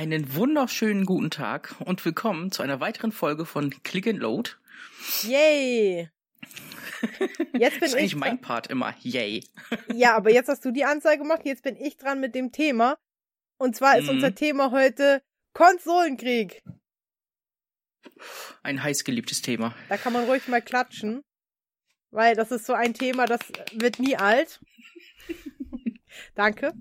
[0.00, 4.52] Einen wunderschönen guten Tag und willkommen zu einer weiteren Folge von Click and Load.
[5.24, 6.08] Yay!
[7.52, 8.94] Jetzt bin das ist ich eigentlich mein Part immer.
[9.02, 9.44] Yay.
[9.92, 12.96] Ja, aber jetzt hast du die Anzeige gemacht, jetzt bin ich dran mit dem Thema.
[13.58, 14.12] Und zwar ist mhm.
[14.12, 16.62] unser Thema heute Konsolenkrieg.
[18.62, 19.74] Ein heißgeliebtes Thema.
[19.90, 21.22] Da kann man ruhig mal klatschen.
[22.10, 23.40] Weil das ist so ein Thema, das
[23.74, 24.60] wird nie alt.
[26.34, 26.72] Danke.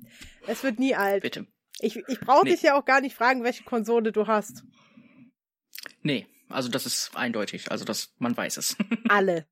[0.47, 1.23] Es wird nie alt.
[1.23, 1.47] Bitte.
[1.81, 2.51] Ich, ich brauche nee.
[2.51, 4.63] dich ja auch gar nicht fragen, welche Konsole du hast.
[6.01, 7.71] Nee, also das ist eindeutig.
[7.71, 8.75] Also das, man weiß es.
[9.09, 9.47] Alle.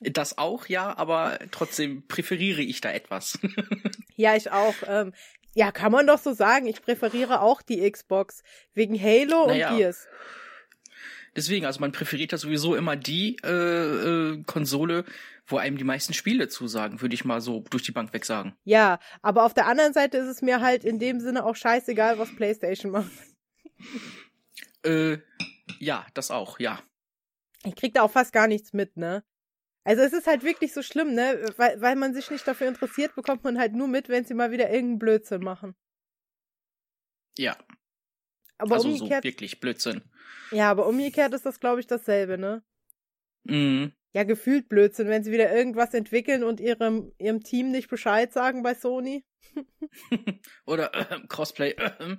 [0.00, 3.38] Das auch, ja, aber trotzdem präferiere ich da etwas.
[4.16, 4.74] ja, ich auch.
[4.86, 5.12] Ähm,
[5.54, 6.66] ja, kann man doch so sagen.
[6.66, 8.42] Ich präferiere auch die Xbox.
[8.72, 9.70] Wegen Halo naja.
[9.70, 10.06] und Gears.
[11.36, 15.04] Deswegen, also man präferiert ja sowieso immer die äh, äh, Konsole,
[15.50, 18.56] wo einem die meisten Spiele zusagen, würde ich mal so durch die Bank weg sagen.
[18.64, 22.18] Ja, aber auf der anderen Seite ist es mir halt in dem Sinne auch scheißegal,
[22.18, 23.10] was PlayStation macht.
[24.82, 25.18] Äh,
[25.78, 26.82] ja, das auch, ja.
[27.64, 29.22] Ich krieg da auch fast gar nichts mit, ne?
[29.84, 31.52] Also es ist halt wirklich so schlimm, ne?
[31.58, 34.52] Weil, weil man sich nicht dafür interessiert, bekommt man halt nur mit, wenn sie mal
[34.52, 35.74] wieder irgendeinen Blödsinn machen.
[37.36, 37.56] Ja.
[38.58, 40.02] Aber also umgekehrt, so wirklich Blödsinn.
[40.50, 42.62] Ja, aber umgekehrt ist das, glaube ich, dasselbe, ne?
[43.44, 43.92] Mhm.
[44.12, 48.62] Ja, gefühlt Blödsinn, wenn sie wieder irgendwas entwickeln und ihrem, ihrem Team nicht Bescheid sagen
[48.62, 49.24] bei Sony.
[50.66, 51.70] Oder äh, Crossplay.
[51.70, 52.16] Äh,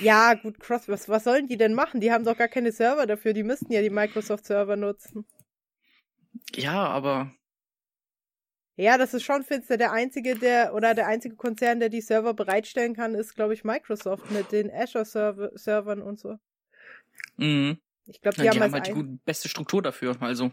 [0.00, 2.00] ja, gut, Cross, was, was sollen die denn machen?
[2.00, 5.26] Die haben doch gar keine Server dafür, die müssten ja die Microsoft-Server nutzen.
[6.54, 7.32] Ja, aber.
[8.76, 9.76] Ja, das ist schon finster.
[9.76, 13.64] Der einzige, der, oder der einzige Konzern, der die Server bereitstellen kann, ist, glaube ich,
[13.64, 16.36] Microsoft mit den Azure-Servern und so.
[17.36, 17.78] Mhm.
[18.10, 20.50] Ich glaube, die, ja, haben, die haben halt die gute, beste Struktur dafür, also.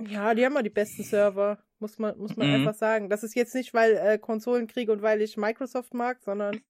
[0.00, 2.54] Ja, die haben mal die besten Server, muss man, muss man mhm.
[2.54, 3.10] einfach sagen.
[3.10, 6.62] Das ist jetzt nicht, weil äh, Konsolenkrieg und weil ich Microsoft mag, sondern ich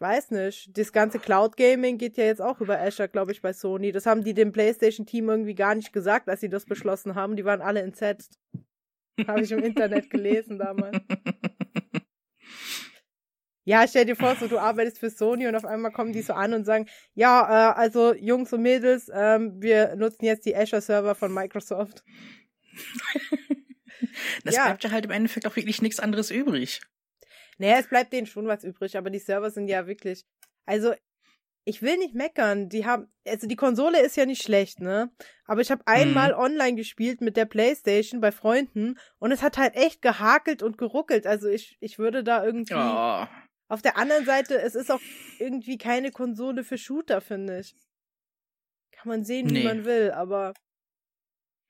[0.00, 0.76] weiß nicht.
[0.76, 3.92] Das ganze Cloud Gaming geht ja jetzt auch über Azure, glaube ich, bei Sony.
[3.92, 7.36] Das haben die dem PlayStation Team irgendwie gar nicht gesagt, als sie das beschlossen haben.
[7.36, 8.38] Die waren alle entsetzt.
[9.26, 10.98] Habe ich im Internet gelesen damals.
[13.64, 16.32] Ja, stell dir vor, so du arbeitest für Sony und auf einmal kommen die so
[16.32, 21.14] an und sagen, ja, äh, also Jungs und Mädels, ähm, wir nutzen jetzt die Azure-Server
[21.14, 22.02] von Microsoft.
[24.44, 24.64] das ja.
[24.64, 26.80] bleibt ja halt im Endeffekt auch wirklich nichts anderes übrig.
[27.58, 30.24] Naja, es bleibt denen schon was übrig, aber die Server sind ja wirklich,
[30.66, 30.94] also
[31.64, 32.68] ich will nicht meckern.
[32.68, 35.12] Die haben, also die Konsole ist ja nicht schlecht, ne?
[35.46, 36.38] Aber ich habe einmal mhm.
[36.38, 41.26] online gespielt mit der Playstation bei Freunden und es hat halt echt gehakelt und geruckelt.
[41.26, 42.74] Also ich, ich würde da irgendwie.
[42.74, 43.26] Oh.
[43.72, 45.00] Auf der anderen Seite, es ist auch
[45.38, 47.74] irgendwie keine Konsole für Shooter, finde ich.
[48.90, 49.60] Kann man sehen, nee.
[49.60, 50.52] wie man will, aber.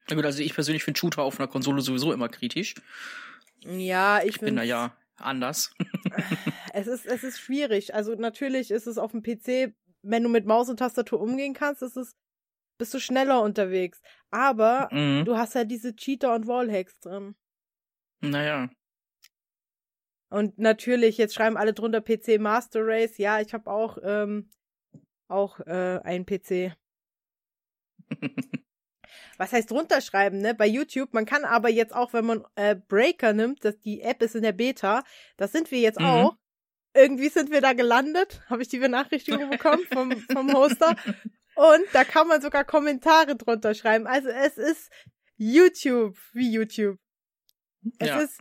[0.09, 2.75] Na gut, also ich persönlich finde Shooter auf einer Konsole sowieso immer kritisch.
[3.61, 5.73] Ja, ich, ich bin da ja anders.
[6.73, 7.95] es ist, es ist schwierig.
[7.95, 11.83] Also natürlich ist es auf dem PC, wenn du mit Maus und Tastatur umgehen kannst,
[11.83, 12.17] ist es,
[12.79, 14.03] bist du schneller unterwegs.
[14.33, 15.25] Aber mhm.
[15.25, 17.37] du hast ja diese Cheater und Wallhacks drin.
[18.21, 18.71] Naja.
[20.33, 23.19] Und natürlich, jetzt schreiben alle drunter PC Master Race.
[23.19, 24.49] Ja, ich habe auch, ähm,
[25.29, 26.75] auch äh, einen PC.
[29.37, 30.55] Was heißt drunter schreiben, ne?
[30.55, 31.13] Bei YouTube.
[31.13, 34.43] Man kann aber jetzt auch, wenn man äh, Breaker nimmt, dass die App ist in
[34.43, 35.05] der Beta,
[35.37, 36.07] das sind wir jetzt mhm.
[36.07, 36.37] auch.
[36.95, 40.97] Irgendwie sind wir da gelandet, habe ich die Benachrichtigung bekommen vom, vom Hoster.
[41.57, 44.07] Und da kann man sogar Kommentare drunter schreiben.
[44.07, 44.91] Also es ist
[45.37, 46.99] YouTube, wie YouTube.
[47.99, 48.21] Es ja.
[48.21, 48.41] ist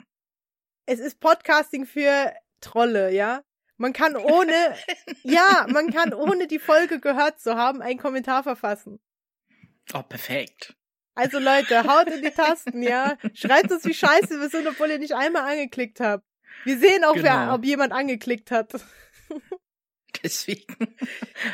[0.85, 3.43] es ist Podcasting für Trolle, ja?
[3.77, 4.53] Man kann ohne,
[5.23, 8.99] ja, man kann ohne die Folge gehört zu haben einen Kommentar verfassen.
[9.93, 10.75] Oh, perfekt.
[11.15, 13.17] Also Leute, haut in die Tasten, ja?
[13.33, 16.23] Schreibt uns, wie scheiße wir sind, obwohl ihr nicht einmal angeklickt habt.
[16.63, 17.25] Wir sehen auch, genau.
[17.25, 18.71] wer, ob jemand angeklickt hat.
[20.23, 20.95] Deswegen.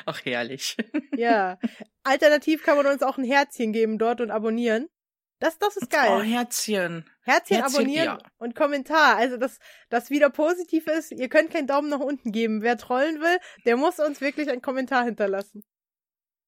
[0.06, 0.76] Ach, herrlich.
[1.16, 1.60] Ja.
[2.04, 4.90] Alternativ kann man uns auch ein Herzchen geben dort und abonnieren.
[5.40, 6.10] Das, das ist geil.
[6.12, 7.06] Oh, Herzchen.
[7.22, 8.18] Herzchen, Herzchen abonnieren ja.
[8.38, 9.18] und Kommentar.
[9.18, 11.12] Also, dass das wieder positiv ist.
[11.12, 12.62] Ihr könnt keinen Daumen nach unten geben.
[12.64, 15.64] Wer trollen will, der muss uns wirklich einen Kommentar hinterlassen.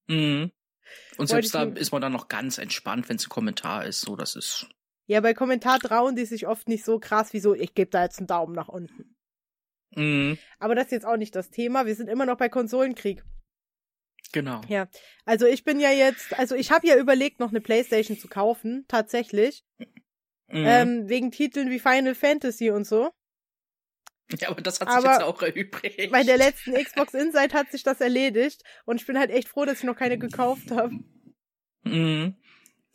[0.08, 0.50] Mhm.
[1.18, 4.00] Und selbst da ist man dann noch ganz entspannt, wenn es ein Kommentar ist.
[4.00, 4.66] So, das ist.
[5.06, 8.02] Ja, bei Kommentar trauen die sich oft nicht so krass wie so, ich gebe da
[8.02, 9.16] jetzt einen Daumen nach unten.
[9.94, 10.38] Mhm.
[10.58, 11.86] Aber das ist jetzt auch nicht das Thema.
[11.86, 13.24] Wir sind immer noch bei Konsolenkrieg.
[14.32, 14.60] Genau.
[14.68, 14.88] Ja,
[15.24, 18.84] also ich bin ja jetzt, also ich habe ja überlegt, noch eine Playstation zu kaufen,
[18.88, 19.64] tatsächlich.
[19.78, 20.64] Mhm.
[20.66, 23.10] Ähm, wegen Titeln wie Final Fantasy und so.
[24.38, 26.12] Ja, aber das hat sich aber jetzt auch erübrigt.
[26.12, 29.64] Bei der letzten Xbox Insight hat sich das erledigt und ich bin halt echt froh,
[29.64, 30.94] dass ich noch keine gekauft habe.
[31.82, 32.36] Mhm.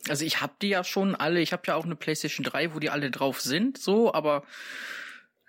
[0.08, 2.78] Also ich habe die ja schon alle, ich habe ja auch eine PlayStation 3, wo
[2.78, 4.44] die alle drauf sind, so, aber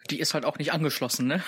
[0.09, 1.43] Die ist halt auch nicht angeschlossen, ne?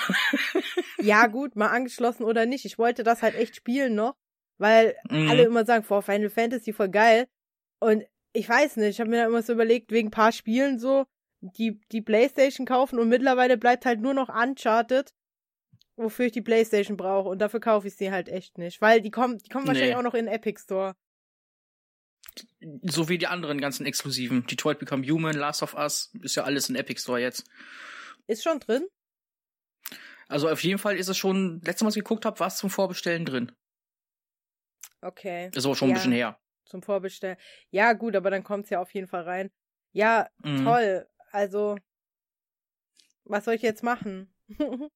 [1.01, 2.65] ja, gut, mal angeschlossen oder nicht.
[2.65, 4.15] Ich wollte das halt echt spielen noch,
[4.59, 5.29] weil mhm.
[5.29, 7.27] alle immer sagen, vor Final Fantasy voll geil.
[7.79, 8.03] Und
[8.33, 11.05] ich weiß nicht, ich habe mir da immer so überlegt, wegen paar Spielen so,
[11.41, 15.13] die, die Playstation kaufen und mittlerweile bleibt halt nur noch Uncharted,
[15.95, 17.29] wofür ich die Playstation brauche.
[17.29, 18.81] Und dafür kaufe ich sie halt echt nicht.
[18.81, 19.69] Weil die kommen, die kommen nee.
[19.69, 20.95] wahrscheinlich auch noch in den Epic Store.
[22.83, 24.45] So wie die anderen ganzen Exklusiven.
[24.45, 27.45] Detroit Become Human, Last of Us, ist ja alles in Epic Store jetzt.
[28.27, 28.85] Ist schon drin?
[30.27, 32.57] Also auf jeden Fall ist es schon, letztes Mal, was ich geguckt habe, war es
[32.57, 33.51] zum Vorbestellen drin.
[35.01, 35.49] Okay.
[35.53, 36.39] Ist aber schon ja, ein bisschen her.
[36.65, 37.37] Zum Vorbestellen.
[37.71, 39.51] Ja, gut, aber dann kommt es ja auf jeden Fall rein.
[39.91, 40.63] Ja, mhm.
[40.63, 41.07] toll.
[41.31, 41.77] Also,
[43.23, 44.33] was soll ich jetzt machen?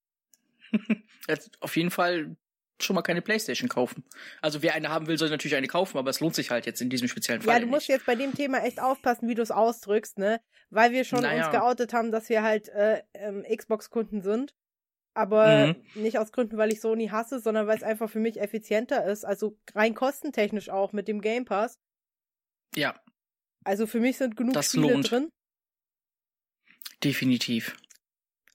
[1.27, 2.35] jetzt auf jeden Fall
[2.81, 4.03] schon mal keine Playstation kaufen.
[4.41, 6.81] Also wer eine haben will, soll natürlich eine kaufen, aber es lohnt sich halt jetzt
[6.81, 7.53] in diesem speziellen Fall.
[7.53, 7.89] Ja, du musst nicht.
[7.89, 10.41] jetzt bei dem Thema echt aufpassen, wie du es ausdrückst, ne?
[10.69, 11.45] Weil wir schon naja.
[11.45, 14.53] uns geoutet haben, dass wir halt äh, ähm, Xbox-Kunden sind.
[15.15, 16.01] Aber mhm.
[16.01, 19.25] nicht aus Gründen, weil ich Sony hasse, sondern weil es einfach für mich effizienter ist.
[19.25, 21.77] Also rein kostentechnisch auch mit dem Game Pass.
[22.75, 23.00] Ja.
[23.63, 25.12] Also für mich sind genug das Spiele lohnt.
[25.12, 25.30] drin.
[27.04, 27.77] Definitiv.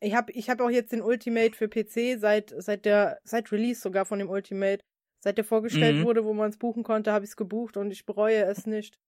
[0.01, 3.81] Ich habe ich hab auch jetzt den Ultimate für PC seit seit der seit Release
[3.81, 4.83] sogar von dem Ultimate,
[5.23, 6.05] seit der vorgestellt mhm.
[6.05, 8.99] wurde, wo man es buchen konnte, habe ich es gebucht und ich bereue es nicht.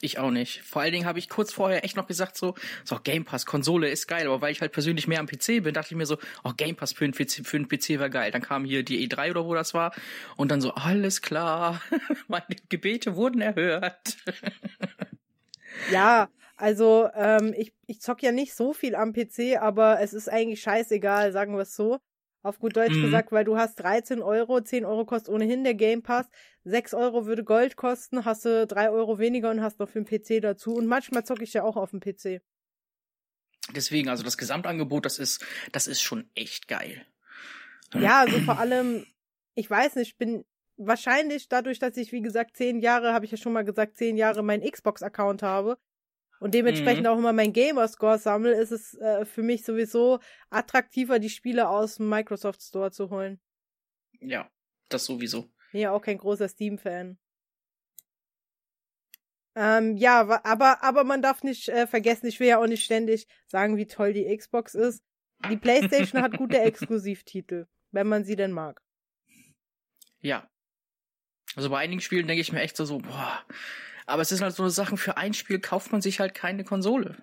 [0.00, 0.62] Ich auch nicht.
[0.62, 2.54] Vor allen Dingen habe ich kurz vorher echt noch gesagt so,
[2.84, 5.74] so Game Pass Konsole ist geil, aber weil ich halt persönlich mehr am PC bin,
[5.74, 8.30] dachte ich mir so, oh Game Pass für einen PC, für einen PC war geil.
[8.30, 9.92] Dann kam hier die E3 oder wo das war
[10.36, 11.82] und dann so alles klar,
[12.28, 14.16] meine Gebete wurden erhört.
[15.92, 20.28] ja, also, ähm, ich, ich zock ja nicht so viel am PC, aber es ist
[20.28, 21.98] eigentlich scheißegal, sagen wir es so.
[22.42, 23.02] Auf gut Deutsch mhm.
[23.02, 26.26] gesagt, weil du hast 13 Euro, 10 Euro kostet ohnehin der Game Pass,
[26.64, 30.06] 6 Euro würde Gold kosten, hast du 3 Euro weniger und hast noch für den
[30.06, 30.74] PC dazu.
[30.74, 32.40] Und manchmal zocke ich ja auch auf dem PC.
[33.74, 37.04] Deswegen, also das Gesamtangebot, das ist, das ist schon echt geil.
[37.94, 39.06] Ja, also vor allem,
[39.54, 40.44] ich weiß nicht, ich bin
[40.76, 44.16] wahrscheinlich dadurch, dass ich, wie gesagt, zehn Jahre, habe ich ja schon mal gesagt, zehn
[44.16, 45.76] Jahre meinen Xbox-Account habe,
[46.40, 47.10] und dementsprechend mhm.
[47.10, 51.96] auch immer mein Gamerscore sammle, ist es äh, für mich sowieso attraktiver, die Spiele aus
[51.96, 53.40] dem Microsoft Store zu holen.
[54.20, 54.50] Ja,
[54.88, 55.50] das sowieso.
[55.72, 57.18] Nee, auch kein großer Steam-Fan.
[59.54, 63.26] Ähm, ja, aber, aber man darf nicht äh, vergessen, ich will ja auch nicht ständig
[63.46, 65.04] sagen, wie toll die Xbox ist.
[65.50, 68.80] Die PlayStation hat gute Exklusivtitel, wenn man sie denn mag.
[70.20, 70.48] Ja.
[71.56, 73.44] Also bei einigen Spielen denke ich mir echt so, so boah,
[74.10, 76.64] aber es ist halt so eine Sache, für ein Spiel kauft man sich halt keine
[76.64, 77.16] Konsole.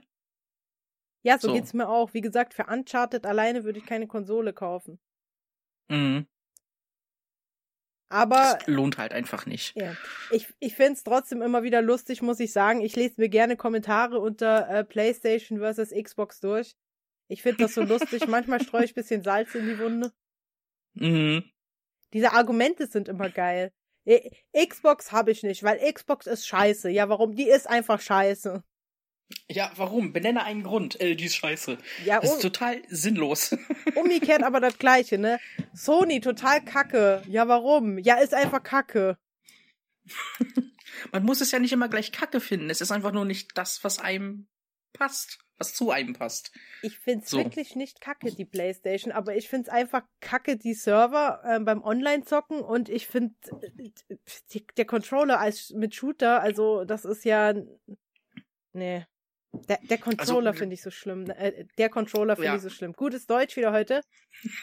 [1.23, 1.53] Ja, so, so.
[1.53, 2.13] geht's mir auch.
[2.13, 4.99] Wie gesagt, für Uncharted alleine würde ich keine Konsole kaufen.
[5.89, 6.27] Mhm.
[8.09, 8.57] Aber.
[8.57, 9.75] Das lohnt halt einfach nicht.
[9.75, 9.95] Ja.
[10.31, 12.81] Ich, ich find's trotzdem immer wieder lustig, muss ich sagen.
[12.81, 16.75] Ich lese mir gerne Kommentare unter äh, PlayStation versus Xbox durch.
[17.27, 18.27] Ich find das so lustig.
[18.27, 20.13] Manchmal streue ich bisschen Salz in die Wunde.
[20.93, 21.43] Mhm.
[22.13, 23.73] Diese Argumente sind immer geil.
[24.55, 26.89] Xbox habe ich nicht, weil Xbox ist scheiße.
[26.89, 27.35] Ja, warum?
[27.35, 28.63] Die ist einfach scheiße.
[29.49, 30.13] Ja, warum?
[30.13, 30.99] Benenne einen Grund.
[31.01, 31.77] Äh, die ist scheiße.
[32.05, 33.55] Ja, das ist total sinnlos.
[33.95, 35.39] Umgekehrt aber das gleiche, ne?
[35.73, 37.21] Sony total kacke.
[37.27, 37.97] Ja, warum?
[37.97, 39.17] Ja, ist einfach kacke.
[41.11, 42.69] Man muss es ja nicht immer gleich kacke finden.
[42.69, 44.47] Es ist einfach nur nicht das, was einem
[44.93, 46.51] passt was zu einem passt.
[46.81, 47.37] Ich find's so.
[47.37, 52.61] wirklich nicht kacke, die Playstation, aber ich find's einfach kacke, die Server äh, beim Online-Zocken
[52.61, 53.33] und ich find
[53.77, 54.17] äh,
[54.77, 57.53] der Controller als mit Shooter, also das ist ja.
[58.73, 59.05] Nee.
[59.69, 61.29] Der, der Controller also, finde ich so schlimm.
[61.31, 62.55] Äh, der Controller finde ja.
[62.55, 62.93] ich so schlimm.
[62.93, 64.01] Gutes Deutsch wieder heute.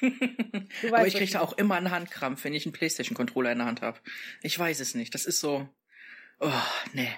[0.87, 3.83] Aber ich kriege da auch immer einen Handkrampf, wenn ich einen PlayStation-Controller in der Hand
[3.83, 3.99] habe.
[4.43, 5.13] Ich weiß es nicht.
[5.15, 5.69] Das ist so.
[6.39, 6.53] Oh,
[6.93, 7.11] nee.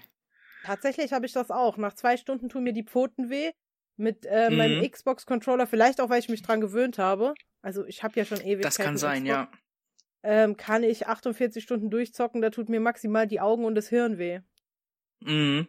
[0.64, 1.76] Tatsächlich habe ich das auch.
[1.76, 3.52] Nach zwei Stunden tun mir die Pfoten weh
[3.96, 4.56] mit äh, mhm.
[4.56, 7.34] meinem Xbox-Controller, vielleicht auch, weil ich mich dran gewöhnt habe.
[7.62, 8.62] Also ich habe ja schon ewig.
[8.62, 9.28] Das kann sein, Xbox.
[9.28, 9.50] ja.
[10.22, 14.18] Ähm, kann ich 48 Stunden durchzocken, da tut mir maximal die Augen und das Hirn
[14.18, 14.40] weh.
[15.20, 15.68] Mhm.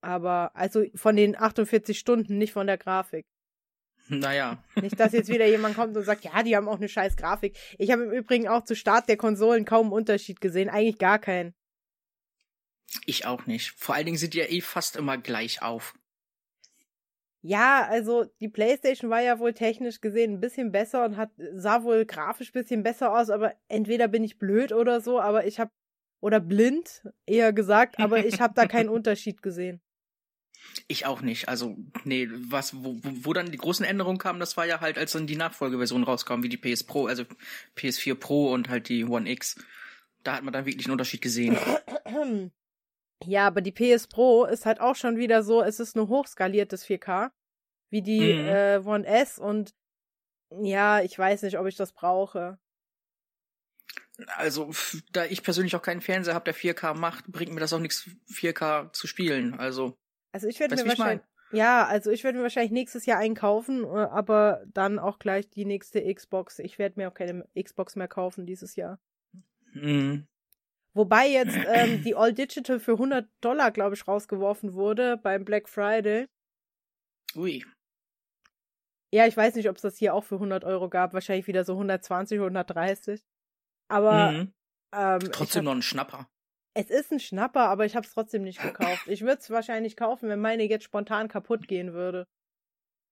[0.00, 3.26] Aber, also von den 48 Stunden, nicht von der Grafik.
[4.08, 4.64] Naja.
[4.80, 7.56] Nicht, dass jetzt wieder jemand kommt und sagt, ja, die haben auch eine scheiß Grafik.
[7.78, 11.20] Ich habe im Übrigen auch zu Start der Konsolen kaum einen Unterschied gesehen, eigentlich gar
[11.20, 11.54] keinen.
[13.06, 13.70] Ich auch nicht.
[13.76, 15.94] Vor allen Dingen sind die ja eh fast immer gleich auf.
[17.42, 21.82] Ja, also die PlayStation war ja wohl technisch gesehen ein bisschen besser und hat sah
[21.82, 25.58] wohl grafisch ein bisschen besser aus, aber entweder bin ich blöd oder so, aber ich
[25.58, 25.70] habe
[26.20, 29.80] oder blind eher gesagt, aber ich habe da keinen Unterschied gesehen.
[30.86, 31.48] Ich auch nicht.
[31.48, 35.12] Also, nee, was, wo, wo dann die großen Änderungen kamen, das war ja halt, als
[35.12, 37.24] dann die Nachfolgeversion rauskam, wie die PS Pro, also
[37.76, 39.56] PS4 Pro und halt die One X.
[40.22, 41.56] Da hat man dann wirklich einen Unterschied gesehen.
[43.24, 46.86] Ja, aber die PS Pro ist halt auch schon wieder so, es ist nur hochskaliertes
[46.86, 47.30] 4K.
[47.90, 48.48] wie die mhm.
[48.48, 49.74] äh, One S und
[50.62, 52.58] ja, ich weiß nicht, ob ich das brauche.
[54.36, 54.70] Also,
[55.12, 58.08] da ich persönlich auch keinen Fernseher habe, der 4K macht, bringt mir das auch nichts,
[58.28, 59.54] 4K zu spielen.
[59.54, 59.96] Also.
[60.32, 61.26] Also ich werde mir wahrscheinlich.
[61.52, 65.64] Ja, also ich werde mir wahrscheinlich nächstes Jahr einkaufen, äh, aber dann auch gleich die
[65.64, 66.60] nächste Xbox.
[66.60, 69.00] Ich werde mir auch keine Xbox mehr kaufen dieses Jahr.
[69.72, 70.28] Mhm.
[70.94, 75.68] Wobei jetzt ähm, die All Digital für 100 Dollar, glaube ich, rausgeworfen wurde beim Black
[75.68, 76.26] Friday.
[77.36, 77.64] Ui.
[79.12, 81.12] Ja, ich weiß nicht, ob es das hier auch für 100 Euro gab.
[81.14, 83.20] Wahrscheinlich wieder so 120, 130.
[83.88, 84.52] Aber mhm.
[84.94, 86.28] ähm, trotzdem hab, noch ein Schnapper.
[86.74, 89.08] Es ist ein Schnapper, aber ich habe es trotzdem nicht gekauft.
[89.08, 92.26] Ich würde es wahrscheinlich kaufen, wenn meine jetzt spontan kaputt gehen würde.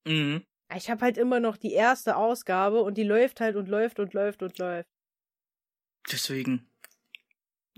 [0.06, 0.44] Mhm.
[0.76, 4.14] Ich habe halt immer noch die erste Ausgabe und die läuft halt und läuft und
[4.14, 4.90] läuft und läuft.
[6.10, 6.67] Deswegen.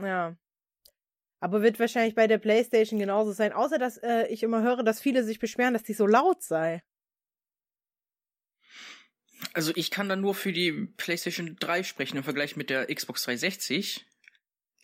[0.03, 0.37] Ja.
[1.41, 5.01] Aber wird wahrscheinlich bei der PlayStation genauso sein, außer dass äh, ich immer höre, dass
[5.01, 6.83] viele sich beschweren, dass die so laut sei.
[9.55, 13.23] Also ich kann dann nur für die PlayStation 3 sprechen im Vergleich mit der Xbox
[13.25, 14.07] 360.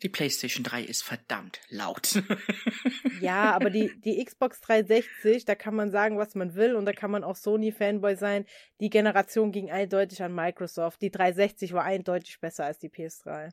[0.03, 2.23] Die PlayStation 3 ist verdammt laut.
[3.21, 6.93] ja, aber die, die Xbox 360, da kann man sagen, was man will und da
[6.93, 8.45] kann man auch Sony-Fanboy sein.
[8.81, 11.01] Die Generation ging eindeutig an Microsoft.
[11.01, 13.51] Die 360 war eindeutig besser als die PS3.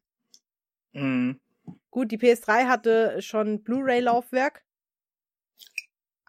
[0.94, 1.40] Mhm.
[1.92, 4.64] Gut, die PS3 hatte schon Blu-ray-Laufwerk.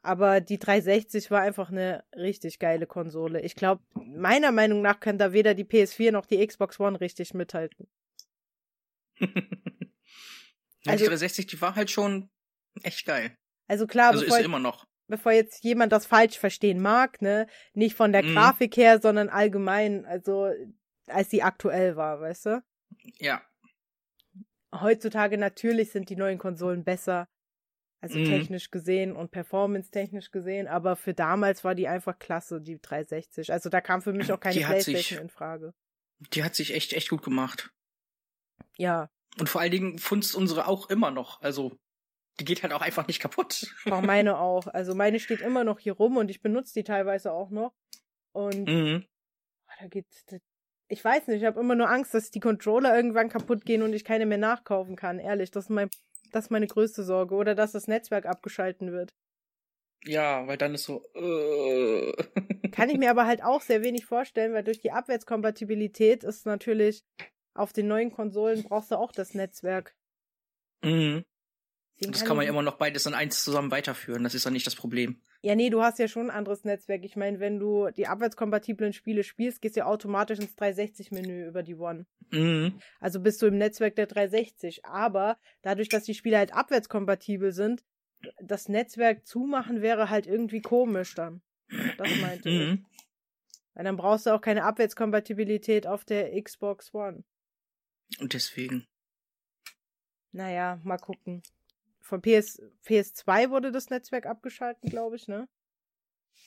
[0.03, 3.41] Aber die 360 war einfach eine richtig geile Konsole.
[3.41, 7.33] Ich glaube, meiner Meinung nach können da weder die PS4 noch die Xbox One richtig
[7.33, 7.89] mithalten.
[10.87, 12.29] also, die 360, die war halt schon
[12.83, 13.35] echt geil.
[13.67, 14.87] Also klar, also bevor, ist immer noch.
[15.07, 18.35] bevor jetzt jemand das falsch verstehen mag, ne, nicht von der mhm.
[18.35, 20.51] Grafik her, sondern allgemein, also
[21.07, 22.65] als sie aktuell war, weißt du?
[23.19, 23.43] Ja.
[24.81, 27.29] Heutzutage natürlich sind die neuen Konsolen besser,
[28.01, 28.27] also mhm.
[28.27, 33.53] technisch gesehen und performance-technisch gesehen, aber für damals war die einfach klasse, die 360.
[33.53, 35.75] Also da kam für mich auch keine die Playstation sich, in Frage.
[36.33, 37.71] Die hat sich echt, echt gut gemacht.
[38.77, 39.11] Ja.
[39.39, 41.41] Und vor allen Dingen funzt unsere auch immer noch.
[41.41, 41.79] Also
[42.41, 43.75] die geht halt auch einfach nicht kaputt.
[43.91, 44.67] Auch meine auch.
[44.67, 47.75] Also meine steht immer noch hier rum und ich benutze die teilweise auch noch.
[48.33, 49.05] Und mhm.
[49.67, 50.07] oh, da geht,
[50.89, 53.93] ich weiß nicht, ich habe immer nur Angst, dass die Controller irgendwann kaputt gehen und
[53.93, 55.19] ich keine mehr nachkaufen kann.
[55.19, 55.89] Ehrlich, das ist mein
[56.35, 57.35] das ist meine größte Sorge.
[57.35, 59.15] Oder dass das Netzwerk abgeschalten wird.
[60.05, 61.03] Ja, weil dann ist so.
[61.15, 62.13] Äh.
[62.73, 67.05] Kann ich mir aber halt auch sehr wenig vorstellen, weil durch die Abwärtskompatibilität ist natürlich
[67.55, 69.95] auf den neuen Konsolen brauchst du auch das Netzwerk.
[70.83, 71.25] Mhm.
[71.95, 74.25] Deswegen das kann, kann man ja immer noch beides in eins zusammen weiterführen.
[74.25, 75.23] Das ist ja nicht das Problem.
[75.45, 77.05] Ja, nee, du hast ja schon ein anderes Netzwerk.
[77.05, 81.63] Ich meine, wenn du die abwärtskompatiblen Spiele spielst, gehst du ja automatisch ins 360-Menü über
[81.63, 82.07] die One.
[82.31, 82.81] Mhm.
[82.99, 84.87] Also bist du im Netzwerk der 360.
[84.87, 87.85] Aber dadurch, dass die Spiele halt abwärtskompatibel sind,
[88.41, 91.43] das Netzwerk zumachen wäre halt irgendwie komisch dann.
[91.99, 92.87] Das meinte mhm.
[92.89, 93.05] ich.
[93.75, 97.23] Weil dann brauchst du auch keine Abwärtskompatibilität auf der Xbox One.
[98.19, 98.87] Und deswegen.
[100.33, 101.43] Naja, mal gucken.
[102.05, 105.49] Von PS, PS2 wurde das Netzwerk abgeschaltet, glaube ich, ne?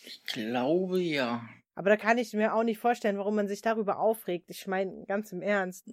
[0.04, 1.50] Ich glaube ja.
[1.74, 4.52] Aber da kann ich mir auch nicht vorstellen, warum man sich darüber aufregt.
[4.52, 5.90] Ich meine, ganz im Ernst.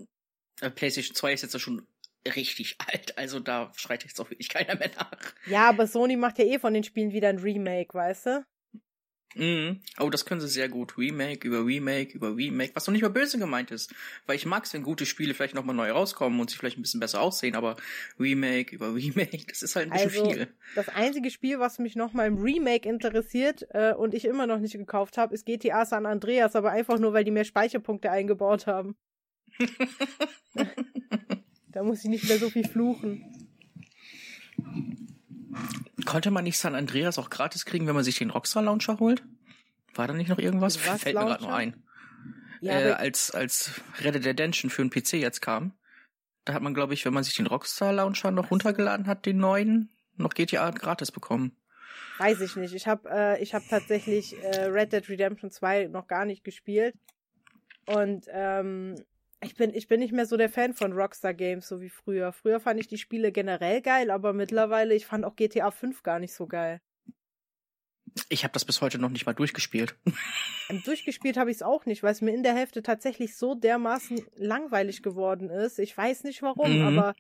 [0.61, 1.87] Äh, PlayStation 2 ist jetzt ja schon
[2.37, 5.35] richtig alt, also da schreit jetzt auch wirklich keiner mehr nach.
[5.47, 8.47] Ja, aber Sony macht ja eh von den Spielen wieder ein Remake, weißt du?
[9.35, 9.81] Mhm.
[9.99, 10.97] Oh, das können sie sehr gut.
[10.97, 13.95] Remake über Remake über Remake, was doch nicht mal böse gemeint ist.
[14.27, 16.83] Weil ich mag es, wenn gute Spiele vielleicht nochmal neu rauskommen und sich vielleicht ein
[16.83, 17.77] bisschen besser aussehen, aber
[18.19, 20.49] Remake über Remake, das ist halt ein bisschen also, viel.
[20.75, 24.77] Das einzige Spiel, was mich nochmal im Remake interessiert äh, und ich immer noch nicht
[24.77, 28.97] gekauft habe, ist GTA San Andreas, aber einfach nur, weil die mehr Speicherpunkte eingebaut haben.
[31.69, 33.25] da muss ich nicht mehr so viel fluchen.
[36.05, 39.23] Konnte man nicht San Andreas auch gratis kriegen, wenn man sich den Rockstar Launcher holt?
[39.95, 40.87] War da nicht noch irgendwas?
[40.87, 41.29] Was, Fällt Launcher?
[41.29, 41.83] mir gerade nur ein.
[42.61, 45.73] Ja, äh, als, als Red Dead Redemption für den PC jetzt kam.
[46.45, 49.39] Da hat man, glaube ich, wenn man sich den Rockstar Launcher noch runtergeladen hat, den
[49.39, 51.57] neuen, noch GTA gratis bekommen.
[52.19, 52.75] Weiß ich nicht.
[52.75, 56.95] Ich habe äh, ich hab tatsächlich äh, Red Dead Redemption 2 noch gar nicht gespielt.
[57.87, 58.95] Und ähm,
[59.45, 62.33] ich bin, ich bin nicht mehr so der Fan von Rockstar Games, so wie früher.
[62.33, 66.19] Früher fand ich die Spiele generell geil, aber mittlerweile, ich fand auch GTA 5 gar
[66.19, 66.81] nicht so geil.
[68.29, 69.97] Ich habe das bis heute noch nicht mal durchgespielt.
[70.71, 73.55] Ähm, durchgespielt habe ich es auch nicht, weil es mir in der Hälfte tatsächlich so
[73.55, 75.79] dermaßen langweilig geworden ist.
[75.79, 76.87] Ich weiß nicht warum, mhm.
[76.87, 77.15] aber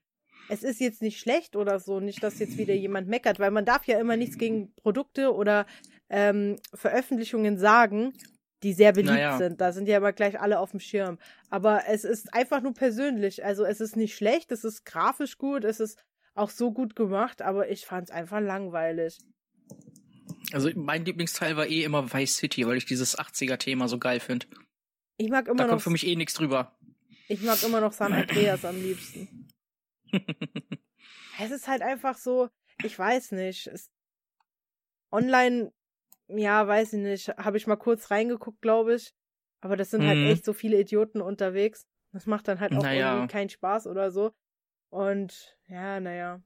[0.48, 2.00] es ist jetzt nicht schlecht oder so.
[2.00, 5.66] Nicht, dass jetzt wieder jemand meckert, weil man darf ja immer nichts gegen Produkte oder
[6.08, 8.14] ähm, Veröffentlichungen sagen
[8.64, 9.38] die sehr beliebt naja.
[9.38, 9.60] sind.
[9.60, 11.18] Da sind ja immer gleich alle auf dem Schirm.
[11.50, 13.44] Aber es ist einfach nur persönlich.
[13.44, 16.02] Also es ist nicht schlecht, es ist grafisch gut, es ist
[16.34, 19.18] auch so gut gemacht, aber ich fand es einfach langweilig.
[20.52, 24.46] Also mein Lieblingsteil war eh immer Vice City, weil ich dieses 80er-Thema so geil finde.
[25.18, 25.70] Ich mag immer Da noch.
[25.70, 26.76] kommt für mich eh nichts drüber.
[27.28, 29.48] Ich mag immer noch San Andreas am liebsten.
[31.40, 32.48] Es ist halt einfach so,
[32.84, 33.66] ich weiß nicht.
[33.66, 33.90] Es,
[35.10, 35.72] online,
[36.28, 39.12] ja, weiß ich nicht, habe ich mal kurz reingeguckt, glaube ich.
[39.60, 40.26] Aber das sind halt Mhm.
[40.26, 41.86] echt so viele Idioten unterwegs.
[42.12, 43.14] Das macht dann halt auch Naja.
[43.14, 44.32] irgendwie keinen Spaß oder so.
[44.90, 46.40] Und ja, naja.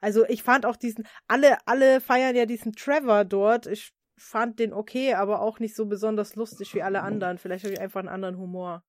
[0.00, 3.66] Also ich fand auch diesen, alle, alle feiern ja diesen Trevor dort.
[3.66, 7.38] Ich fand den okay, aber auch nicht so besonders lustig wie alle anderen.
[7.38, 8.84] Vielleicht habe ich einfach einen anderen Humor.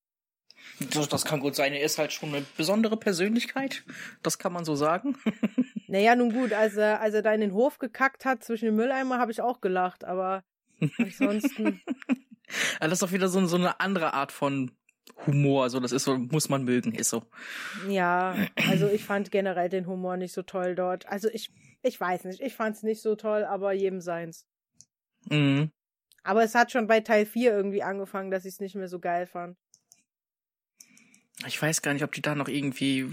[0.91, 1.73] Das, das kann gut sein.
[1.73, 3.83] Er ist halt schon eine besondere Persönlichkeit.
[4.21, 5.17] Das kann man so sagen.
[5.93, 8.75] Naja, nun gut, als er, als er da in den Hof gekackt hat zwischen den
[8.75, 10.43] Mülleimer, habe ich auch gelacht, aber
[10.97, 11.83] ansonsten,
[12.79, 14.71] Aber das ist doch wieder so, so eine andere Art von
[15.27, 15.69] Humor.
[15.69, 17.21] So, das ist so, muss man mögen, ist so.
[17.87, 18.35] ja,
[18.67, 21.07] also ich fand generell den Humor nicht so toll dort.
[21.07, 21.51] Also ich,
[21.83, 24.47] ich weiß nicht, ich fand es nicht so toll, aber jedem seins.
[25.29, 25.69] Mhm.
[26.23, 28.99] Aber es hat schon bei Teil 4 irgendwie angefangen, dass ich es nicht mehr so
[28.99, 29.57] geil fand.
[31.45, 33.07] Ich weiß gar nicht, ob die da noch irgendwie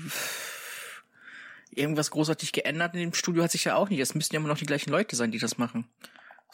[1.70, 4.00] irgendwas großartig geändert in dem Studio hat sich ja auch nicht.
[4.00, 5.86] Es müssten ja immer noch die gleichen Leute sein, die das machen.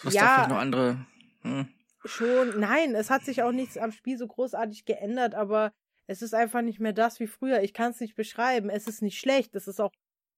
[0.03, 0.23] Was Ja.
[0.23, 1.07] da vielleicht noch andere.
[1.43, 1.69] Hm.
[2.05, 5.73] Schon, nein, es hat sich auch nichts am Spiel so großartig geändert, aber
[6.07, 7.63] es ist einfach nicht mehr das wie früher.
[7.63, 8.71] Ich kann es nicht beschreiben.
[8.71, 9.93] Es ist nicht schlecht, es ist auch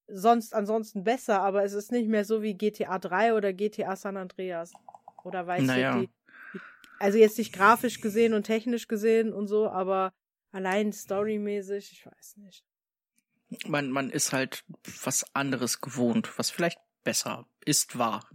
[0.06, 4.16] sonst ansonsten besser, aber es ist nicht mehr so wie GTA 3 oder GTA San
[4.16, 4.72] Andreas
[5.24, 5.92] oder Vice Naja.
[6.00, 6.10] City.
[6.98, 10.12] Also jetzt nicht grafisch gesehen und technisch gesehen und so, aber
[10.50, 12.64] allein storymäßig, ich weiß nicht.
[13.66, 14.64] Man, man ist halt
[15.02, 18.28] was anderes gewohnt, was vielleicht besser ist, war.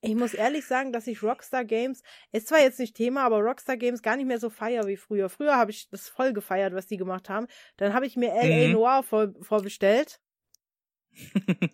[0.00, 3.78] Ich muss ehrlich sagen, dass ich Rockstar Games, ist zwar jetzt nicht Thema, aber Rockstar
[3.78, 5.30] Games gar nicht mehr so feier wie früher.
[5.30, 7.46] Früher habe ich das voll gefeiert, was die gemacht haben.
[7.78, 8.72] Dann habe ich mir LA Mhm.
[8.72, 10.20] Noir vor, vorbestellt.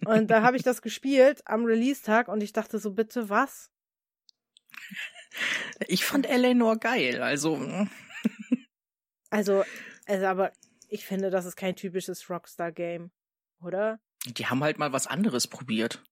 [0.05, 3.71] Und da habe ich das gespielt am Release-Tag und ich dachte so, bitte was?
[5.89, 7.57] Ich fand Eleanor geil, also.
[7.57, 7.91] hm.
[9.31, 9.65] Also,
[10.07, 10.53] also aber
[10.91, 13.11] ich finde, das ist kein typisches Rockstar-Game,
[13.63, 14.01] oder?
[14.27, 16.03] Die haben halt mal was anderes probiert.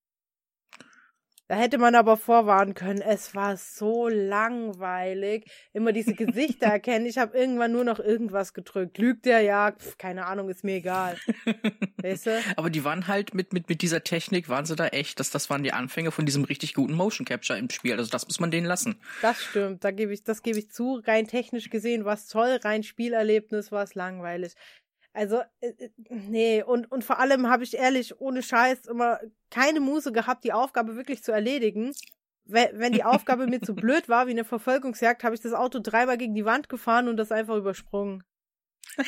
[1.49, 3.01] Da hätte man aber vorwarnen können.
[3.01, 5.45] Es war so langweilig.
[5.73, 7.07] Immer diese Gesichter erkennen.
[7.07, 8.99] Ich habe irgendwann nur noch irgendwas gedrückt.
[8.99, 9.71] Lügt der ja?
[9.71, 11.17] Pf, keine Ahnung, ist mir egal.
[12.03, 12.39] Weißt du?
[12.55, 15.49] Aber die waren halt mit, mit, mit dieser Technik, waren sie da echt, das, das
[15.49, 17.93] waren die Anfänge von diesem richtig guten Motion Capture im Spiel.
[17.93, 19.01] Also das muss man denen lassen.
[19.23, 19.83] Das stimmt.
[19.83, 21.01] Da gebe ich, das gebe ich zu.
[21.03, 22.59] Rein technisch gesehen war es toll.
[22.63, 24.53] Rein Spielerlebnis war es langweilig.
[25.13, 29.19] Also, äh, äh, nee, und, und vor allem habe ich ehrlich, ohne Scheiß, immer
[29.49, 31.93] keine Muße gehabt, die Aufgabe wirklich zu erledigen.
[32.45, 35.79] Wenn, wenn die Aufgabe mir zu blöd war, wie eine Verfolgungsjagd, habe ich das Auto
[35.79, 38.23] dreimal gegen die Wand gefahren und das einfach übersprungen.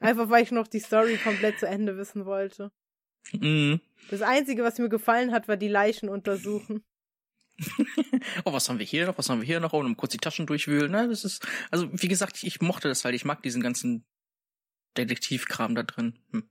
[0.00, 2.70] Einfach weil ich noch die Story komplett zu Ende wissen wollte.
[3.32, 3.80] Mhm.
[4.10, 6.84] Das Einzige, was mir gefallen hat, war die Leichen untersuchen.
[8.44, 9.18] Oh, was haben wir hier noch?
[9.18, 9.72] Was haben wir hier noch?
[9.72, 10.90] Oh, und kurz die Taschen durchwühlen.
[10.90, 11.08] Ne?
[11.08, 13.14] Das ist, also wie gesagt, ich, ich mochte das halt.
[13.14, 14.04] Ich mag diesen ganzen
[14.96, 16.18] Detektivkram da drin.
[16.32, 16.48] Hm.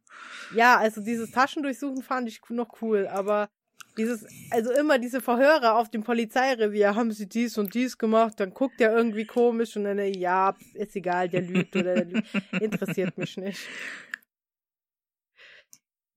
[0.56, 3.50] Ja, also dieses Taschendurchsuchen fand ich noch cool, aber
[3.98, 8.54] dieses, also immer diese Verhörer auf dem Polizeirevier, haben sie dies und dies gemacht, dann
[8.54, 12.28] guckt er irgendwie komisch und dann, ja, ist egal, der lügt oder der lügt.
[12.62, 13.60] Interessiert mich nicht.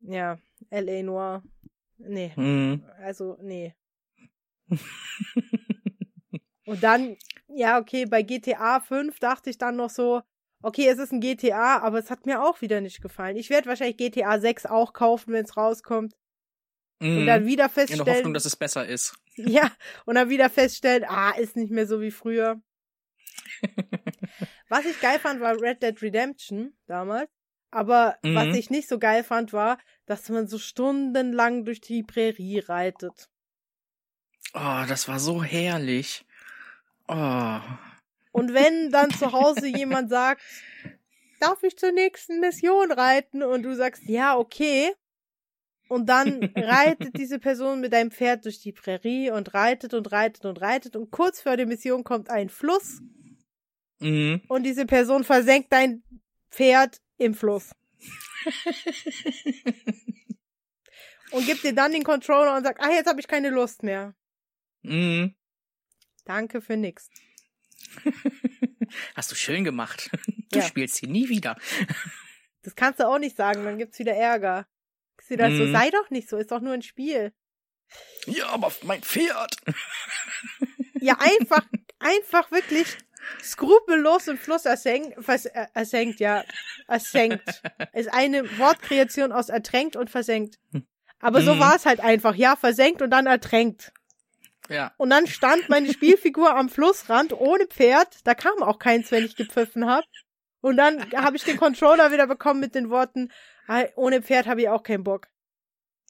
[0.01, 0.39] Ja,
[0.71, 1.03] L.A.
[1.03, 1.43] Noir.
[1.99, 2.85] Nee, Mhm.
[3.01, 3.75] also, nee.
[6.65, 7.17] Und dann,
[7.49, 10.23] ja, okay, bei GTA 5 dachte ich dann noch so,
[10.63, 13.37] okay, es ist ein GTA, aber es hat mir auch wieder nicht gefallen.
[13.37, 16.15] Ich werde wahrscheinlich GTA 6 auch kaufen, wenn es rauskommt.
[17.01, 17.47] Und dann Mhm.
[17.47, 19.15] wieder In der feststellen, Hoffnung, dass es besser ist.
[19.37, 19.71] ja,
[20.05, 22.61] und dann wieder feststellen, ah, ist nicht mehr so wie früher.
[24.69, 27.31] Was ich geil fand, war Red Dead Redemption damals.
[27.71, 28.35] Aber Mhm.
[28.35, 33.29] was ich nicht so geil fand, war, dass man so stundenlang durch die Prärie reitet.
[34.55, 36.25] Oh, das war so herrlich.
[37.07, 37.59] Oh.
[38.33, 40.43] Und wenn dann zu Hause jemand sagt,
[41.41, 43.43] darf ich zur nächsten Mission reiten?
[43.43, 44.93] Und du sagst, ja, okay.
[45.89, 50.45] Und dann reitet diese Person mit deinem Pferd durch die Prärie und reitet und reitet
[50.45, 50.97] und reitet.
[50.97, 53.01] Und kurz vor der Mission kommt ein Fluss
[54.01, 54.43] Mhm.
[54.49, 56.03] und diese Person versenkt dein
[56.51, 57.73] Pferd im Fluss.
[61.33, 64.15] und gibt dir dann den Controller und sagt, ah, jetzt habe ich keine Lust mehr.
[64.83, 65.35] Mhm.
[66.25, 67.09] Danke für nix.
[69.15, 70.11] Hast du schön gemacht.
[70.51, 70.65] Du Ja.
[70.65, 71.57] spielst hier nie wieder.
[72.63, 74.67] Das kannst du auch nicht sagen, dann gibt's wieder Ärger.
[75.19, 75.73] Ist wieder so, Mhm.
[75.73, 77.33] sei doch nicht so, ist doch nur ein Spiel.
[78.27, 79.57] Ja, aber mein Pferd.
[81.01, 81.67] Ja, einfach,
[81.99, 82.87] einfach wirklich
[83.43, 86.45] skrupellos im Fluss ersenkt, äh, ersenkt, ja,
[86.87, 87.63] ersenkt.
[87.95, 90.59] Ist eine Wortkreation aus ertränkt und versenkt.
[91.21, 91.61] Aber so Mhm.
[91.61, 93.93] war es halt einfach, ja, versenkt und dann ertränkt.
[94.69, 94.93] Ja.
[94.99, 98.27] Und dann stand meine Spielfigur am Flussrand ohne Pferd.
[98.27, 100.07] Da kam auch keins, wenn ich gepfiffen habe.
[100.61, 103.31] Und dann habe ich den Controller wieder bekommen mit den Worten,
[103.67, 105.29] "Ah, ohne Pferd habe ich auch keinen Bock.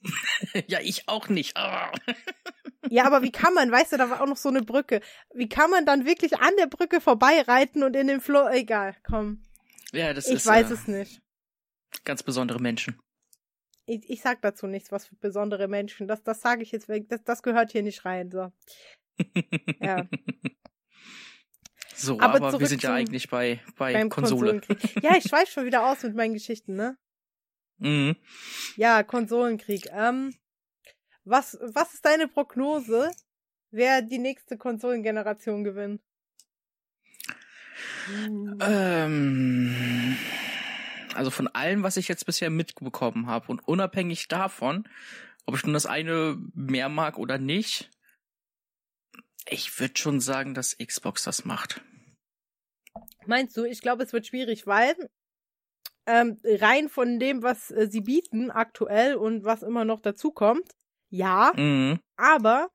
[0.69, 1.57] ja, ich auch nicht.
[2.91, 5.03] Ja, aber wie kann man, weißt du, da war auch noch so eine Brücke.
[5.35, 8.49] Wie kann man dann wirklich an der Brücke vorbeireiten und in den Flo...
[8.49, 9.43] Egal, komm.
[9.93, 11.21] Ja, das Ich ist weiß äh, es nicht.
[12.05, 12.99] ganz besondere Menschen.
[13.89, 16.07] Ich, ich sag dazu nichts, was für besondere Menschen.
[16.07, 17.09] Das, das sage ich jetzt weg.
[17.09, 18.31] Das, das gehört hier nicht rein.
[18.31, 18.53] So.
[19.81, 20.07] Ja.
[21.95, 24.61] So, Aber aber, wir sind ja eigentlich bei, bei Konsole.
[24.61, 25.03] Konsolenkrieg.
[25.03, 26.97] Ja, ich schweife schon wieder aus mit meinen Geschichten, ne?
[27.81, 28.17] Mhm.
[28.77, 29.89] Ja, Konsolenkrieg.
[29.93, 30.35] Ähm,
[31.25, 33.13] was, was ist deine Prognose,
[33.71, 36.03] wer die nächste Konsolengeneration gewinnt?
[38.61, 40.17] Ähm,
[41.19, 44.89] also von allem, was ich jetzt bisher mitbekommen habe und unabhängig davon,
[45.47, 47.91] ob ich nun das eine mehr mag oder nicht,
[49.49, 51.83] ich würde schon sagen, dass Xbox das macht.
[53.27, 53.65] Meinst du?
[53.65, 54.95] Ich glaube, es wird schwierig, weil
[56.07, 60.71] ähm, rein von dem, was äh, sie bieten aktuell und was immer noch dazukommt,
[61.11, 61.99] ja, Mhm.
[62.17, 62.71] aber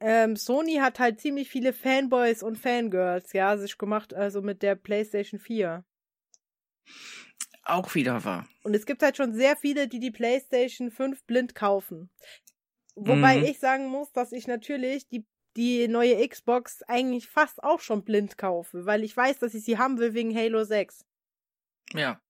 [0.00, 4.74] ähm, Sony hat halt ziemlich viele Fanboys und Fangirls, ja, sich gemacht, also mit der
[4.74, 5.84] PlayStation 4.
[7.62, 8.48] Auch wieder wahr.
[8.64, 12.10] Und es gibt halt schon sehr viele, die die PlayStation 5 blind kaufen.
[12.96, 13.44] Wobei Mhm.
[13.44, 15.24] ich sagen muss, dass ich natürlich die,
[15.56, 19.78] die neue Xbox eigentlich fast auch schon blind kaufe, weil ich weiß, dass ich sie
[19.78, 21.04] haben will wegen Halo 6.
[21.92, 22.20] Ja.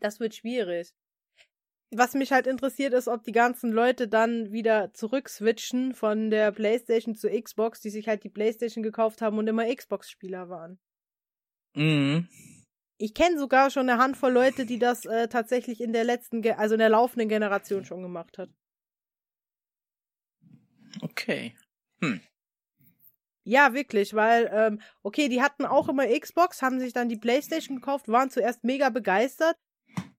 [0.00, 0.92] Das wird schwierig.
[1.92, 7.14] Was mich halt interessiert ist, ob die ganzen Leute dann wieder zurückswitchen von der PlayStation
[7.14, 10.78] zu Xbox, die sich halt die PlayStation gekauft haben und immer Xbox-Spieler waren.
[11.74, 12.28] Mhm.
[12.98, 16.52] Ich kenne sogar schon eine Handvoll Leute, die das äh, tatsächlich in der letzten, Ge
[16.52, 18.50] also in der laufenden Generation schon gemacht hat.
[21.02, 21.54] Okay.
[23.44, 27.76] Ja, wirklich, weil, ähm, okay, die hatten auch immer Xbox, haben sich dann die Playstation
[27.76, 29.56] gekauft, waren zuerst mega begeistert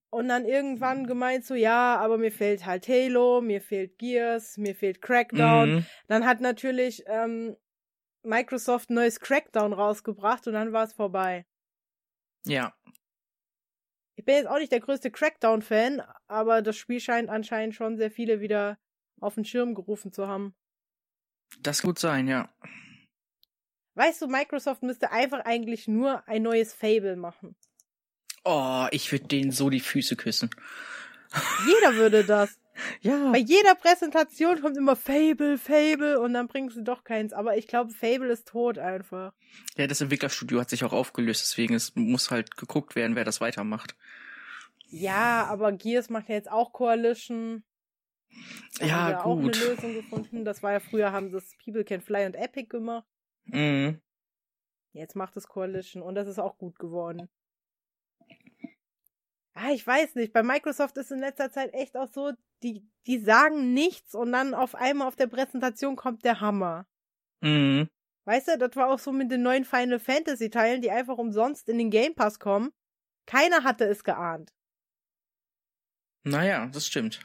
[0.08, 4.74] und dann irgendwann gemeint so, ja, aber mir fehlt halt Halo, mir fehlt Gears, mir
[4.74, 5.74] fehlt Crackdown.
[5.74, 5.86] Mhm.
[6.06, 7.54] Dann hat natürlich ähm,
[8.22, 11.44] Microsoft ein neues Crackdown rausgebracht und dann war es vorbei.
[12.48, 12.74] Ja.
[14.16, 18.10] Ich bin jetzt auch nicht der größte Crackdown-Fan, aber das Spiel scheint anscheinend schon sehr
[18.10, 18.78] viele wieder
[19.20, 20.54] auf den Schirm gerufen zu haben.
[21.60, 22.48] Das gut sein, ja.
[23.94, 27.56] Weißt du, Microsoft müsste einfach eigentlich nur ein neues Fable machen.
[28.44, 30.50] Oh, ich würde denen so die Füße küssen.
[31.66, 32.58] Jeder würde das.
[33.00, 33.30] Ja.
[33.32, 37.32] Bei jeder Präsentation kommt immer Fable, Fable und dann bringen sie doch keins.
[37.32, 39.32] Aber ich glaube, Fable ist tot einfach.
[39.76, 43.40] Ja, das Entwicklerstudio hat sich auch aufgelöst, deswegen es muss halt geguckt werden, wer das
[43.40, 43.96] weitermacht.
[44.90, 47.62] Ja, aber Gears macht ja jetzt auch Coalition.
[48.78, 49.56] Da Ja, haben wir auch gut.
[49.56, 50.44] eine Lösung gefunden.
[50.44, 53.06] Das war ja früher, haben das People Can Fly und Epic gemacht.
[53.46, 54.00] Mhm.
[54.92, 57.28] Jetzt macht es Coalition und das ist auch gut geworden.
[59.60, 60.32] Ah, ich weiß nicht.
[60.32, 62.30] Bei Microsoft ist in letzter Zeit echt auch so,
[62.62, 66.86] die, die sagen nichts und dann auf einmal auf der Präsentation kommt der Hammer.
[67.40, 67.88] Mhm.
[68.24, 71.68] Weißt du, das war auch so mit den neuen Final Fantasy Teilen, die einfach umsonst
[71.68, 72.70] in den Game Pass kommen.
[73.26, 74.52] Keiner hatte es geahnt.
[76.22, 77.18] Naja, das stimmt.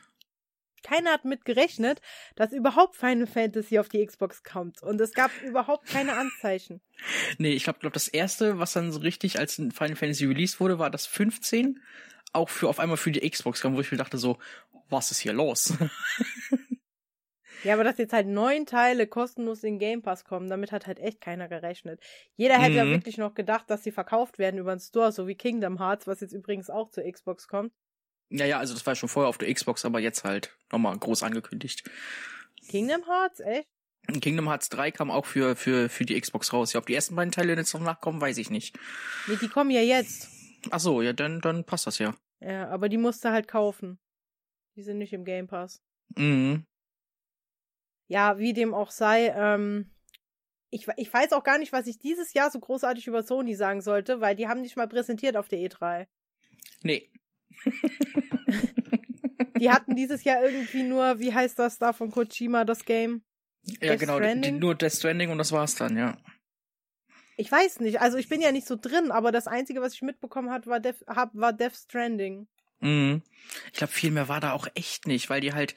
[0.82, 2.02] Keiner hat mit gerechnet,
[2.36, 4.82] dass überhaupt Final Fantasy auf die Xbox kommt.
[4.82, 6.82] Und es gab überhaupt keine Anzeichen.
[7.38, 10.80] Nee, ich glaube, glaub, das erste, was dann so richtig als Final Fantasy released wurde,
[10.80, 11.82] war das 15.
[12.34, 14.38] Auch für auf einmal für die Xbox kam, wo ich mir dachte so,
[14.90, 15.74] was ist hier los?
[17.64, 21.00] Ja, aber dass jetzt halt neun Teile kostenlos in Game Pass kommen, damit hat halt
[21.00, 22.02] echt keiner gerechnet.
[22.36, 22.92] Jeder hätte ja Mhm.
[22.92, 26.20] wirklich noch gedacht, dass sie verkauft werden über den Store, so wie Kingdom Hearts, was
[26.20, 27.72] jetzt übrigens auch zur Xbox kommt.
[28.30, 31.24] ja, ja, also das war schon vorher auf der Xbox, aber jetzt halt nochmal groß
[31.24, 31.90] angekündigt.
[32.68, 33.70] Kingdom Hearts, echt?
[34.20, 36.74] Kingdom Hearts 3 kam auch für, für, für die Xbox raus.
[36.74, 38.78] Ja, ob die ersten beiden Teile jetzt noch nachkommen, weiß ich nicht.
[39.28, 40.28] Nee, die kommen ja jetzt.
[40.72, 42.14] Ach so, ja, dann, dann passt das ja.
[42.44, 44.00] Ja, aber die musst du halt kaufen.
[44.76, 45.82] Die sind nicht im Game Pass.
[46.16, 46.66] Mhm.
[48.08, 49.92] Ja, wie dem auch sei, ähm,
[50.70, 53.82] ich, ich weiß auch gar nicht, was ich dieses Jahr so großartig über Sony sagen
[53.82, 56.08] sollte, weil die haben nicht mal präsentiert auf der E3.
[56.82, 57.10] Nee.
[59.60, 63.24] Die hatten dieses Jahr irgendwie nur, wie heißt das da von Kojima, das Game?
[63.62, 64.60] Ja, Death genau, die, Stranding?
[64.60, 66.18] nur Death Stranding und das war's dann, ja.
[67.38, 70.02] Ich weiß nicht, also ich bin ja nicht so drin, aber das Einzige, was ich
[70.02, 72.48] mitbekommen hat, war, Death, hab, war Death Stranding.
[72.80, 73.24] Mhm.
[73.68, 75.76] Ich glaube, viel mehr war da auch echt nicht, weil die halt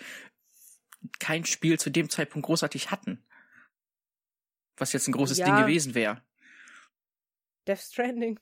[1.19, 3.25] kein Spiel zu dem Zeitpunkt großartig hatten.
[4.77, 5.47] Was jetzt ein großes Ja.
[5.47, 6.23] Ding gewesen wäre.
[7.66, 8.38] Death Stranding.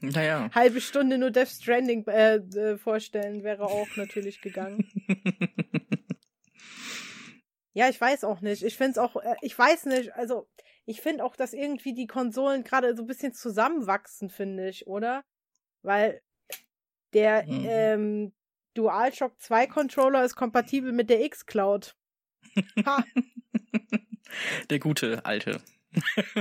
[0.00, 0.50] Naja.
[0.54, 4.88] Halbe Stunde nur Death Stranding äh, äh, vorstellen wäre auch natürlich gegangen.
[7.72, 8.62] Ja, ich weiß auch nicht.
[8.62, 10.48] Ich finde es auch, äh, ich weiß nicht, also
[10.86, 15.24] ich finde auch, dass irgendwie die Konsolen gerade so ein bisschen zusammenwachsen, finde ich, oder?
[15.82, 16.20] Weil
[17.12, 17.66] der mhm.
[17.68, 18.32] ähm,
[18.74, 21.96] DualShock 2 Controller ist kompatibel mit der X-Cloud.
[24.70, 25.60] der gute alte.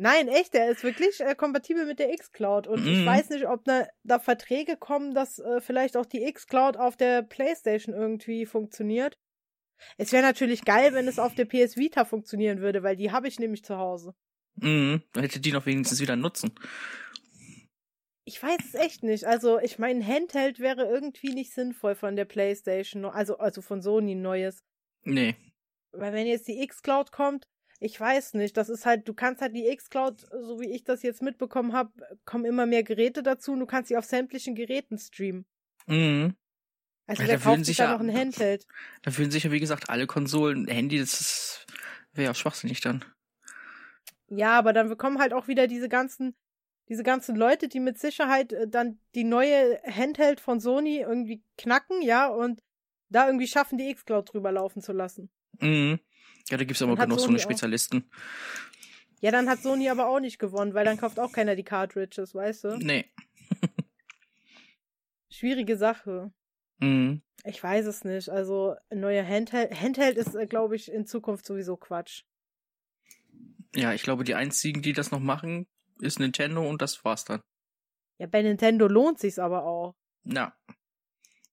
[0.00, 2.68] Nein, echt, der ist wirklich äh, kompatibel mit der X-Cloud.
[2.68, 2.88] Und mm.
[2.88, 3.06] ich mhm.
[3.06, 7.22] weiß nicht, ob ne, da Verträge kommen, dass äh, vielleicht auch die X-Cloud auf der
[7.22, 9.18] PlayStation irgendwie funktioniert.
[9.96, 13.28] Es wäre natürlich geil, wenn es auf der PS Vita funktionieren würde, weil die habe
[13.28, 14.14] ich nämlich zu Hause.
[14.56, 16.52] Mhm, dann hätte die noch wenigstens wieder nutzen.
[18.24, 19.24] Ich weiß es echt nicht.
[19.24, 24.14] Also, ich meine, Handheld wäre irgendwie nicht sinnvoll von der PlayStation, also, also von Sony
[24.14, 24.62] neues.
[25.04, 25.34] Nee.
[25.92, 27.44] Weil wenn jetzt die X-Cloud kommt,
[27.80, 31.02] ich weiß nicht, das ist halt, du kannst halt die X-Cloud, so wie ich das
[31.02, 31.92] jetzt mitbekommen habe,
[32.24, 35.46] kommen immer mehr Geräte dazu und du kannst sie auf sämtlichen Geräten streamen.
[35.86, 36.34] Mhm.
[37.08, 38.66] Also ja, wer kauft sich da noch ein Handheld?
[39.00, 41.66] Da fühlen sich ja, wie gesagt, alle Konsolen, Handy, das
[42.12, 43.02] wäre ja schwachsinnig dann.
[44.28, 46.36] Ja, aber dann bekommen halt auch wieder diese ganzen,
[46.90, 52.02] diese ganzen Leute, die mit Sicherheit äh, dann die neue Handheld von Sony irgendwie knacken,
[52.02, 52.62] ja, und
[53.08, 55.30] da irgendwie schaffen, die X-Cloud drüber laufen zu lassen.
[55.60, 55.98] Mhm.
[56.50, 58.04] Ja, da gibt's aber genug so eine Spezialisten.
[58.04, 59.22] Auch.
[59.22, 62.34] Ja, dann hat Sony aber auch nicht gewonnen, weil dann kauft auch keiner die Cartridges,
[62.34, 62.76] weißt du?
[62.76, 63.06] Nee.
[65.30, 66.32] Schwierige Sache.
[66.78, 67.22] Mhm.
[67.44, 68.28] Ich weiß es nicht.
[68.28, 72.22] Also, ein neuer Handheld, Handheld ist, äh, glaube ich, in Zukunft sowieso Quatsch.
[73.74, 75.66] Ja, ich glaube, die einzigen, die das noch machen,
[76.00, 77.40] ist Nintendo und das war's dann.
[78.18, 79.94] Ja, bei Nintendo lohnt sich's aber auch.
[80.24, 80.56] Ja.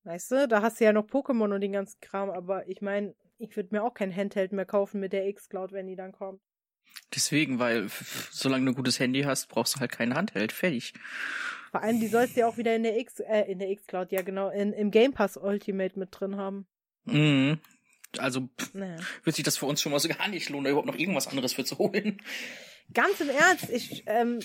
[0.04, 3.16] Weißt du, da hast du ja noch Pokémon und den ganzen Kram, aber ich meine,
[3.38, 6.42] ich würde mir auch kein Handheld mehr kaufen mit der X-Cloud, wenn die dann kommt.
[7.14, 7.88] Deswegen, weil
[8.32, 10.52] solange du ein gutes Handy hast, brauchst du halt kein Handheld.
[10.52, 10.94] Fertig.
[11.76, 14.12] Vor allem, die sollst du ja auch wieder in der X, äh, in der X-Cloud,
[14.12, 16.68] ja genau, in, im Game Pass Ultimate mit drin haben.
[17.04, 17.60] Mhm.
[18.18, 18.96] Also naja.
[19.26, 21.28] wird sich das für uns schon mal so gar nicht lohnen, da überhaupt noch irgendwas
[21.28, 22.22] anderes für zu holen.
[22.94, 24.40] Ganz im Ernst, ich, ähm,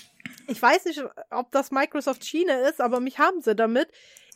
[0.47, 3.87] ich weiß nicht, ob das Microsoft China ist, aber mich haben sie damit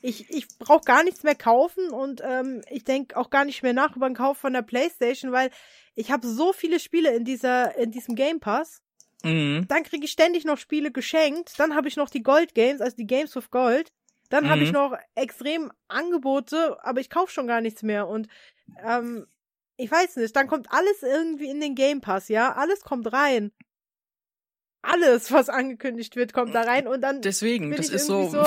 [0.05, 3.73] ich, ich brauche gar nichts mehr kaufen und ähm, ich denke auch gar nicht mehr
[3.73, 5.49] nach über den Kauf von der Playstation, weil
[5.95, 8.81] ich habe so viele Spiele in dieser, in diesem Game Pass.
[9.25, 9.67] Mhm.
[9.67, 11.53] Dann kriege ich ständig noch Spiele geschenkt.
[11.57, 13.91] Dann habe ich noch die Gold Games, also die Games with Gold.
[14.29, 14.49] Dann mhm.
[14.49, 18.07] habe ich noch extrem Angebote, aber ich kaufe schon gar nichts mehr.
[18.07, 18.27] Und
[18.83, 19.27] ähm,
[19.77, 22.53] ich weiß nicht, dann kommt alles irgendwie in den Game Pass, ja?
[22.53, 23.51] Alles kommt rein.
[24.81, 27.21] Alles, was angekündigt wird, kommt da rein und dann.
[27.21, 28.45] Deswegen, das ist so, so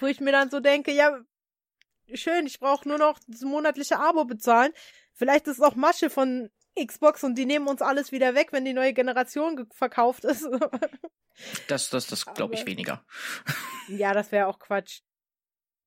[0.00, 1.20] wo ich mir dann so denke, ja,
[2.14, 4.72] schön, ich brauche nur noch das monatliche Abo bezahlen.
[5.12, 8.64] Vielleicht ist es auch Masche von Xbox und die nehmen uns alles wieder weg, wenn
[8.64, 10.46] die neue Generation verkauft ist.
[11.68, 13.04] das, das, das glaube ich weniger.
[13.88, 15.00] ja, das wäre auch Quatsch.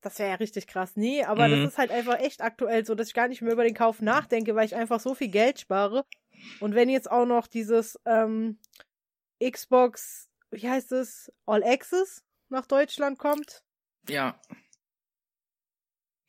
[0.02, 0.92] Das wäre ja richtig krass.
[0.96, 1.64] Nee, aber mhm.
[1.64, 4.02] das ist halt einfach echt aktuell so, dass ich gar nicht mehr über den Kauf
[4.02, 6.06] nachdenke, weil ich einfach so viel Geld spare.
[6.60, 8.60] Und wenn jetzt auch noch dieses ähm,
[9.42, 13.64] Xbox wie heißt es, All Access nach Deutschland kommt.
[14.08, 14.40] Ja.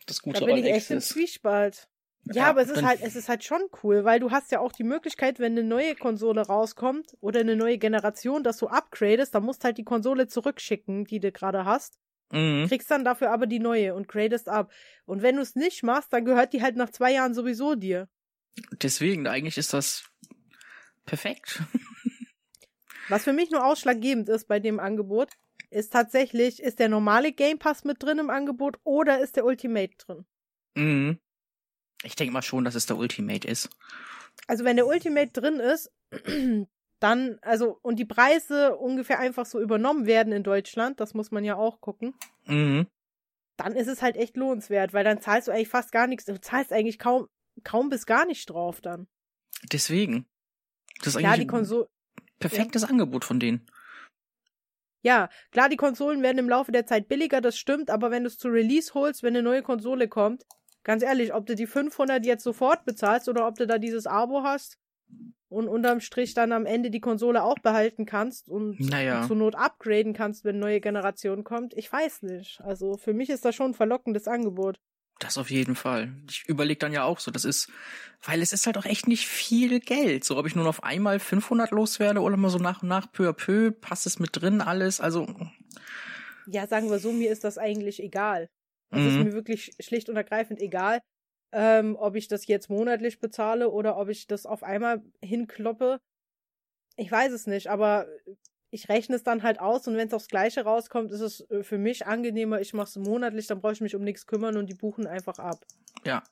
[0.06, 1.88] Das gute da bin All ich echt im Zwiespalt.
[2.32, 4.72] Ja, aber es ist halt, es ist halt schon cool, weil du hast ja auch
[4.72, 9.44] die Möglichkeit, wenn eine neue Konsole rauskommt oder eine neue Generation, dass du upgradest, dann
[9.44, 11.98] musst halt die Konsole zurückschicken, die du gerade hast.
[12.32, 12.66] Mhm.
[12.66, 14.72] Kriegst dann dafür aber die neue und gradest ab.
[15.04, 18.08] Und wenn du es nicht machst, dann gehört die halt nach zwei Jahren sowieso dir.
[18.82, 20.04] Deswegen, eigentlich ist das
[21.04, 21.62] perfekt.
[23.08, 25.30] Was für mich nur ausschlaggebend ist bei dem Angebot,
[25.70, 29.94] ist tatsächlich, ist der normale Game Pass mit drin im Angebot oder ist der Ultimate
[29.98, 30.24] drin?
[30.74, 31.18] Mhm.
[32.04, 33.70] Ich denke mal schon, dass es der Ultimate ist.
[34.46, 35.90] Also wenn der Ultimate drin ist,
[37.00, 41.44] dann, also, und die Preise ungefähr einfach so übernommen werden in Deutschland, das muss man
[41.44, 42.14] ja auch gucken.
[42.46, 42.86] Mhm.
[43.56, 46.24] Dann ist es halt echt lohnenswert, weil dann zahlst du eigentlich fast gar nichts.
[46.24, 47.28] Du zahlst eigentlich kaum,
[47.62, 49.06] kaum bis gar nicht drauf dann.
[49.72, 50.26] Deswegen.
[50.98, 51.88] Das ist eigentlich ja, die Konsole
[52.38, 52.88] perfektes ja.
[52.88, 53.66] Angebot von denen.
[55.02, 58.28] Ja, klar, die Konsolen werden im Laufe der Zeit billiger, das stimmt, aber wenn du
[58.28, 60.44] es zu Release holst, wenn eine neue Konsole kommt,
[60.84, 64.42] ganz ehrlich, ob du die 500 jetzt sofort bezahlst oder ob du da dieses Abo
[64.42, 64.78] hast
[65.48, 69.26] und unterm Strich dann am Ende die Konsole auch behalten kannst und naja.
[69.26, 72.60] zur Not upgraden kannst, wenn neue Generation kommt, ich weiß nicht.
[72.60, 74.78] Also für mich ist das schon ein verlockendes Angebot.
[75.20, 76.12] Das auf jeden Fall.
[76.28, 77.70] Ich überlege dann ja auch so, das ist,
[78.22, 80.24] weil es ist halt auch echt nicht viel Geld.
[80.24, 83.28] So, ob ich nur auf einmal 500 loswerde oder mal so nach und nach peu
[83.28, 85.28] à peu, passt es mit drin alles, also.
[86.46, 88.50] Ja, sagen wir so, mir ist das eigentlich egal.
[88.90, 89.08] Es mhm.
[89.08, 91.00] ist mir wirklich schlicht und ergreifend egal,
[91.52, 96.00] ähm, ob ich das jetzt monatlich bezahle oder ob ich das auf einmal hinkloppe.
[96.96, 98.06] Ich weiß es nicht, aber
[98.70, 101.62] ich rechne es dann halt aus und wenn es aufs Gleiche rauskommt, ist es äh,
[101.62, 104.66] für mich angenehmer, ich mache es monatlich, dann brauche ich mich um nichts kümmern und
[104.68, 105.64] die buchen einfach ab.
[106.04, 106.24] Ja.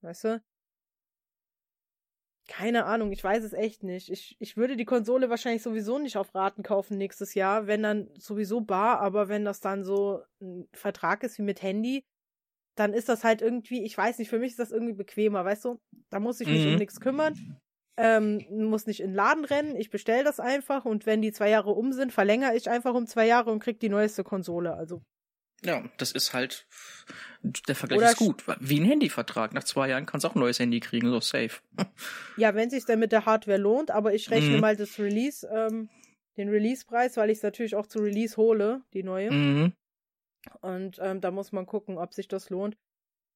[0.00, 0.42] Weißt du?
[2.48, 4.10] Keine Ahnung, ich weiß es echt nicht.
[4.10, 8.08] Ich, ich würde die Konsole wahrscheinlich sowieso nicht auf Raten kaufen nächstes Jahr, wenn dann
[8.18, 12.06] sowieso bar, aber wenn das dann so ein Vertrag ist wie mit Handy,
[12.74, 15.66] dann ist das halt irgendwie, ich weiß nicht, für mich ist das irgendwie bequemer, weißt
[15.66, 15.78] du?
[16.08, 16.72] Da muss ich mich mhm.
[16.72, 17.34] um nichts kümmern,
[17.98, 21.50] ähm, muss nicht in den Laden rennen, ich bestelle das einfach und wenn die zwei
[21.50, 24.72] Jahre um sind, verlängere ich einfach um zwei Jahre und krieg die neueste Konsole.
[24.72, 25.02] Also
[25.64, 26.66] ja, das ist halt,
[27.42, 28.44] der Vergleich Oder ist gut.
[28.60, 29.52] Wie ein Handyvertrag.
[29.52, 31.60] Nach zwei Jahren kannst du auch ein neues Handy kriegen, so safe.
[32.36, 34.60] Ja, wenn sich dann mit der Hardware lohnt, aber ich rechne mhm.
[34.60, 35.88] mal das Release, ähm,
[36.36, 39.32] den Release-Preis, weil ich es natürlich auch zu Release hole, die neue.
[39.32, 39.72] Mhm.
[40.60, 42.76] Und ähm, da muss man gucken, ob sich das lohnt.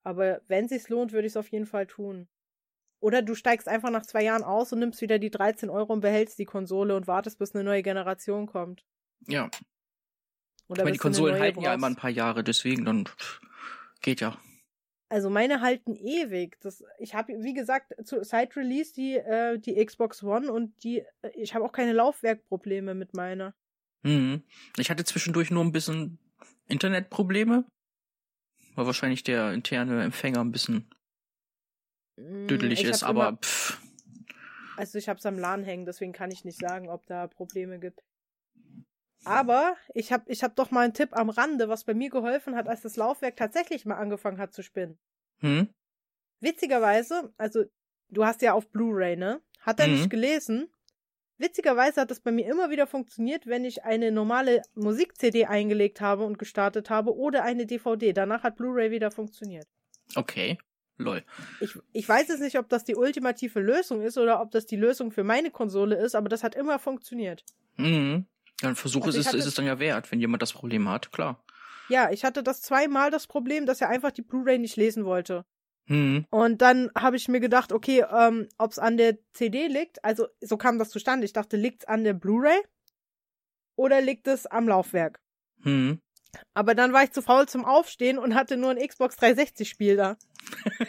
[0.04, 2.28] Aber wenn sich's lohnt, würde ich es auf jeden Fall tun.
[3.00, 6.00] Oder du steigst einfach nach zwei Jahren aus und nimmst wieder die 13 Euro und
[6.00, 8.84] behältst die Konsole und wartest, bis eine neue Generation kommt.
[9.26, 9.50] Ja,
[10.72, 11.66] oder Aber die Konsolen halten brauchst.
[11.66, 13.08] ja immer ein paar Jahre, deswegen dann
[14.00, 14.36] geht ja.
[15.08, 16.58] Also meine halten ewig.
[16.60, 21.00] Das, ich habe, wie gesagt, zu Side Release die, äh, die Xbox One und die,
[21.20, 23.54] äh, ich habe auch keine Laufwerkprobleme mit meiner.
[24.02, 24.42] Mhm.
[24.78, 26.18] Ich hatte zwischendurch nur ein bisschen
[26.66, 27.66] Internetprobleme.
[28.74, 30.88] Weil wahrscheinlich der interne Empfänger ein bisschen
[32.16, 33.78] mm, düdelig ist, aber immer, pff.
[34.78, 38.02] Also ich hab's am LAN hängen, deswegen kann ich nicht sagen, ob da Probleme gibt.
[39.24, 42.56] Aber ich habe ich hab doch mal einen Tipp am Rande, was bei mir geholfen
[42.56, 44.98] hat, als das Laufwerk tatsächlich mal angefangen hat zu spinnen.
[45.38, 45.68] Hm?
[46.40, 47.64] Witzigerweise, also
[48.08, 49.40] du hast ja auf Blu-ray, ne?
[49.60, 49.94] Hat er hm.
[49.94, 50.68] nicht gelesen.
[51.38, 56.24] Witzigerweise hat das bei mir immer wieder funktioniert, wenn ich eine normale Musik-CD eingelegt habe
[56.24, 58.12] und gestartet habe oder eine DVD.
[58.12, 59.66] Danach hat Blu-ray wieder funktioniert.
[60.14, 60.58] Okay.
[60.98, 61.24] Lol.
[61.60, 64.76] Ich, ich weiß jetzt nicht, ob das die ultimative Lösung ist oder ob das die
[64.76, 67.44] Lösung für meine Konsole ist, aber das hat immer funktioniert.
[67.76, 68.26] Mhm.
[68.62, 70.88] Ja, ein Versuch also ist, es, ist es dann ja wert, wenn jemand das Problem
[70.88, 71.42] hat, klar.
[71.88, 75.44] Ja, ich hatte das zweimal das Problem, dass er einfach die Blu-ray nicht lesen wollte.
[75.86, 76.26] Hm.
[76.30, 80.28] Und dann habe ich mir gedacht, okay, ähm, ob es an der CD liegt, also
[80.40, 81.24] so kam das zustande.
[81.24, 82.62] Ich dachte, liegt es an der Blu-ray
[83.76, 85.20] oder liegt es am Laufwerk?
[85.62, 86.00] Hm.
[86.54, 89.96] Aber dann war ich zu faul zum Aufstehen und hatte nur ein Xbox 360 Spiel
[89.96, 90.16] da.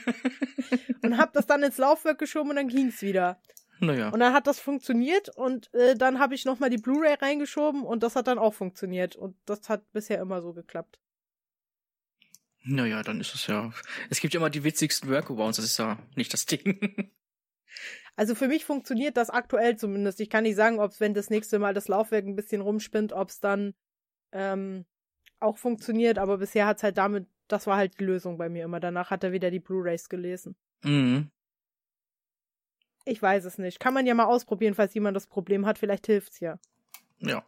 [1.03, 3.41] und hab das dann ins Laufwerk geschoben und dann ging's wieder.
[3.83, 4.09] Naja.
[4.09, 8.03] Und dann hat das funktioniert und äh, dann habe ich nochmal die Blu-ray reingeschoben und
[8.03, 9.15] das hat dann auch funktioniert.
[9.15, 10.99] Und das hat bisher immer so geklappt.
[12.65, 13.73] Naja, dann ist es ja.
[14.09, 17.11] Es gibt ja immer die witzigsten Workarounds, das ist ja nicht das Ding.
[18.15, 20.19] Also für mich funktioniert das aktuell zumindest.
[20.19, 23.11] Ich kann nicht sagen, ob es, wenn das nächste Mal das Laufwerk ein bisschen rumspinnt,
[23.11, 23.73] ob es dann
[24.31, 24.85] ähm,
[25.39, 28.65] auch funktioniert, aber bisher hat es halt damit, das war halt die Lösung bei mir
[28.65, 28.79] immer.
[28.79, 30.55] Danach hat er wieder die Blu-rays gelesen.
[30.83, 31.31] Mhm.
[33.05, 33.79] Ich weiß es nicht.
[33.79, 35.77] Kann man ja mal ausprobieren, falls jemand das Problem hat.
[35.77, 36.57] Vielleicht hilft's ja.
[37.19, 37.45] Ja.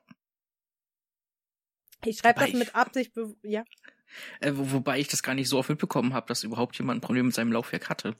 [2.03, 3.13] Ich schreibe das mit Absicht,
[3.43, 3.63] ja.
[4.39, 7.01] Äh, wo, wobei ich das gar nicht so oft mitbekommen habe, dass überhaupt jemand ein
[7.01, 8.15] Problem mit seinem Laufwerk hatte.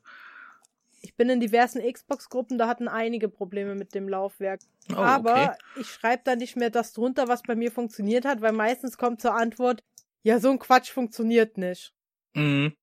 [1.02, 4.62] Ich bin in diversen Xbox-Gruppen, da hatten einige Probleme mit dem Laufwerk.
[4.92, 5.82] Oh, Aber okay.
[5.82, 9.22] ich schreibe da nicht mehr das drunter, was bei mir funktioniert hat, weil meistens kommt
[9.22, 9.84] zur Antwort,
[10.24, 11.94] ja, so ein Quatsch funktioniert nicht.
[12.34, 12.74] Mhm.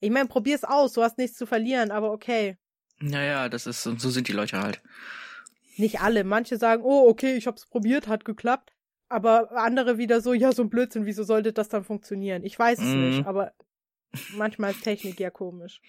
[0.00, 2.56] Ich meine, probier's aus, du hast nichts zu verlieren, aber okay.
[3.00, 4.82] Naja, das ist, so sind die Leute halt.
[5.76, 6.24] Nicht alle.
[6.24, 8.72] Manche sagen, oh, okay, ich hab's probiert, hat geklappt.
[9.08, 12.44] Aber andere wieder so, ja, so ein Blödsinn, wieso sollte das dann funktionieren?
[12.44, 13.08] Ich weiß es mm.
[13.08, 13.52] nicht, aber
[14.34, 15.80] manchmal ist Technik ja komisch.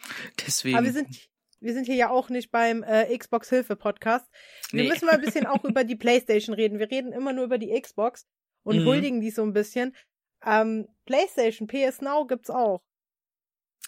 [0.44, 0.76] Deswegen.
[0.76, 4.26] Aber wir sind, wir sind hier ja auch nicht beim äh, Xbox Hilfe Podcast.
[4.72, 4.90] Wir nee.
[4.90, 6.80] müssen mal ein bisschen auch über die PlayStation reden.
[6.80, 8.26] Wir reden immer nur über die Xbox
[8.64, 8.88] und mm.
[8.88, 9.96] huldigen die so ein bisschen.
[10.44, 12.82] Ähm, PlayStation, PS Now gibt's auch.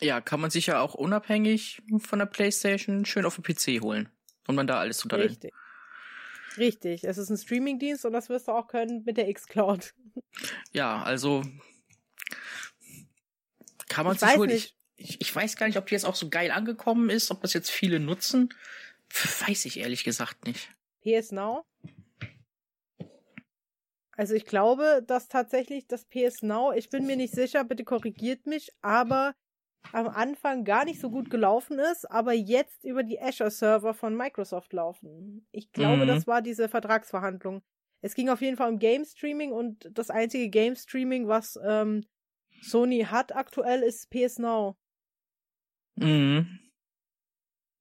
[0.04, 4.10] Ja, kann man sich ja auch unabhängig von der PlayStation schön auf dem PC holen
[4.48, 5.32] und man da alles runterlädt.
[5.32, 5.54] Richtig.
[6.58, 9.94] Richtig, es ist ein Streamingdienst und das wirst du auch können mit der Xcloud.
[10.72, 11.44] Ja, also
[13.90, 14.76] kann man ich sich wohl nicht.
[14.96, 17.54] Ich, ich weiß gar nicht, ob die jetzt auch so geil angekommen ist, ob das
[17.54, 18.50] jetzt viele nutzen.
[19.48, 20.70] Weiß ich ehrlich gesagt nicht.
[21.02, 21.66] PS Now?
[24.16, 28.46] Also ich glaube, dass tatsächlich das PS Now, ich bin mir nicht sicher, bitte korrigiert
[28.46, 29.34] mich, aber
[29.92, 34.74] am Anfang gar nicht so gut gelaufen ist, aber jetzt über die Azure-Server von Microsoft
[34.74, 35.46] laufen.
[35.52, 36.08] Ich glaube, mhm.
[36.08, 37.62] das war diese Vertragsverhandlung.
[38.02, 42.06] Es ging auf jeden Fall um Game Streaming und das einzige Game Streaming, was ähm,
[42.62, 44.78] Sony hat aktuell, ist PS Now.
[45.96, 46.60] Mhm.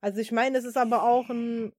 [0.00, 1.72] Also ich meine, es ist aber auch ein,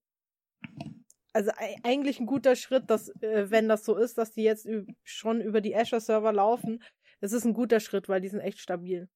[1.33, 1.51] also
[1.83, 4.67] eigentlich ein guter Schritt, dass, äh, wenn das so ist, dass die jetzt
[5.03, 6.81] schon über die Azure-Server laufen.
[7.19, 9.09] Es ist ein guter Schritt, weil die sind echt stabil.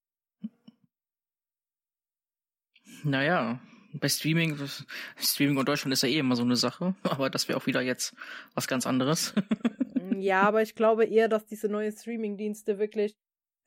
[3.04, 3.60] Naja,
[3.94, 4.58] bei Streaming,
[5.18, 7.82] Streaming in Deutschland ist ja eh immer so eine Sache, aber das wäre auch wieder
[7.82, 8.16] jetzt
[8.54, 9.34] was ganz anderes.
[10.18, 13.16] ja, aber ich glaube eher, dass diese neuen Streaming-Dienste wirklich,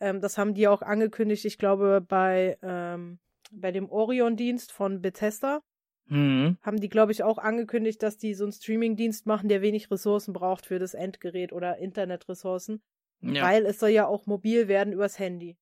[0.00, 3.18] ähm, das haben die auch angekündigt, ich glaube bei, ähm,
[3.50, 5.60] bei dem Orion-Dienst von Bethesda,
[6.06, 6.58] mhm.
[6.62, 10.32] haben die, glaube ich, auch angekündigt, dass die so einen Streaming-Dienst machen, der wenig Ressourcen
[10.32, 12.82] braucht für das Endgerät oder Internetressourcen.
[13.22, 13.42] Ja.
[13.42, 15.58] Weil es soll ja auch mobil werden übers Handy.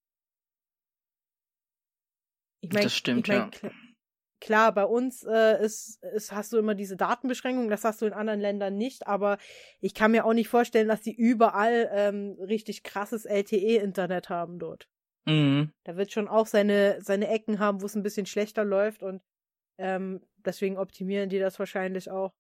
[2.60, 3.70] Ich mein, das stimmt, ich mein, ja.
[4.40, 8.12] Klar, bei uns äh, ist, ist, hast du immer diese Datenbeschränkung, das hast du in
[8.12, 9.36] anderen Ländern nicht, aber
[9.80, 14.88] ich kann mir auch nicht vorstellen, dass die überall ähm, richtig krasses LTE-Internet haben dort.
[15.26, 15.72] Mhm.
[15.84, 19.22] Da wird schon auch seine, seine Ecken haben, wo es ein bisschen schlechter läuft und
[19.78, 22.32] ähm, deswegen optimieren die das wahrscheinlich auch.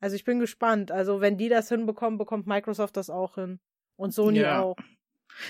[0.00, 0.90] Also ich bin gespannt.
[0.90, 3.60] Also wenn die das hinbekommen, bekommt Microsoft das auch hin.
[3.96, 4.62] Und Sony ja.
[4.62, 4.76] auch.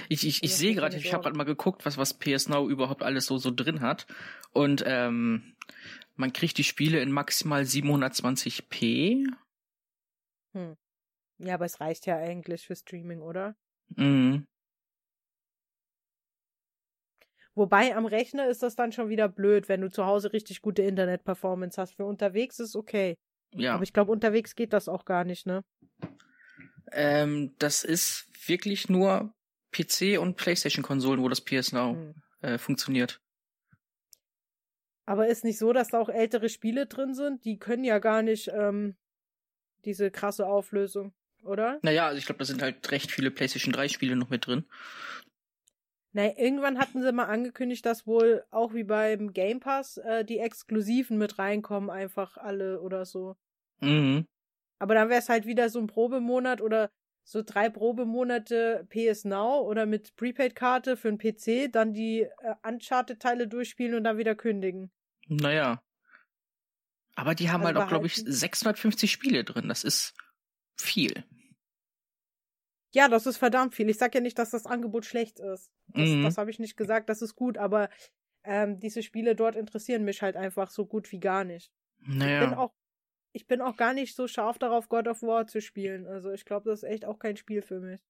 [0.08, 3.02] Ich, ich, ich sehe gerade, ich habe gerade mal geguckt, was, was PS Now überhaupt
[3.02, 4.06] alles so, so drin hat.
[4.52, 5.54] Und ähm,
[6.16, 9.26] man kriegt die Spiele in maximal 720p.
[10.54, 10.76] Hm.
[11.38, 13.54] Ja, aber es reicht ja eigentlich für Streaming, oder?
[13.96, 14.46] Mhm.
[17.54, 20.82] Wobei am Rechner ist das dann schon wieder blöd, wenn du zu Hause richtig gute
[20.82, 21.96] Internet-Performance hast.
[21.96, 23.16] Für unterwegs ist okay.
[23.52, 23.74] Ja.
[23.74, 25.64] Aber ich glaube, unterwegs geht das auch gar nicht, ne?
[26.92, 29.34] Ähm, das ist wirklich nur
[29.78, 32.14] PC und PlayStation-Konsolen, wo das PS Now hm.
[32.40, 33.20] äh, funktioniert.
[35.06, 37.44] Aber ist nicht so, dass da auch ältere Spiele drin sind?
[37.44, 38.94] Die können ja gar nicht ähm,
[39.84, 41.78] diese krasse Auflösung, oder?
[41.82, 44.66] Naja, also ich glaube, da sind halt recht viele PlayStation 3-Spiele noch mit drin.
[46.12, 50.38] Naja, irgendwann hatten sie mal angekündigt, dass wohl auch wie beim Game Pass äh, die
[50.38, 53.36] Exklusiven mit reinkommen, einfach alle oder so.
[53.80, 54.26] Mhm.
[54.78, 56.90] Aber dann wäre es halt wieder so ein Probemonat oder
[57.28, 63.46] so drei Probemonate PS Now oder mit Prepaid-Karte für den PC, dann die äh, Uncharted-Teile
[63.48, 64.90] durchspielen und dann wieder kündigen.
[65.26, 65.82] Naja.
[67.16, 69.68] Aber die haben also halt auch, glaube ich, 650 Spiele drin.
[69.68, 70.14] Das ist
[70.74, 71.22] viel.
[72.94, 73.90] Ja, das ist verdammt viel.
[73.90, 75.70] Ich sag ja nicht, dass das Angebot schlecht ist.
[75.88, 76.22] Das, mhm.
[76.22, 77.90] das habe ich nicht gesagt, das ist gut, aber
[78.42, 81.70] ähm, diese Spiele dort interessieren mich halt einfach so gut wie gar nicht.
[81.98, 82.42] Naja.
[82.42, 82.72] Ich bin auch
[83.38, 86.08] ich bin auch gar nicht so scharf darauf, God of War zu spielen.
[86.08, 88.00] Also ich glaube, das ist echt auch kein Spiel für mich.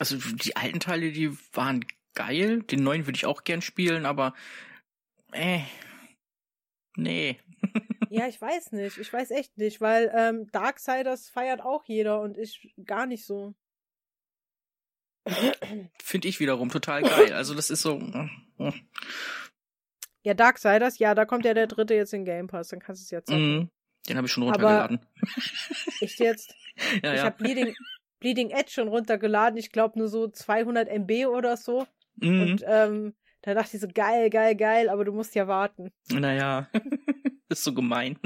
[0.00, 2.64] Also die alten Teile, die waren geil.
[2.64, 4.34] Den neuen würde ich auch gern spielen, aber
[5.30, 5.60] äh,
[6.96, 7.38] nee.
[8.10, 8.98] ja, ich weiß nicht.
[8.98, 13.54] Ich weiß echt nicht, weil ähm, Darksiders feiert auch jeder und ich gar nicht so.
[16.02, 17.32] Finde ich wiederum total geil.
[17.34, 18.00] Also das ist so.
[18.58, 18.72] Äh,
[20.24, 23.04] ja, Darksiders, ja, da kommt ja der dritte jetzt in Game Pass, dann kannst du
[23.04, 23.70] es jetzt sagen.
[24.08, 25.00] Den habe ich schon runtergeladen.
[26.00, 26.54] ich jetzt.
[27.02, 27.24] ja, ich ja.
[27.24, 27.74] habe Bleeding,
[28.20, 29.58] Bleeding Edge schon runtergeladen.
[29.58, 31.86] Ich glaube nur so 200 MB oder so.
[32.16, 32.40] Mhm.
[32.40, 35.92] Und ähm, da dachte ich so, geil, geil, geil, aber du musst ja warten.
[36.10, 36.68] Naja,
[37.48, 38.18] ist so gemein.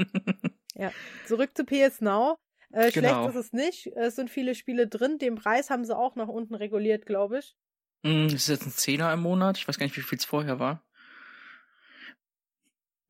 [0.75, 0.91] ja,
[1.27, 2.37] zurück zu PS Now.
[2.71, 3.23] Äh, genau.
[3.23, 3.87] Schlecht ist es nicht.
[3.95, 5.19] Es sind viele Spiele drin.
[5.19, 7.55] Den Preis haben sie auch nach unten reguliert, glaube ich.
[8.01, 9.57] Mm, das ist jetzt ein Zehner im Monat.
[9.57, 10.83] Ich weiß gar nicht, wie viel es vorher war.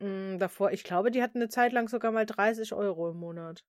[0.04, 3.64] Mm, davor, ich glaube, die hatten eine Zeit lang sogar mal 30 Euro im Monat.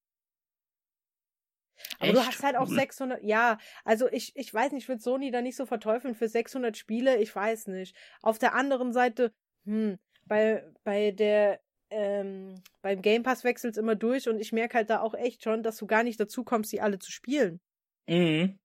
[2.00, 2.16] Aber Echt?
[2.16, 3.28] du hast halt auch 600, hm.
[3.28, 6.76] ja, also ich, ich weiß nicht, ich würde Sony da nicht so verteufeln für 600
[6.76, 7.96] Spiele, ich weiß nicht.
[8.20, 9.32] Auf der anderen Seite,
[9.64, 11.60] hm, bei, bei der,
[11.90, 15.44] ähm, beim Game Pass wechselt es immer durch und ich merke halt da auch echt
[15.44, 17.60] schon, dass du gar nicht dazu kommst, die alle zu spielen.
[18.08, 18.58] Mhm.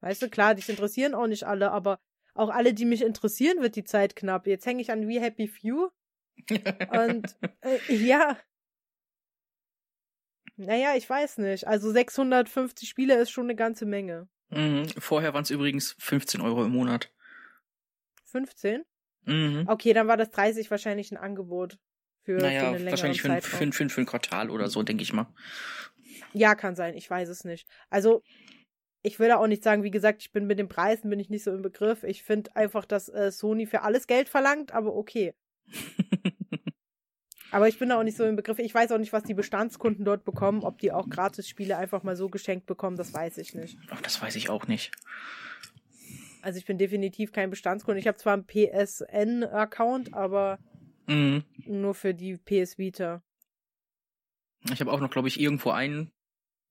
[0.00, 2.00] Weißt du, klar, dich interessieren auch nicht alle, aber
[2.34, 4.46] auch alle, die mich interessieren, wird die Zeit knapp.
[4.46, 5.90] Jetzt hänge ich an We Happy Few
[6.90, 8.38] und äh, ja.
[10.56, 11.66] Naja, ich weiß nicht.
[11.66, 14.28] Also 650 Spiele ist schon eine ganze Menge.
[14.50, 14.88] Mhm.
[14.98, 17.12] Vorher waren es übrigens 15 Euro im Monat.
[18.24, 18.84] 15?
[19.24, 19.64] Mhm.
[19.68, 21.78] Okay, dann war das 30 wahrscheinlich ein Angebot.
[22.22, 25.32] Für, naja, für wahrscheinlich für, für, für, für ein Quartal oder so, denke ich mal.
[26.32, 26.94] Ja, kann sein.
[26.94, 27.66] Ich weiß es nicht.
[27.88, 28.22] Also,
[29.02, 31.30] ich will da auch nicht sagen, wie gesagt, ich bin mit den Preisen bin ich
[31.30, 32.02] nicht so im Begriff.
[32.02, 35.34] Ich finde einfach, dass äh, Sony für alles Geld verlangt, aber okay.
[37.50, 38.58] Aber ich bin da auch nicht so im Begriff.
[38.58, 40.62] Ich weiß auch nicht, was die Bestandskunden dort bekommen.
[40.62, 43.78] Ob die auch Gratis-Spiele einfach mal so geschenkt bekommen, das weiß ich nicht.
[43.90, 44.92] Ach, das weiß ich auch nicht.
[46.42, 48.00] Also ich bin definitiv kein Bestandskunde.
[48.00, 50.58] Ich habe zwar einen PSN-Account, aber
[51.06, 51.44] mhm.
[51.64, 53.22] nur für die PS Vita.
[54.70, 56.12] Ich habe auch noch, glaube ich, irgendwo einen.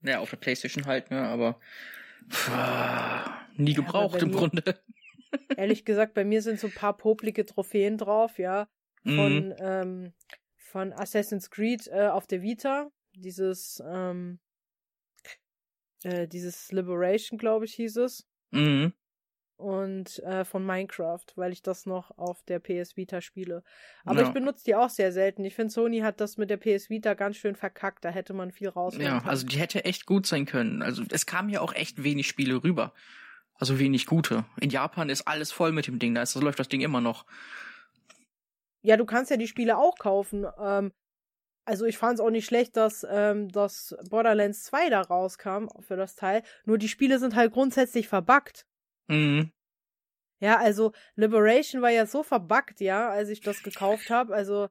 [0.01, 1.59] Naja, auf der Playstation halt, ne, aber
[2.29, 2.51] pff,
[3.55, 4.79] nie gebraucht ja, im Grunde.
[5.57, 8.67] Ehrlich gesagt, bei mir sind so ein paar poplige Trophäen drauf, ja
[9.15, 9.55] von, mhm.
[9.59, 10.13] ähm,
[10.71, 12.89] von Assassin's Creed äh, auf der Vita.
[13.15, 14.39] Dieses, ähm,
[16.03, 18.25] äh, dieses Liberation, glaube ich, hieß es.
[18.51, 18.93] Mhm.
[19.57, 23.63] und äh, von Minecraft, weil ich das noch auf der PS Vita spiele.
[24.05, 24.27] Aber Ja.
[24.27, 25.43] ich benutze die auch sehr selten.
[25.43, 28.05] Ich finde, Sony hat das mit der PS Vita ganz schön verkackt.
[28.05, 29.29] Da hätte man viel rausholen Ja, können.
[29.29, 30.83] also die hätte echt gut sein können.
[30.83, 32.93] Also es kamen ja auch echt wenig Spiele rüber.
[33.55, 34.45] Also wenig gute.
[34.61, 36.13] In Japan ist alles voll mit dem Ding.
[36.13, 37.25] Da ist, das läuft das Ding immer noch.
[38.87, 40.45] Ja, du kannst ja die Spiele auch kaufen.
[40.57, 40.93] Ähm,
[41.65, 45.97] also ich fand es auch nicht schlecht, dass ähm, das Borderlands 2 da rauskam für
[45.97, 46.41] das Teil.
[46.63, 48.65] Nur die Spiele sind halt grundsätzlich verbuggt.
[49.07, 49.51] Mhm.
[50.39, 54.33] Ja, also Liberation war ja so verbuggt, ja, als ich das gekauft habe.
[54.33, 54.69] Also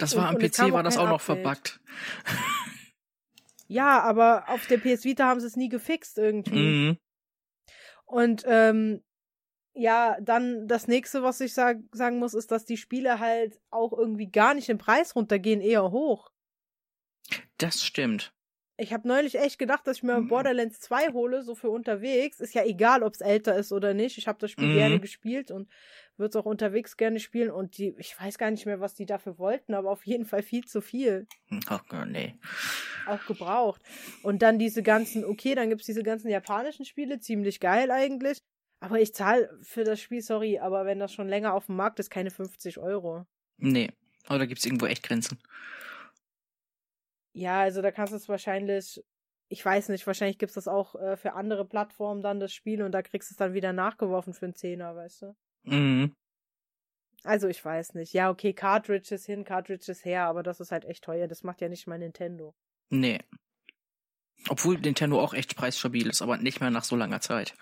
[0.00, 1.42] Das Und- war am und PC war das auch noch Update.
[1.44, 1.80] verbuggt.
[3.68, 6.58] ja, aber auf der PS Vita haben sie es nie gefixt irgendwie.
[6.90, 6.98] Mhm.
[8.04, 9.02] Und ähm,
[9.76, 13.92] ja, dann das nächste, was ich sag, sagen muss, ist, dass die Spiele halt auch
[13.92, 16.30] irgendwie gar nicht im Preis runtergehen, eher hoch.
[17.58, 18.32] Das stimmt.
[18.78, 20.28] Ich habe neulich echt gedacht, dass ich mir Mhm.
[20.28, 22.40] Borderlands 2 hole, so für unterwegs.
[22.40, 24.18] Ist ja egal, ob es älter ist oder nicht.
[24.18, 24.70] Ich habe das Spiel Mhm.
[24.70, 25.70] gerne gespielt und
[26.18, 27.50] würde es auch unterwegs gerne spielen.
[27.50, 30.42] Und die, ich weiß gar nicht mehr, was die dafür wollten, aber auf jeden Fall
[30.42, 31.26] viel zu viel.
[31.68, 32.34] Ach Gott, nee.
[33.04, 33.82] Auch gebraucht.
[34.20, 38.42] Und dann diese ganzen, okay, dann gibt's diese ganzen japanischen Spiele, ziemlich geil eigentlich.
[38.80, 41.98] Aber ich zahle für das Spiel, sorry, aber wenn das schon länger auf dem Markt
[41.98, 43.26] ist, keine 50 Euro.
[43.56, 43.90] Nee.
[44.26, 45.38] Aber da gibt's irgendwo echt Grenzen.
[47.32, 49.02] Ja, also da kannst du es wahrscheinlich,
[49.48, 52.92] ich weiß nicht, wahrscheinlich gibt's das auch äh, für andere Plattformen dann das Spiel und
[52.92, 55.36] da kriegst du es dann wieder nachgeworfen für einen Zehner, weißt du?
[55.64, 56.14] Mhm.
[57.24, 58.12] Also ich weiß nicht.
[58.12, 61.26] Ja, okay, Cartridges hin, Cartridges her, aber das ist halt echt teuer.
[61.26, 62.54] Das macht ja nicht mal Nintendo.
[62.88, 63.18] Nee.
[64.48, 67.54] Obwohl Nintendo auch echt preisstabil ist, aber nicht mehr nach so langer Zeit.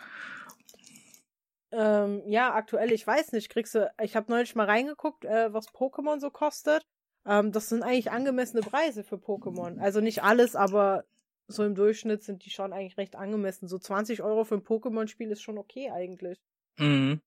[1.77, 5.68] Ähm, ja, aktuell, ich weiß nicht, kriegst du, ich habe neulich mal reingeguckt, äh, was
[5.68, 6.87] Pokémon so kostet.
[7.27, 9.81] Ähm, das sind eigentlich angemessene Preise für Pokémon.
[9.81, 11.05] Also nicht alles, aber
[11.49, 13.68] so im Durchschnitt sind die schon eigentlich recht angemessen.
[13.68, 16.39] So 20 Euro für ein Pokémon-Spiel ist schon okay eigentlich.
[16.79, 17.20] Mhm.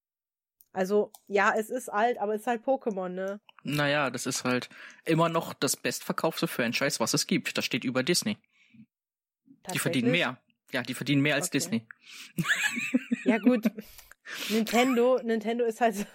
[0.71, 3.39] Also, ja, es ist alt, aber es ist halt Pokémon, ne?
[3.63, 4.69] Naja, das ist halt
[5.05, 7.57] immer noch das bestverkaufte Franchise, was es gibt.
[7.57, 8.37] Das steht über Disney.
[9.73, 10.37] Die verdienen mehr.
[10.71, 11.57] Ja, die verdienen mehr als Okay.
[11.57, 11.87] Disney.
[13.25, 13.65] Ja, gut.
[14.49, 16.05] Nintendo, Nintendo ist halt.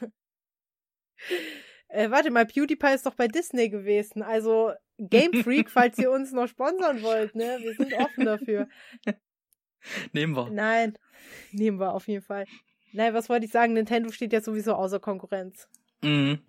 [1.89, 4.23] Äh, warte mal, PewDiePie ist doch bei Disney gewesen.
[4.23, 7.59] Also Game Freak, falls ihr uns noch sponsern wollt, ne?
[7.61, 8.69] Wir sind offen dafür.
[10.13, 10.49] Nehmen wir.
[10.51, 10.97] Nein,
[11.51, 12.47] nehmen wir auf jeden Fall.
[12.93, 13.75] Nein, was wollte ich sagen?
[13.75, 15.69] Nintendo steht ja sowieso außer Konkurrenz.
[16.03, 16.41] Mhm.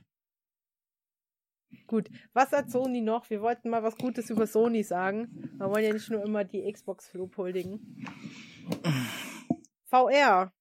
[1.88, 3.30] Gut, was hat Sony noch?
[3.30, 5.52] Wir wollten mal was Gutes über Sony sagen.
[5.58, 8.06] Wir wollen ja nicht nur immer die Xbox Flop huldigen.
[9.86, 10.54] VR.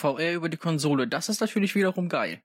[0.00, 2.42] VR über die Konsole, das ist natürlich wiederum geil.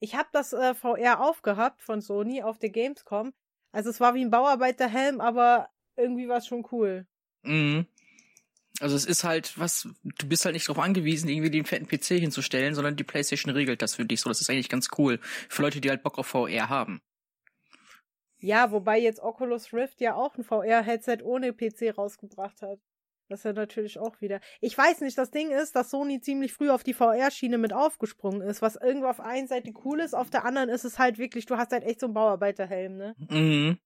[0.00, 3.32] Ich habe das äh, VR aufgehabt von Sony auf der Gamescom.
[3.72, 7.06] Also es war wie ein Bauarbeiterhelm, aber irgendwie war es schon cool.
[7.42, 7.86] Mhm.
[8.80, 12.18] Also es ist halt was, du bist halt nicht darauf angewiesen, irgendwie den fetten PC
[12.18, 14.22] hinzustellen, sondern die PlayStation regelt das für dich.
[14.22, 15.20] So, das ist eigentlich ganz cool.
[15.22, 17.02] Für Leute, die halt Bock auf VR haben.
[18.38, 22.78] Ja, wobei jetzt Oculus Rift ja auch ein VR-Headset ohne PC rausgebracht hat.
[23.30, 24.40] Das ist ja natürlich auch wieder.
[24.60, 28.42] Ich weiß nicht, das Ding ist, dass Sony ziemlich früh auf die VR-Schiene mit aufgesprungen
[28.42, 31.46] ist, was irgendwo auf einer Seite cool ist, auf der anderen ist es halt wirklich,
[31.46, 33.14] du hast halt echt so einen Bauarbeiterhelm, ne?
[33.30, 33.78] Mhm.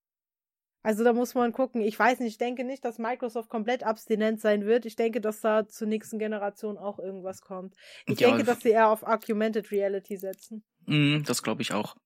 [0.82, 1.80] Also da muss man gucken.
[1.80, 4.84] Ich weiß nicht, ich denke nicht, dass Microsoft komplett abstinent sein wird.
[4.84, 7.74] Ich denke, dass da zur nächsten Generation auch irgendwas kommt.
[8.06, 10.62] Ich Ja, denke, dass sie eher auf Augmented Reality setzen.
[10.86, 11.96] Mhm, das glaube ich auch.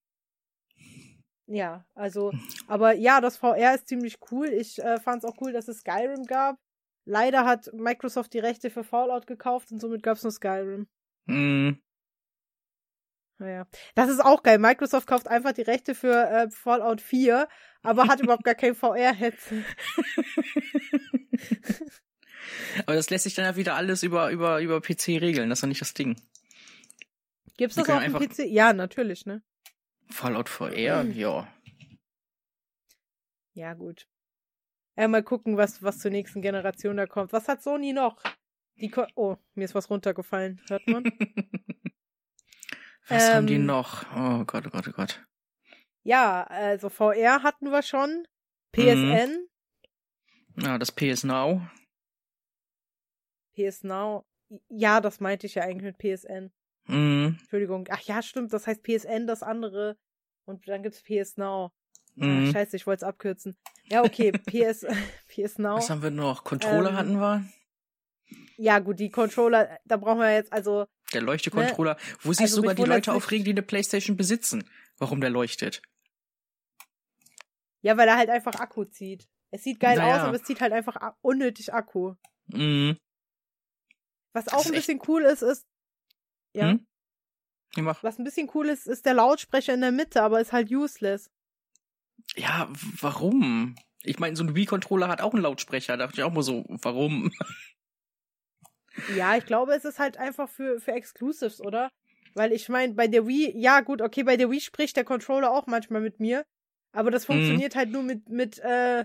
[1.46, 2.32] Ja, also,
[2.66, 4.48] aber ja, das VR ist ziemlich cool.
[4.48, 6.58] Ich äh, fand es auch cool, dass es Skyrim gab.
[7.10, 10.86] Leider hat Microsoft die Rechte für Fallout gekauft und somit gab es nur Skyrim.
[11.24, 11.80] Mhm.
[13.38, 13.66] Naja.
[13.94, 14.58] Das ist auch geil.
[14.58, 17.48] Microsoft kauft einfach die Rechte für äh, Fallout 4,
[17.82, 19.64] aber hat überhaupt gar kein VR-Headset.
[22.86, 25.50] Aber das lässt sich dann ja wieder alles über, über, über PC regeln.
[25.50, 26.20] Das ist ja nicht das Ding.
[27.56, 28.40] Gibt's das auf dem PC?
[28.46, 29.42] Ja, natürlich, ne?
[30.10, 31.12] Fallout VR, Mhm.
[31.12, 31.48] ja.
[33.54, 34.06] Ja, gut.
[34.98, 37.32] Ja, mal gucken, was, was zur nächsten Generation da kommt.
[37.32, 38.20] Was hat Sony noch?
[38.80, 40.60] Die Ko oh, mir ist was runtergefallen.
[40.68, 41.04] Hört man?
[43.08, 44.04] Was haben die Ähm, noch?
[44.14, 45.24] Oh Gott, oh Gott, oh Gott.
[46.02, 48.26] ja, also VR hatten wir schon.
[48.72, 49.46] PSN,
[50.60, 51.62] Ja, das PS Now.
[53.54, 54.26] PS Now.
[54.68, 56.52] Ja, das meinte ich ja eigentlich mit PSN.
[56.86, 57.36] Mhm.
[57.40, 57.86] Entschuldigung.
[57.90, 58.52] Ach ja, stimmt.
[58.52, 59.96] Das heißt PSN, das andere.
[60.46, 61.72] Und dann gibt's PS Now.
[62.20, 62.52] Ach, Mhm.
[62.52, 63.56] scheiße, ich wollte es abkürzen.
[63.90, 64.32] Ja, okay.
[64.32, 64.84] PS,
[65.28, 65.76] PS Now.
[65.76, 66.44] Was haben wir noch?
[66.44, 67.44] Controller Ähm, hatten wir.
[68.56, 72.74] Ja, gut, die Controller, da brauchen wir jetzt, also, Der Leuchte-Controller, wo sich Also sogar
[72.74, 74.68] die Leute aufregen, die eine Playstation besitzen.
[74.98, 75.80] Warum der leuchtet.
[77.82, 79.28] ja, weil er halt einfach Akku zieht.
[79.50, 80.16] Es sieht geil Naja.
[80.16, 82.14] aus, aber es zieht halt einfach unnötig Akku.
[82.48, 82.98] Mhm.
[84.34, 85.66] Was auch ein bisschen cool ist, ist.
[86.54, 86.70] Ja.
[86.70, 86.86] Hm?
[88.02, 91.30] Was ein bisschen cool ist, ist der Lautsprecher in der Mitte, aber ist halt useless.
[92.36, 92.68] Ja,
[93.00, 93.76] warum?
[94.02, 95.96] Ich meine, so ein Wii-Controller hat auch einen Lautsprecher.
[95.96, 97.30] Da dachte ich auch mal so, warum?
[99.16, 101.90] Ja, ich glaube, es ist halt einfach für, für Exclusives, oder?
[102.34, 105.50] Weil ich meine, bei der Wii, ja gut, okay, bei der Wii spricht der Controller
[105.50, 106.44] auch manchmal mit mir.
[106.92, 107.34] Aber das mhm.
[107.34, 107.78] funktioniert mhm.
[107.78, 109.04] halt nur mit, mit, äh,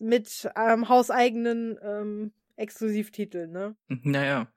[0.00, 3.76] mit ähm, hauseigenen ähm, Exklusivtiteln, ne?
[3.88, 4.52] Naja.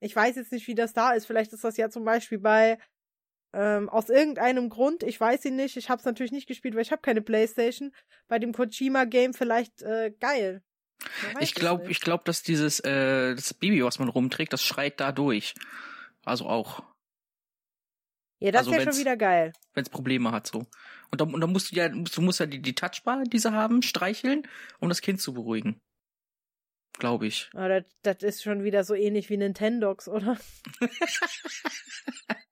[0.00, 1.26] Ich weiß jetzt nicht, wie das da ist.
[1.26, 2.78] Vielleicht ist das ja zum Beispiel bei
[3.52, 6.82] ähm, aus irgendeinem Grund, ich weiß ihn nicht, ich habe es natürlich nicht gespielt, weil
[6.82, 7.94] ich habe keine Playstation,
[8.28, 10.62] bei dem Kojima-Game vielleicht äh, geil.
[11.40, 15.12] Ich glaube, ich glaube, dass dieses äh, das Baby, was man rumträgt, das schreit da
[15.12, 15.54] durch.
[16.24, 16.82] Also auch.
[18.38, 19.52] Ja, das also, wäre schon wieder geil.
[19.74, 20.66] Wenn es Probleme hat so.
[21.10, 23.52] Und dann, und dann musst du ja, du musst ja die, die Touchbar, die sie
[23.52, 24.48] haben, streicheln,
[24.80, 25.80] um das Kind zu beruhigen.
[26.98, 27.50] Glaube ich.
[27.52, 30.38] Aber ah, das, das ist schon wieder so ähnlich wie Nintendox, oder?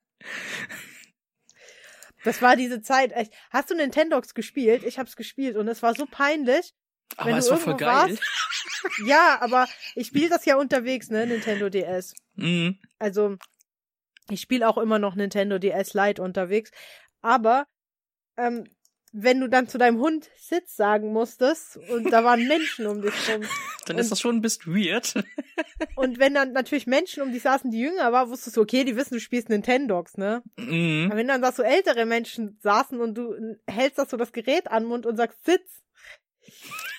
[2.25, 3.15] Das war diese Zeit.
[3.51, 4.85] Hast du Nintendox gespielt?
[4.85, 6.75] Ich hab's gespielt und es war so peinlich.
[7.17, 7.89] Aber es war voll geil.
[8.11, 8.23] Warst.
[9.05, 12.15] Ja, aber ich spiele das ja unterwegs, ne, Nintendo DS.
[12.35, 12.79] Mhm.
[12.99, 13.37] Also
[14.31, 16.71] ich spiele auch immer noch Nintendo DS Lite unterwegs,
[17.21, 17.67] aber
[18.37, 18.65] ähm,
[19.13, 23.13] wenn du dann zu deinem Hund Sitz sagen musstest und da waren Menschen um dich
[23.29, 23.43] rum.
[23.87, 25.15] Dann ist das schon ein bisschen weird.
[25.97, 28.97] und wenn dann natürlich Menschen um dich saßen, die jünger war, wusstest du, okay, die
[28.97, 30.43] wissen, du spielst Nintendogs, ne?
[30.57, 31.07] Mhm.
[31.07, 34.71] Aber wenn dann da so ältere Menschen saßen und du hältst das so das Gerät
[34.71, 35.83] an den Mund und sagst Sitz.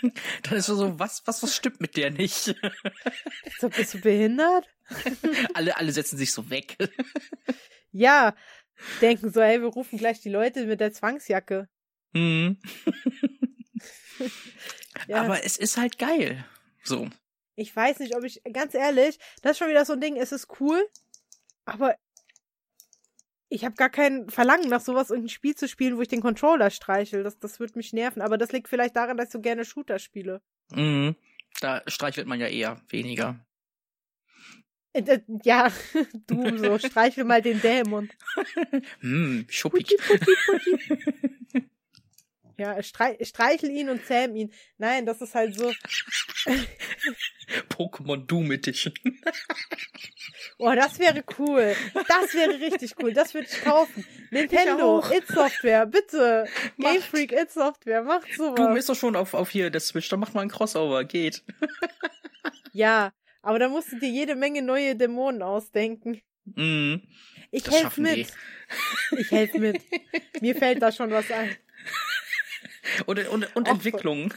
[0.43, 2.55] Dann ist so, was, was, was stimmt mit der nicht?
[3.59, 4.67] So, bist du behindert?
[5.53, 6.77] alle, alle setzen sich so weg.
[7.91, 8.35] ja,
[9.01, 11.69] denken so, ey, wir rufen gleich die Leute mit der Zwangsjacke.
[12.13, 12.57] Mhm.
[15.07, 15.21] ja.
[15.21, 16.43] Aber es ist halt geil.
[16.83, 17.09] So.
[17.55, 20.31] Ich weiß nicht, ob ich, ganz ehrlich, das ist schon wieder so ein Ding, es
[20.31, 20.87] ist cool,
[21.65, 21.95] aber
[23.49, 26.69] ich habe gar kein Verlangen nach sowas, irgendein Spiel zu spielen, wo ich den Controller
[26.69, 27.21] streichel.
[27.21, 28.21] Das, das wird mich nerven.
[28.21, 30.41] Aber das liegt vielleicht daran, dass ich so gerne Shooter spiele.
[30.71, 31.15] Mhm.
[31.59, 33.45] Da streichelt man ja eher weniger.
[34.93, 35.69] Äh, ja,
[36.27, 38.09] du so, streichel mal den Dämon.
[39.01, 39.85] hm, Schuppi.
[42.61, 44.53] Ja, strei streichel ihn und zähm ihn.
[44.77, 45.73] Nein, das ist halt so.
[47.69, 48.93] Pokémon Doom Edition.
[50.59, 51.75] oh, das wäre cool.
[52.07, 53.13] Das wäre richtig cool.
[53.13, 54.05] Das würde ich kaufen.
[54.29, 56.47] Nintendo, It Software, bitte.
[56.77, 56.93] Macht.
[56.93, 58.53] Game Freak, It Software, macht sowas.
[58.53, 60.07] Doom ist doch schon auf, auf hier der Switch.
[60.09, 61.03] Da macht mal ein Crossover.
[61.03, 61.43] Geht.
[62.73, 66.21] ja, aber da musst du dir jede Menge neue Dämonen ausdenken.
[66.45, 67.01] Mhm.
[67.49, 68.17] Ich helfe mit.
[68.17, 69.17] Die.
[69.17, 69.81] Ich helfe mit.
[70.41, 71.55] Mir fällt da schon was ein.
[73.05, 74.33] Und, und, und Ach, Entwicklung.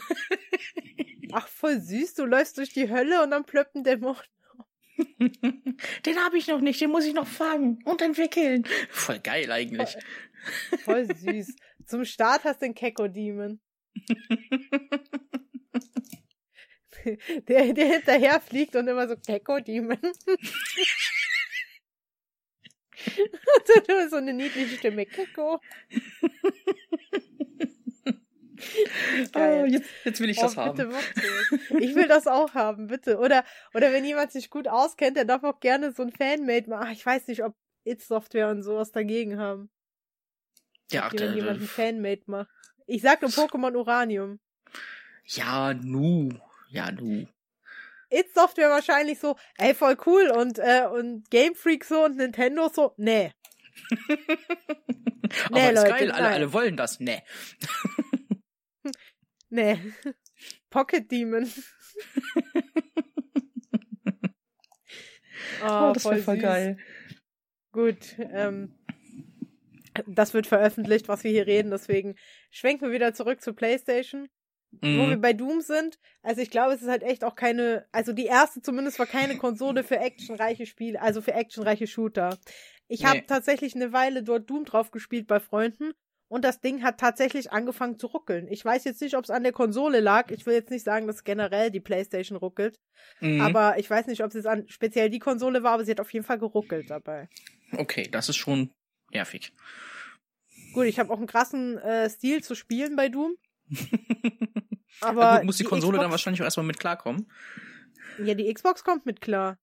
[1.31, 2.15] Ach, voll süß.
[2.15, 4.21] Du läufst durch die Hölle und dann plöppen Dämonen.
[6.05, 8.65] Den habe ich noch nicht, den muss ich noch fangen und entwickeln.
[8.89, 9.97] Voll geil eigentlich.
[10.83, 11.55] Voll, voll süß.
[11.85, 13.59] Zum Start hast du den Keko Demon.
[17.47, 19.99] der, der hinterher fliegt und immer so Keko Demon.
[24.09, 25.05] so eine niedliche Stimme.
[25.05, 25.59] Keko.
[29.35, 30.77] Oh, jetzt, jetzt, will ich das oh, haben.
[30.77, 30.91] Bitte,
[31.79, 33.17] ich will das auch haben, bitte.
[33.17, 33.43] Oder,
[33.73, 36.87] oder wenn jemand sich gut auskennt, der darf auch gerne so ein Fanmade machen.
[36.87, 39.69] Ach, ich weiß nicht, ob It Software und sowas dagegen haben.
[40.91, 42.49] Ja, wenn äh, jemand ein Fanmade macht.
[42.87, 44.39] Ich sag nur Pokémon Uranium.
[45.25, 46.29] Ja, nu.
[46.69, 47.27] Ja, nu.
[48.09, 52.69] It Software wahrscheinlich so, ey, voll cool und, äh, und Game Freak so und Nintendo
[52.73, 53.31] so, nee.
[54.07, 54.17] nee,
[55.49, 57.23] Aber Leute, ist geil, alle, alle wollen das, nee.
[59.49, 59.79] Nee.
[60.71, 61.45] Pocket Demon.
[65.63, 66.77] oh, oh, das wäre voll geil.
[67.71, 68.73] Gut, ähm,
[70.07, 72.15] das wird veröffentlicht, was wir hier reden, deswegen
[72.49, 74.29] schwenken wir wieder zurück zur PlayStation.
[74.81, 74.99] Mhm.
[74.99, 78.11] Wo wir bei Doom sind, also ich glaube, es ist halt echt auch keine, also
[78.11, 82.37] die erste zumindest war keine Konsole für actionreiche Spiele, also für actionreiche Shooter.
[82.87, 83.07] Ich nee.
[83.07, 85.93] habe tatsächlich eine Weile dort Doom drauf gespielt bei Freunden
[86.27, 88.47] und das Ding hat tatsächlich angefangen zu ruckeln.
[88.49, 90.31] Ich weiß jetzt nicht, ob es an der Konsole lag.
[90.31, 92.79] Ich will jetzt nicht sagen, dass generell die PlayStation ruckelt.
[93.19, 93.41] Mhm.
[93.41, 95.99] Aber ich weiß nicht, ob es jetzt an speziell die Konsole war, aber sie hat
[95.99, 97.29] auf jeden Fall geruckelt dabei.
[97.77, 98.71] Okay, das ist schon
[99.11, 99.53] nervig.
[100.73, 103.35] Gut, ich habe auch einen krassen äh, Stil zu spielen bei Doom.
[105.01, 107.31] aber gut, muss die Konsole die Xbox, dann wahrscheinlich auch erstmal mit klarkommen.
[108.23, 109.57] Ja, die Xbox kommt mit klar.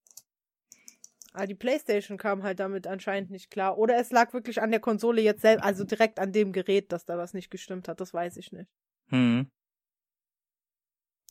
[1.34, 3.78] Ah, die PlayStation kam halt damit anscheinend nicht klar.
[3.78, 7.06] Oder es lag wirklich an der Konsole jetzt selbst, also direkt an dem Gerät, dass
[7.06, 8.00] da was nicht gestimmt hat.
[8.00, 8.70] Das weiß ich nicht.
[9.08, 9.50] Hm.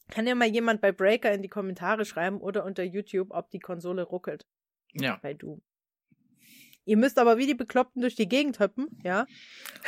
[0.10, 3.60] Kann ja mal jemand bei Breaker in die Kommentare schreiben oder unter YouTube, ob die
[3.60, 4.47] Konsole ruckelt.
[4.93, 5.20] Ja.
[5.22, 5.62] Bei Doom.
[6.84, 9.26] Ihr müsst aber wie die Bekloppten durch die Gegend hüppen, ja.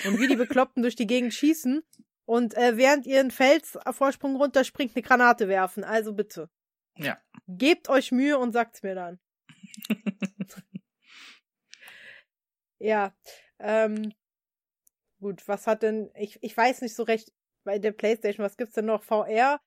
[0.06, 1.82] Und wie die Bekloppten durch die Gegend schießen
[2.26, 5.84] und äh, während ihr einen Felsvorsprung runterspringt, eine Granate werfen.
[5.84, 6.50] Also bitte.
[6.98, 7.18] Ja.
[7.48, 9.20] Gebt euch Mühe und sagt's mir dann.
[12.80, 13.14] ja.
[13.60, 14.14] Ähm,
[15.20, 17.32] gut, was hat denn, ich, ich weiß nicht so recht
[17.64, 19.04] bei der Playstation, was gibt's denn noch?
[19.04, 19.62] VR?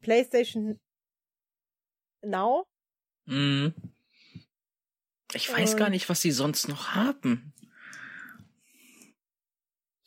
[0.00, 0.78] PlayStation
[2.22, 2.66] Now?
[3.26, 3.74] Mhm.
[5.34, 7.52] Ich weiß Und- gar nicht, was sie sonst noch haben.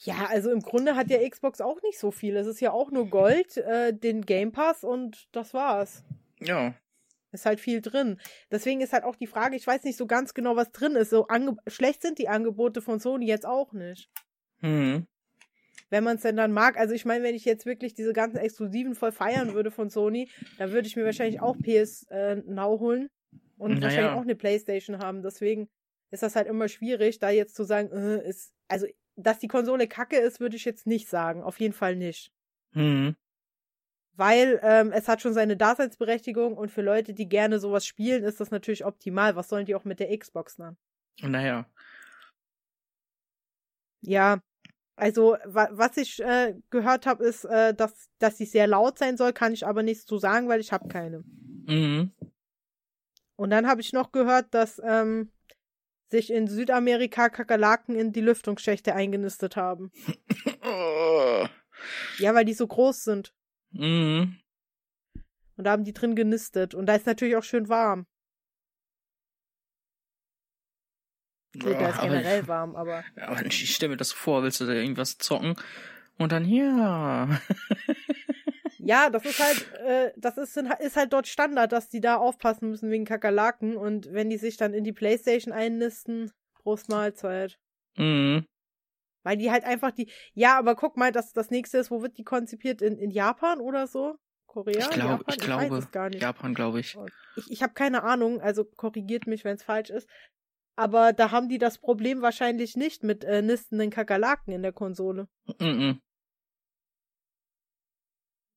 [0.04, 2.36] Ja, also im Grunde hat ja Xbox auch nicht so viel.
[2.36, 6.04] Es ist ja auch nur Gold, äh, den Game Pass und das war's.
[6.40, 6.74] Ja.
[7.32, 8.20] Ist halt viel drin.
[8.52, 11.10] Deswegen ist halt auch die Frage, ich weiß nicht so ganz genau, was drin ist.
[11.12, 14.10] So ange schlecht sind die Angebote von Sony jetzt auch nicht.
[14.60, 15.08] Mhm.
[15.90, 16.78] Wenn man es denn dann mag.
[16.78, 20.30] Also ich meine, wenn ich jetzt wirklich diese ganzen Exklusiven voll feiern würde von Sony,
[20.58, 23.10] dann würde ich mir wahrscheinlich auch PS äh, Now holen
[23.58, 23.84] und Naja.
[23.84, 25.22] wahrscheinlich auch eine Playstation haben.
[25.22, 25.70] Deswegen
[26.12, 29.88] ist das halt immer schwierig, da jetzt zu sagen, äh, ist, also dass die Konsole
[29.88, 31.44] kacke ist, würde ich jetzt nicht sagen.
[31.44, 32.32] Auf jeden Fall nicht.
[32.74, 33.16] Mhm.
[34.22, 38.40] Weil ähm, es hat schon seine Daseinsberechtigung und für Leute, die gerne sowas spielen, ist
[38.40, 39.36] das natürlich optimal.
[39.36, 40.78] Was sollen die auch mit der Xbox dann?
[41.24, 41.66] Naja.
[44.02, 44.44] Ja,
[44.96, 49.18] also wa was ich äh, gehört habe, ist, äh, dass, dass sie sehr laut sein
[49.18, 51.24] soll, kann ich aber nichts zu sagen, weil ich habe keine.
[51.66, 52.12] Mhm.
[53.38, 55.32] Und dann habe ich noch gehört, dass ähm,
[56.10, 59.92] sich in Südamerika Kakerlaken in die Lüftungsschächte eingenistet haben.
[60.64, 61.48] Oh.
[62.20, 63.34] Ja, weil die so groß sind.
[63.72, 64.38] Mhm.
[65.58, 66.74] Und da haben die drin genistet.
[66.74, 68.06] Und da ist natürlich auch schön warm.
[71.54, 73.04] Gut, da ist generell warm, aber.
[73.16, 75.56] aber ich stelle mir das vor, willst du da irgendwas zocken?
[76.18, 77.42] Und dann ja.
[78.84, 82.70] Ja, das ist halt, äh, das ist, ist halt dort Standard, dass die da aufpassen
[82.70, 83.78] müssen wegen Kakerlaken.
[83.78, 87.60] Und wenn die sich dann in die Playstation einnisten, Prost Mahlzeit.
[87.96, 88.46] Mhm.
[89.24, 90.12] Weil die halt einfach die.
[90.34, 92.82] Ja, aber guck mal, das, das nächste ist, wo wird die konzipiert?
[92.82, 94.16] In, in Japan oder so?
[94.48, 94.80] Korea?
[94.80, 95.26] Ich glaube, Japan?
[95.28, 96.22] ich glaube, gar nicht.
[96.22, 96.98] Japan, glaube ich.
[97.36, 100.10] Ich, ich habe keine Ahnung, also korrigiert mich, wenn es falsch ist.
[100.76, 105.28] Aber da haben die das Problem wahrscheinlich nicht mit äh, nistenden Kakerlaken in der Konsole.
[105.60, 106.02] Mhm.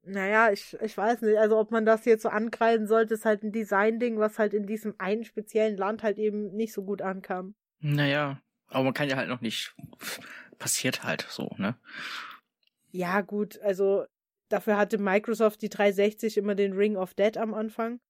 [0.06, 1.38] Naja, ich, ich weiß nicht.
[1.38, 4.66] Also ob man das jetzt so ankreiden sollte, ist halt ein Design-Ding, was halt in
[4.66, 7.54] diesem einen speziellen Land halt eben nicht so gut ankam.
[7.80, 9.74] Naja, aber man kann ja halt noch nicht.
[10.58, 11.76] Passiert halt so, ne?
[12.90, 14.04] Ja, gut, also
[14.48, 18.00] dafür hatte Microsoft die 360 immer den Ring of Dead am Anfang.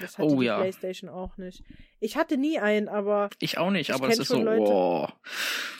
[0.00, 0.58] Das hatte Oh die ja.
[0.58, 1.62] PlayStation auch nicht.
[2.00, 4.62] Ich hatte nie einen, aber Ich auch nicht, Ich aber es ist so, Leute.
[4.72, 5.08] oh.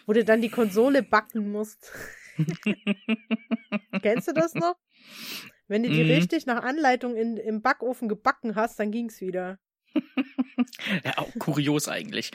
[0.06, 1.90] wo du dann die Konsole backen musst.
[4.02, 4.76] Kennst du das noch?
[5.66, 6.10] Wenn du die Mhm.
[6.10, 9.58] richtig nach Anleitung in, im Backofen gebacken hast, dann ging's wieder.
[11.04, 12.30] ja, auch kurios eigentlich.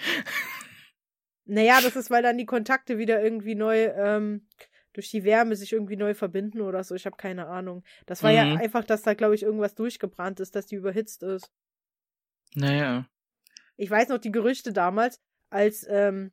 [1.45, 4.47] Naja, das ist, weil dann die Kontakte wieder irgendwie neu ähm,
[4.93, 6.95] durch die Wärme sich irgendwie neu verbinden oder so.
[6.95, 7.83] Ich habe keine Ahnung.
[8.05, 8.57] Das war ja Mhm.
[8.57, 11.51] einfach, dass da, glaube ich, irgendwas durchgebrannt ist, dass die überhitzt ist.
[12.55, 13.07] Naja.
[13.75, 15.19] Ich weiß noch die Gerüchte damals,
[15.49, 16.31] als, ähm,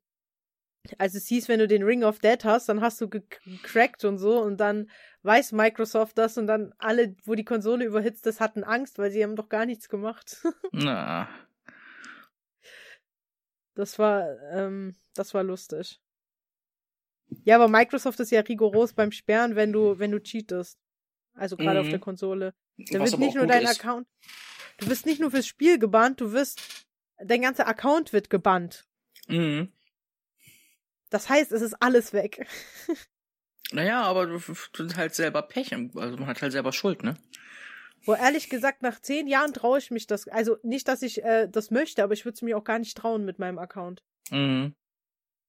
[0.99, 4.05] als es hieß, wenn du den Ring of Dead hast, dann hast du gec- gecrackt
[4.05, 4.91] und so und dann
[5.23, 9.23] weiß Microsoft das und dann alle, wo die Konsole überhitzt ist, hatten Angst, weil sie
[9.23, 10.43] haben doch gar nichts gemacht.
[10.73, 11.29] Na.
[13.81, 16.01] Das war, ähm, das war lustig.
[17.45, 20.79] Ja, aber Microsoft ist ja rigoros beim Sperren, wenn du, wenn du cheatest.
[21.33, 21.91] Also gerade auf Mhm.
[21.91, 22.55] der Konsole.
[22.77, 23.81] Da wird nicht nur dein ist.
[23.81, 24.07] Account.
[24.79, 26.61] Du wirst nicht nur fürs Spiel gebannt, du wirst,
[27.25, 28.87] dein ganzer Account wird gebannt.
[29.29, 29.73] Mhm.
[31.09, 32.47] Das heißt, es ist alles weg.
[33.73, 34.39] Naja, aber du,
[34.73, 35.73] du hast halt selber Pech.
[35.73, 37.15] Also man hat halt selber Schuld, ne?
[38.05, 40.27] Wo ehrlich gesagt, nach zehn Jahren traue ich mich das.
[40.29, 42.97] Also nicht, dass ich äh, das möchte, aber ich würde es mir auch gar nicht
[42.97, 44.03] trauen mit meinem Account.
[44.31, 44.75] Mhm.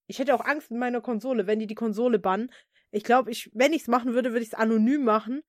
[0.06, 2.50] Ich hätte auch Angst mit meiner Konsole, wenn die die Konsole bannen.
[2.90, 5.42] Ich glaube, ich, wenn ich es machen würde, würde ich es anonym machen.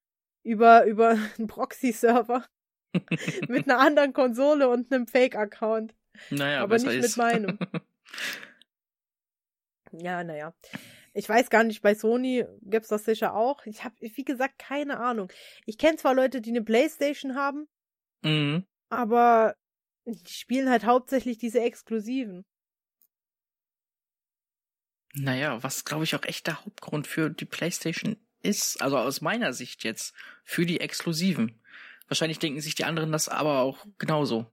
[0.44, 2.46] Über, über einen Proxy-Server.
[3.48, 5.96] mit einer anderen Konsole und einem Fake-Account.
[6.30, 7.18] Naja, aber nicht ist.
[7.18, 7.60] mit meinem.
[9.96, 10.54] Ja, naja.
[11.14, 13.66] Ich weiß gar nicht, bei Sony gibt's das sicher auch.
[13.66, 15.32] Ich habe, wie gesagt, keine Ahnung.
[15.66, 17.68] Ich kenne zwar Leute, die eine Playstation haben,
[18.24, 18.66] mhm.
[18.90, 19.56] aber
[20.06, 22.46] die spielen halt hauptsächlich diese Exklusiven.
[25.16, 29.54] Naja, was glaube ich auch echt der Hauptgrund für die PlayStation ist, also aus meiner
[29.54, 31.62] Sicht jetzt, für die Exklusiven.
[32.08, 34.52] Wahrscheinlich denken sich die anderen das aber auch genauso.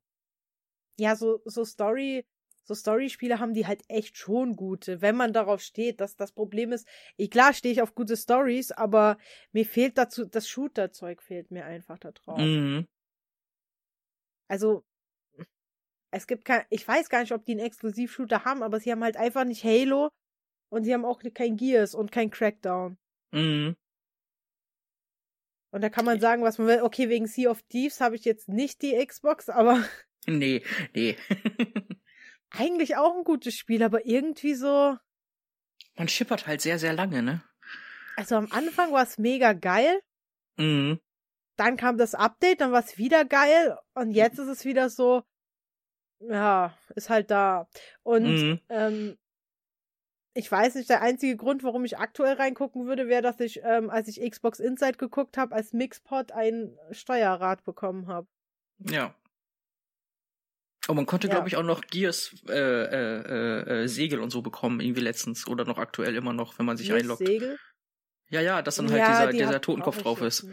[0.97, 2.27] Ja, so, so Story,
[2.71, 6.01] so Story-Spiele haben die halt echt schon gute, wenn man darauf steht.
[6.01, 9.19] Dass das Problem ist, ich, klar stehe ich auf gute Stories, aber
[9.51, 12.39] mir fehlt dazu, das Shooter-Zeug fehlt mir einfach da drauf.
[12.39, 12.87] Mhm.
[14.49, 14.85] Also,
[16.13, 19.03] es gibt kein, ich weiß gar nicht, ob die einen Exklusiv-Shooter haben, aber sie haben
[19.03, 20.11] halt einfach nicht Halo
[20.69, 22.99] und sie haben auch kein Gears und kein Crackdown.
[23.33, 23.75] Mhm.
[25.73, 26.83] Und da kann man sagen, was man will.
[26.83, 29.85] Okay, wegen Sea of Thieves habe ich jetzt nicht die Xbox, aber.
[30.27, 30.63] Nee,
[30.95, 31.17] nee.
[32.51, 34.97] eigentlich auch ein gutes Spiel, aber irgendwie so.
[35.97, 37.43] Man schippert halt sehr, sehr lange, ne?
[38.17, 40.01] Also am Anfang war es mega geil.
[40.57, 41.01] Mhm.
[41.57, 43.77] Dann kam das Update, dann war es wieder geil.
[43.95, 45.23] Und jetzt ist es wieder so.
[46.21, 47.69] Ja, ist halt da.
[48.03, 48.61] Und Mhm.
[48.69, 49.19] ähm,
[50.35, 53.91] ich weiß nicht, der einzige Grund, warum ich aktuell reingucken würde, wäre, dass ich, ähm,
[53.91, 58.29] als ich Xbox Inside geguckt habe, als Mixpod ein Steuerrad bekommen habe.
[58.79, 59.15] Ja.
[60.91, 61.35] Und man konnte, Ja.
[61.35, 65.47] glaube ich, auch noch Gears äh, äh, äh, äh, Segel und so bekommen, irgendwie letztens
[65.47, 67.25] oder noch aktuell immer noch, wenn man sich Hier einloggt.
[67.25, 67.59] Segel.
[68.29, 70.47] Ja, ja, dass dann halt Ja, dieser, die dieser hab- Totenkopf drauf ist.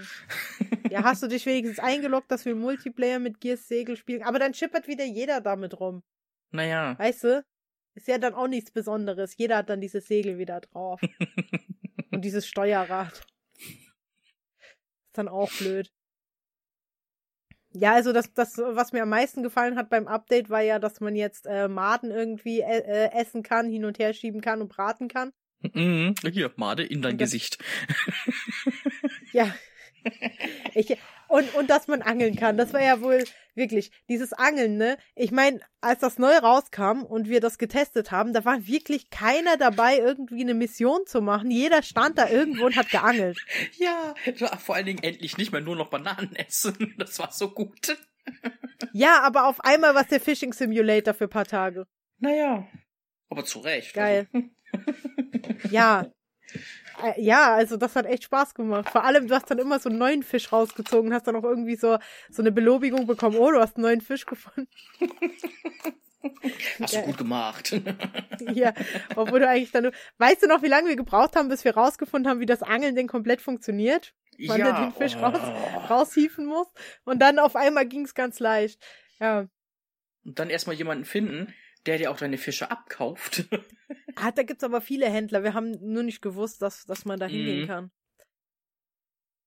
[0.92, 4.24] Ja, hast du dich wenigstens eingeloggt, dass wir Multiplayer mit Gears Segel spielen?
[4.24, 6.02] Aber dann schippert wieder jeder damit rum.
[6.52, 6.98] Naja.
[6.98, 7.44] Weißt du?
[7.96, 9.36] Ist ja dann auch nichts Besonderes.
[9.38, 11.02] Jeder hat dann dieses Segel wieder drauf.
[12.12, 13.22] Und dieses Steuerrad.
[13.58, 15.90] Ist dann auch blöd.
[17.80, 21.00] Ja, also das, das, was mir am meisten gefallen hat beim Update, war ja, dass
[21.00, 24.70] man jetzt äh, Maden irgendwie äh, äh, essen kann, hin und her schieben kann und
[24.70, 25.32] braten kann.
[25.74, 26.16] Mhm.
[26.32, 27.58] Hier, Made in dein das- Gesicht.
[29.32, 29.54] Ja.
[30.74, 30.96] Ich,
[31.28, 32.58] und, und dass man angeln kann.
[32.58, 33.24] Das war ja wohl
[33.56, 34.98] wirklich dieses Angeln, ne?
[35.16, 39.58] Ich meine, als das neu rauskam und wir das getestet haben, da war wirklich keiner
[39.58, 41.52] dabei, irgendwie eine Mission zu machen.
[41.52, 43.40] Jeder stand da irgendwo und hat geangelt.
[43.78, 44.16] Ja,
[44.58, 46.96] vor allen Dingen endlich nicht mehr nur noch Bananen essen.
[46.98, 47.98] Das war so gut.
[48.94, 51.88] Ja, aber auf einmal war es der Fishing Simulator für ein paar Tage.
[52.20, 52.68] Naja.
[53.30, 53.94] Aber zu Recht.
[53.94, 54.28] Geil.
[54.32, 54.48] Also.
[55.72, 56.12] Ja.
[57.04, 58.90] Äh, Ja, also das hat echt Spaß gemacht.
[58.90, 61.76] Vor allem, du hast dann immer so einen neuen Fisch rausgezogen, hast dann auch irgendwie
[61.76, 61.98] so,
[62.30, 63.38] so eine Belobigung bekommen.
[63.38, 64.68] Oh, du hast einen neuen Fisch gefunden.
[66.80, 67.76] Hast du gut gemacht.
[68.54, 68.74] Ja,
[69.16, 71.76] obwohl du eigentlich dann nur, weißt du noch, wie lange wir gebraucht haben, bis wir
[71.76, 74.14] rausgefunden haben, wie das Angeln denn komplett funktioniert?
[74.40, 74.80] Man ja.
[74.80, 75.26] den Fisch oh.
[75.26, 76.68] raus- Raushieven muss.
[77.04, 78.80] Und dann auf einmal ging's ganz leicht.
[79.20, 79.48] Ja.
[80.24, 81.54] Und dann erstmal jemanden finden,
[81.88, 83.46] der dir auch deine Fische abkauft.
[84.20, 85.44] Ah, da gibt's aber viele Händler.
[85.44, 87.68] Wir haben nur nicht gewusst, dass, dass man da hingehen Mhm.
[87.68, 87.92] kann.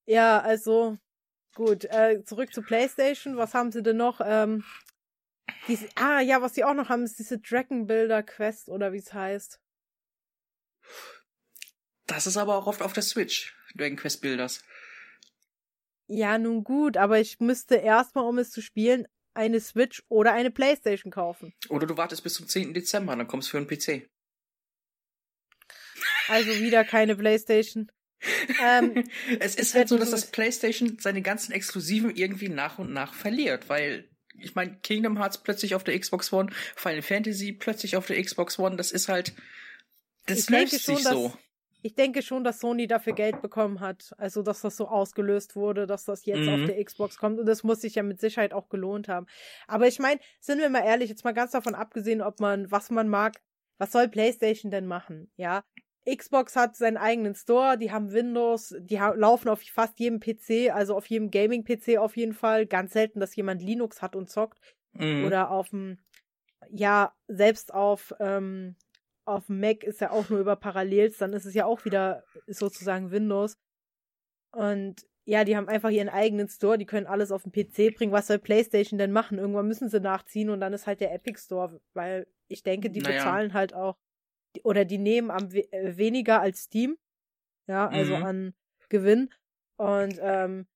[0.07, 0.97] Ja, also,
[1.57, 1.87] gut.
[1.87, 3.37] Äh, zurück zu PlayStation.
[3.37, 4.21] Was haben sie denn noch?
[4.25, 4.65] Ähm,
[5.67, 8.99] diese, ah, ja, was sie auch noch haben, ist diese Dragon Builder Quest oder wie
[8.99, 9.61] es heißt.
[12.07, 14.63] Das ist aber auch oft auf der Switch, Dragon Quest Builders.
[16.07, 20.51] Ja, nun gut, aber ich müsste erstmal, um es zu spielen, eine Switch oder eine
[20.51, 21.53] Playstation kaufen.
[21.69, 22.75] Oder du wartest bis zum 10.
[22.75, 24.09] Dezember, dann kommst du für einen PC.
[26.29, 27.91] Also wieder keine Playstation.
[28.63, 29.05] Ähm,
[29.41, 33.69] es ist halt so, dass das PlayStation seine ganzen Exklusiven irgendwie nach und nach verliert,
[33.69, 34.09] weil
[34.39, 38.59] ich meine, Kingdom Hearts plötzlich auf der Xbox One, Final Fantasy plötzlich auf der Xbox
[38.59, 39.35] One, das ist halt,
[40.27, 41.37] das Ich löst schon, sich dass- so.
[41.83, 44.13] Ich denke schon, dass Sony dafür Geld bekommen hat.
[44.19, 46.49] Also, dass das so ausgelöst wurde, dass das jetzt Mhm.
[46.49, 47.39] auf der Xbox kommt.
[47.39, 49.27] Und das muss sich ja mit Sicherheit auch gelohnt haben.
[49.67, 52.91] Aber ich meine, sind wir mal ehrlich, jetzt mal ganz davon abgesehen, ob man, was
[52.91, 53.41] man mag,
[53.79, 55.31] was soll PlayStation denn machen?
[55.37, 55.63] Ja.
[56.07, 60.97] Xbox hat seinen eigenen Store, die haben Windows, die laufen auf fast jedem PC, also
[60.97, 62.67] auf jedem Gaming-PC auf jeden Fall.
[62.67, 64.59] Ganz selten, dass jemand Linux hat und zockt.
[64.95, 65.25] Mhm.
[65.27, 65.99] Oder auf dem,
[66.71, 68.77] ja, selbst auf, ähm,
[69.25, 72.25] auf dem Mac ist ja auch nur über Parallels, dann ist es ja auch wieder
[72.47, 73.57] sozusagen Windows.
[74.53, 78.13] Und ja, die haben einfach ihren eigenen Store, die können alles auf den PC bringen.
[78.13, 79.39] Was soll PlayStation denn machen?
[79.39, 83.01] Irgendwann müssen sie nachziehen und dann ist halt der Epic Store, weil ich denke, die
[83.01, 83.17] Naja.
[83.17, 83.97] bezahlen halt auch,
[84.65, 86.99] oder die nehmen am we äh, weniger als Steam,
[87.69, 88.23] ja, also Mhm.
[88.23, 88.55] an
[88.89, 89.31] Gewinn.
[89.77, 90.67] Und ähm,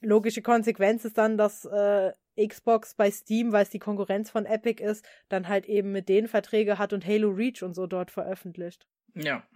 [0.00, 4.82] logische Konsequenz ist dann, dass äh, Xbox bei Steam, weil es die Konkurrenz von Epic
[4.82, 8.86] ist, dann halt eben mit denen Verträge hat und Halo Reach und so dort veröffentlicht.
[9.14, 9.46] Ja.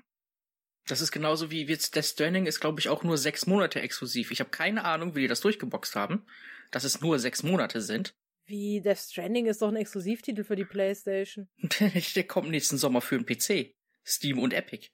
[0.87, 4.31] Das ist genauso wie jetzt Death Stranding ist, glaube ich, auch nur sechs Monate exklusiv.
[4.31, 6.25] Ich habe keine Ahnung, wie die das durchgeboxt haben,
[6.71, 8.17] dass es nur sechs Monate sind.
[8.47, 11.49] Wie Death Stranding ist doch ein Exklusivtitel für die PlayStation.
[12.15, 13.75] Der kommt nächsten Sommer für den PC.
[14.07, 14.89] Steam und Epic.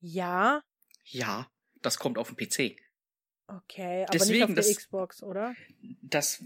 [0.00, 0.62] Ja,
[1.04, 1.48] Ja,
[1.82, 2.76] das kommt auf den PC.
[3.48, 5.54] Okay, aber Deswegen, nicht auf der das, Xbox, oder?
[6.02, 6.42] Das,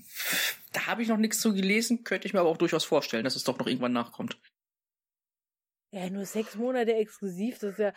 [0.72, 3.36] da habe ich noch nichts zu gelesen, könnte ich mir aber auch durchaus vorstellen, dass
[3.36, 4.38] es doch noch irgendwann nachkommt.
[5.92, 7.94] Ja, nur sechs Monate exklusiv, das ist ja,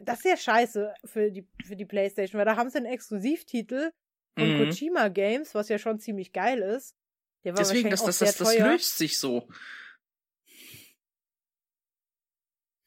[0.00, 3.92] das ist ja scheiße für die, für die Playstation, weil da haben sie einen Exklusivtitel
[4.36, 4.58] von mhm.
[4.58, 6.96] Kojima Games, was ja schon ziemlich geil ist.
[7.44, 9.48] Der war Deswegen, das, das, das, das löst sich so.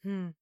[0.02, 0.34] Hm.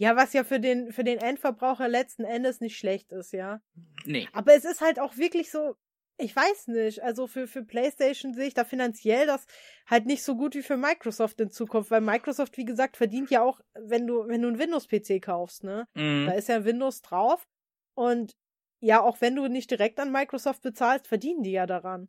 [0.00, 3.60] Ja, was ja für den, für den Endverbraucher letzten Endes nicht schlecht ist, ja.
[4.06, 4.26] Nee.
[4.32, 5.76] Aber es ist halt auch wirklich so,
[6.16, 9.44] ich weiß nicht, also für, für PlayStation sehe ich da finanziell das
[9.84, 13.42] halt nicht so gut wie für Microsoft in Zukunft, weil Microsoft, wie gesagt, verdient ja
[13.42, 15.86] auch, wenn du, wenn du einen Windows-PC kaufst, ne?
[15.92, 16.24] Mhm.
[16.28, 17.46] Da ist ja Windows drauf.
[17.92, 18.32] Und
[18.80, 22.08] ja, auch wenn du nicht direkt an Microsoft bezahlst, verdienen die ja daran.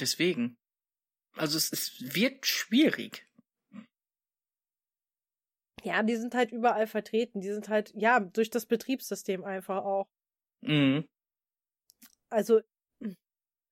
[0.00, 0.56] Deswegen.
[1.34, 3.25] Also es, es wird schwierig.
[5.82, 7.40] Ja, die sind halt überall vertreten.
[7.40, 10.08] Die sind halt, ja, durch das Betriebssystem einfach auch.
[10.62, 11.06] Mhm.
[12.30, 12.60] Also,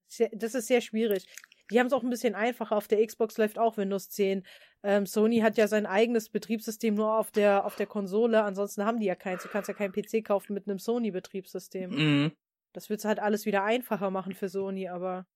[0.08, 1.26] sehr- das ist sehr schwierig.
[1.70, 2.76] Die haben es auch ein bisschen einfacher.
[2.76, 4.46] Auf der Xbox läuft auch Windows 10.
[4.82, 8.42] Ähm, Sony hat ja sein eigenes Betriebssystem nur auf der, auf der Konsole.
[8.42, 9.42] Ansonsten haben die ja keins.
[9.42, 11.90] Du kannst ja keinen PC kaufen mit einem Sony-Betriebssystem.
[11.90, 12.32] Mhm.
[12.74, 15.26] Das wird halt alles wieder einfacher machen für Sony, aber.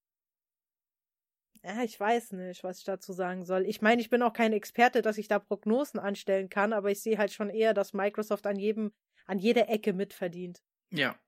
[1.64, 3.66] Ja, ich weiß nicht, was ich dazu sagen soll.
[3.66, 7.00] Ich meine, ich bin auch kein Experte, dass ich da Prognosen anstellen kann, aber ich
[7.00, 8.92] sehe halt schon eher, dass Microsoft an jedem,
[9.26, 10.62] an jeder Ecke mitverdient.
[10.90, 11.18] Ja.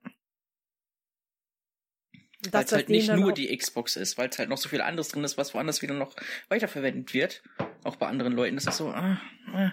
[2.50, 5.08] Weil es halt nicht nur die Xbox ist, weil es halt noch so viel anderes
[5.08, 6.16] drin ist, was woanders wieder noch
[6.48, 7.42] weiterverwendet wird.
[7.84, 8.56] Auch bei anderen Leuten.
[8.56, 8.92] Das ist so.
[8.92, 9.16] Äh,
[9.54, 9.70] äh.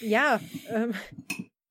[0.00, 0.94] Ja, ähm,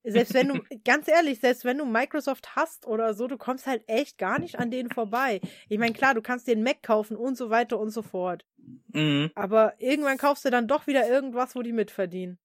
[0.04, 3.84] selbst wenn du, ganz ehrlich, selbst wenn du Microsoft hast oder so, du kommst halt
[3.88, 5.40] echt gar nicht an denen vorbei.
[5.70, 8.46] Ich meine, klar, du kannst dir einen Mac kaufen und so weiter und so fort.
[8.92, 9.32] Mhm.
[9.36, 12.38] Aber irgendwann kaufst du dann doch wieder irgendwas, wo die mitverdienen.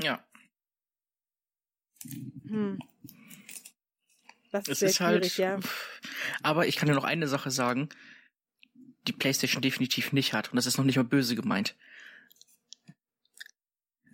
[0.00, 0.24] Ja.
[2.48, 2.78] Hm.
[4.52, 5.36] Das ist Es sehr ist halt.
[5.36, 5.58] ja.
[6.42, 7.88] Aber ich kann dir noch eine Sache sagen,
[9.06, 10.50] die PlayStation definitiv nicht hat.
[10.50, 11.76] Und das ist noch nicht mal böse gemeint.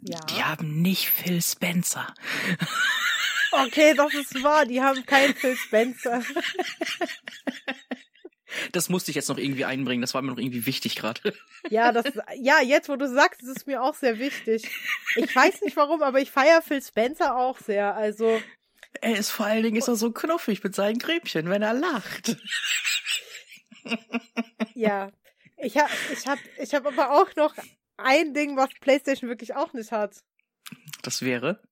[0.09, 0.21] Ja.
[0.21, 2.13] Die haben nicht Phil Spencer.
[3.53, 4.67] Okay, das ist wahr.
[4.67, 6.23] Die haben keinen Phil Spencer.
[8.73, 10.01] Das musste ich jetzt noch irgendwie einbringen.
[10.01, 11.21] Das war mir noch irgendwie wichtig gerade.
[11.71, 12.05] Ja, das,
[12.39, 14.71] ja, jetzt, wo du sagst, ist es mir auch sehr wichtig.
[15.17, 17.95] Ich weiß nicht warum, aber ich feiere Phil Spencer auch sehr.
[17.97, 18.41] Also,
[19.01, 22.37] Er ist vor allen Dingen ist er so knuffig mit seinen Gräbchen, wenn er lacht.
[24.75, 25.11] ja.
[25.57, 27.55] Ich hab, ich hab, ich hab aber auch noch
[27.97, 30.23] ein Ding, was PlayStation wirklich auch nicht hat.
[31.03, 31.63] Das wäre.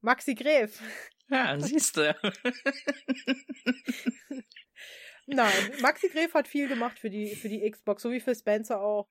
[0.00, 0.82] Maxi Gräf.
[1.28, 2.14] Ja, siehst du.
[5.26, 8.80] Nein, Maxi Gräf hat viel gemacht für die, für die Xbox, so wie Phil Spencer
[8.80, 9.08] auch.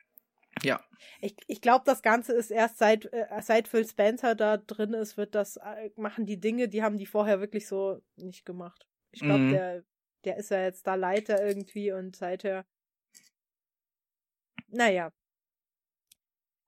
[0.63, 0.83] Ja.
[1.21, 5.15] Ich, ich glaube, das Ganze ist erst seit, äh, seit Phil Spencer da drin ist,
[5.15, 8.85] wird das, äh, machen die Dinge, die haben die vorher wirklich so nicht gemacht.
[9.11, 9.51] Ich glaube, Mhm.
[9.51, 9.83] der,
[10.25, 12.65] der ist ja jetzt da Leiter irgendwie und seither.
[14.67, 15.11] Naja.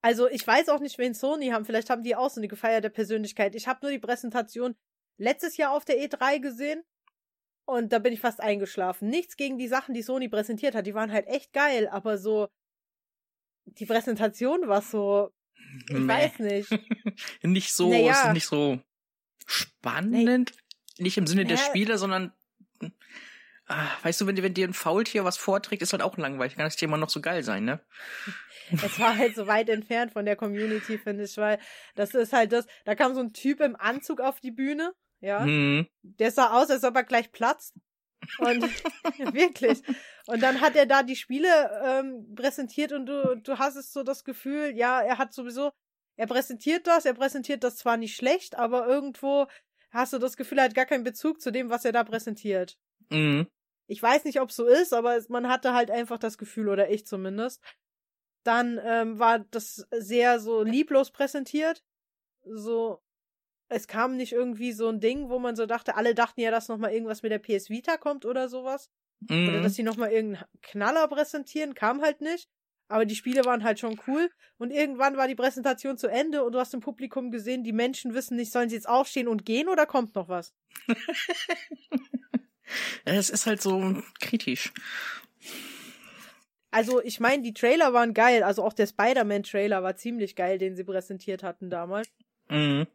[0.03, 1.65] Also, ich weiß auch nicht, wen Sony haben.
[1.65, 3.55] Vielleicht haben die auch so eine gefeierte Persönlichkeit.
[3.55, 4.75] Ich habe nur die Präsentation
[5.17, 6.83] letztes Jahr auf der E3 gesehen.
[7.65, 9.09] Und da bin ich fast eingeschlafen.
[9.09, 10.85] Nichts gegen die Sachen, die Sony präsentiert hat.
[10.85, 12.49] Die waren halt echt geil, aber so.
[13.65, 15.31] Die Präsentation war so.
[15.87, 16.07] Ich Meh.
[16.13, 16.69] weiß nicht.
[17.43, 18.11] Nicht so, Naja.
[18.27, 18.79] ist nicht so
[19.47, 20.51] spannend.
[20.97, 21.55] Nicht im Sinne der.
[21.57, 22.33] Spiele, sondern.
[23.67, 26.55] Ah, weißt du, wenn, dir- wenn dir ein Faultier was vorträgt, ist halt auch langweilig.
[26.55, 27.79] Kann das Thema noch so geil sein, ne?
[28.83, 31.59] Es war halt so weit entfernt von der Community, finde ich, weil
[31.95, 32.65] das ist halt das.
[32.85, 35.43] Da kam so ein Typ im Anzug auf die Bühne, ja.
[35.43, 35.87] Hm.
[36.01, 37.75] Der sah aus, als ob er gleich platzt.
[38.37, 38.63] Und
[39.33, 39.81] wirklich.
[40.27, 41.47] Und dann hat er da die Spiele
[41.85, 45.71] ähm, präsentiert und du, du hast es so das Gefühl, ja, er hat sowieso,
[46.15, 49.47] er präsentiert das, er präsentiert das zwar nicht schlecht, aber irgendwo
[49.91, 52.77] hast du das Gefühl, er hat gar keinen Bezug zu dem, was er da präsentiert.
[53.09, 53.47] Mhm.
[53.87, 56.89] Ich weiß nicht, ob es so ist, aber man hatte halt einfach das Gefühl, oder
[56.89, 57.61] ich zumindest.
[58.43, 61.83] Dann ähm, war das sehr so lieblos präsentiert.
[62.45, 63.01] So,
[63.69, 66.67] es kam nicht irgendwie so ein Ding, wo man so dachte, alle dachten ja, dass
[66.67, 68.89] nochmal irgendwas mit der PS Vita kommt oder sowas.
[69.29, 69.63] Oder Mhm.
[69.63, 72.49] dass sie nochmal irgendeinen Knaller präsentieren, kam halt nicht.
[72.89, 74.29] Aber die Spiele waren halt schon cool.
[74.57, 78.13] Und irgendwann war die Präsentation zu Ende und du hast im Publikum gesehen, die Menschen
[78.13, 80.53] wissen nicht, sollen sie jetzt aufstehen und gehen oder kommt noch was?
[83.05, 84.73] Es ist halt so kritisch.
[86.71, 88.41] Also, ich meine, die Trailer waren geil.
[88.41, 92.09] Also auch der Spider-Man-Trailer war ziemlich geil, den sie präsentiert hatten damals.
[92.49, 92.87] Mhm.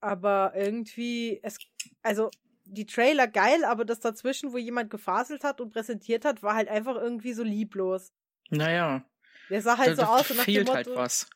[0.00, 1.58] Aber irgendwie, es,
[2.02, 2.30] also,
[2.64, 6.68] die Trailer geil, aber das dazwischen, wo jemand gefaselt hat und präsentiert hat, war halt
[6.68, 8.12] einfach irgendwie so lieblos.
[8.50, 9.04] Naja.
[9.50, 11.30] Der sah halt da, so aus und nach dem fehlt Motto, halt was.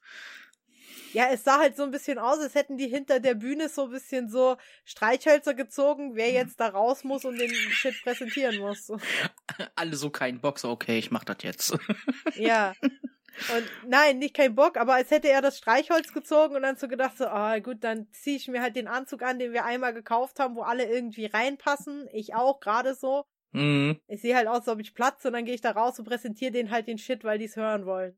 [1.18, 3.86] Ja, es sah halt so ein bisschen aus, als hätten die hinter der Bühne so
[3.86, 8.92] ein bisschen so Streichhölzer gezogen, wer jetzt da raus muss und den Shit präsentieren muss.
[9.74, 11.76] Alle so keinen Bock, so okay, ich mach das jetzt.
[12.36, 12.72] Ja.
[12.80, 16.86] Und nein, nicht kein Bock, aber als hätte er das Streichholz gezogen und dann so
[16.86, 19.94] gedacht, so, ah gut, dann ziehe ich mir halt den Anzug an, den wir einmal
[19.94, 22.08] gekauft haben, wo alle irgendwie reinpassen.
[22.12, 23.24] Ich auch, gerade so.
[23.50, 23.98] Mhm.
[24.06, 26.04] Ich sehe halt aus, als ob ich platze und dann gehe ich da raus und
[26.04, 28.16] präsentiere denen halt den Shit, weil die es hören wollen.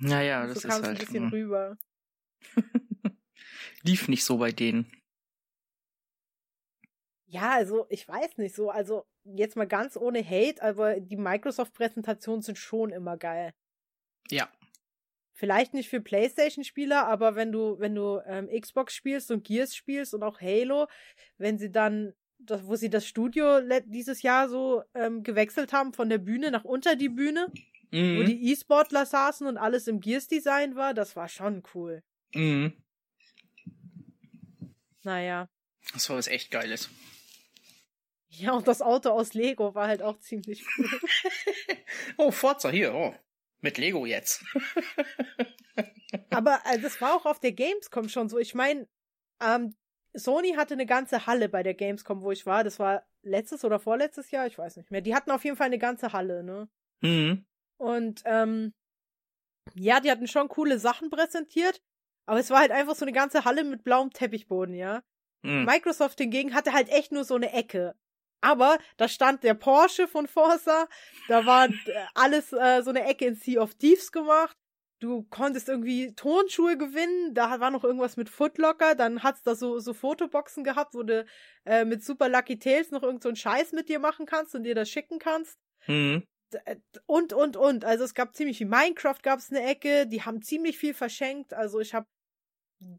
[0.00, 0.84] Naja, Und das so ist halt.
[0.84, 1.28] ein bisschen mm.
[1.28, 1.76] rüber.
[3.86, 4.90] lief nicht so bei denen.
[7.28, 12.42] Ja, also ich weiß nicht so, also jetzt mal ganz ohne Hate, aber die Microsoft-Präsentationen
[12.42, 13.52] sind schon immer geil.
[14.30, 14.48] Ja.
[15.32, 20.14] Vielleicht nicht für PlayStation-Spieler, aber wenn du, wenn du ähm, Xbox spielst und Gears spielst
[20.14, 20.86] und auch Halo,
[21.36, 26.08] wenn sie dann, das, wo sie das Studio dieses Jahr so ähm, gewechselt haben von
[26.08, 27.52] der Bühne nach unter die Bühne,
[27.96, 28.18] mhm.
[28.18, 32.02] wo die E-Sportler saßen und alles im Gears-Design war, das war schon cool.
[32.34, 32.72] Mhm.
[35.02, 35.48] Naja.
[35.92, 36.90] Das war was echt Geiles.
[38.28, 40.90] Ja, und das Auto aus Lego war halt auch ziemlich cool.
[42.18, 43.14] oh, Forza hier, oh.
[43.60, 44.44] Mit Lego jetzt.
[46.30, 48.38] Aber also, das war auch auf der Gamescom schon so.
[48.38, 48.86] Ich meine,
[49.40, 49.74] ähm,
[50.12, 52.64] Sony hatte eine ganze Halle bei der Gamescom, wo ich war.
[52.64, 55.00] Das war letztes oder vorletztes Jahr, ich weiß nicht mehr.
[55.00, 56.68] Die hatten auf jeden Fall eine ganze Halle, ne?
[57.00, 57.46] Mhm.
[57.78, 58.72] Und ähm,
[59.74, 61.80] ja, die hatten schon coole Sachen präsentiert,
[62.26, 65.02] aber es war halt einfach so eine ganze Halle mit blauem Teppichboden, ja.
[65.42, 65.64] Mhm.
[65.64, 67.94] Microsoft hingegen hatte halt echt nur so eine Ecke.
[68.40, 70.88] Aber da stand der Porsche von Forza,
[71.28, 71.72] da war äh,
[72.14, 74.56] alles äh, so eine Ecke in Sea of Thieves gemacht.
[74.98, 79.78] Du konntest irgendwie Tonschuhe gewinnen, da war noch irgendwas mit Footlocker, dann hat's da so,
[79.78, 81.26] so Fotoboxen gehabt, wo du
[81.66, 84.62] äh, mit Super Lucky Tales noch irgend so einen Scheiß mit dir machen kannst und
[84.62, 85.58] dir das schicken kannst.
[85.86, 86.26] Mhm.
[86.64, 86.76] Äh,
[87.06, 87.84] und, und, und.
[87.84, 91.54] Also es gab ziemlich viel Minecraft, gab's eine Ecke, die haben ziemlich viel verschenkt.
[91.54, 92.06] Also ich habe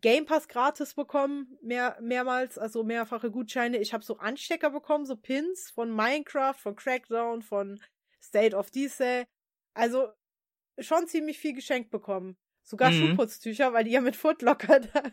[0.01, 3.77] Game Pass gratis bekommen, mehr, mehrmals, also mehrfache Gutscheine.
[3.77, 7.79] Ich habe so Anstecker bekommen, so Pins von Minecraft, von Crackdown, von
[8.21, 9.25] State of Decay.
[9.75, 10.07] Also
[10.79, 12.37] schon ziemlich viel geschenkt bekommen.
[12.63, 13.09] Sogar mhm.
[13.09, 15.03] Schuhputztücher, weil die ja mit Footlocker da.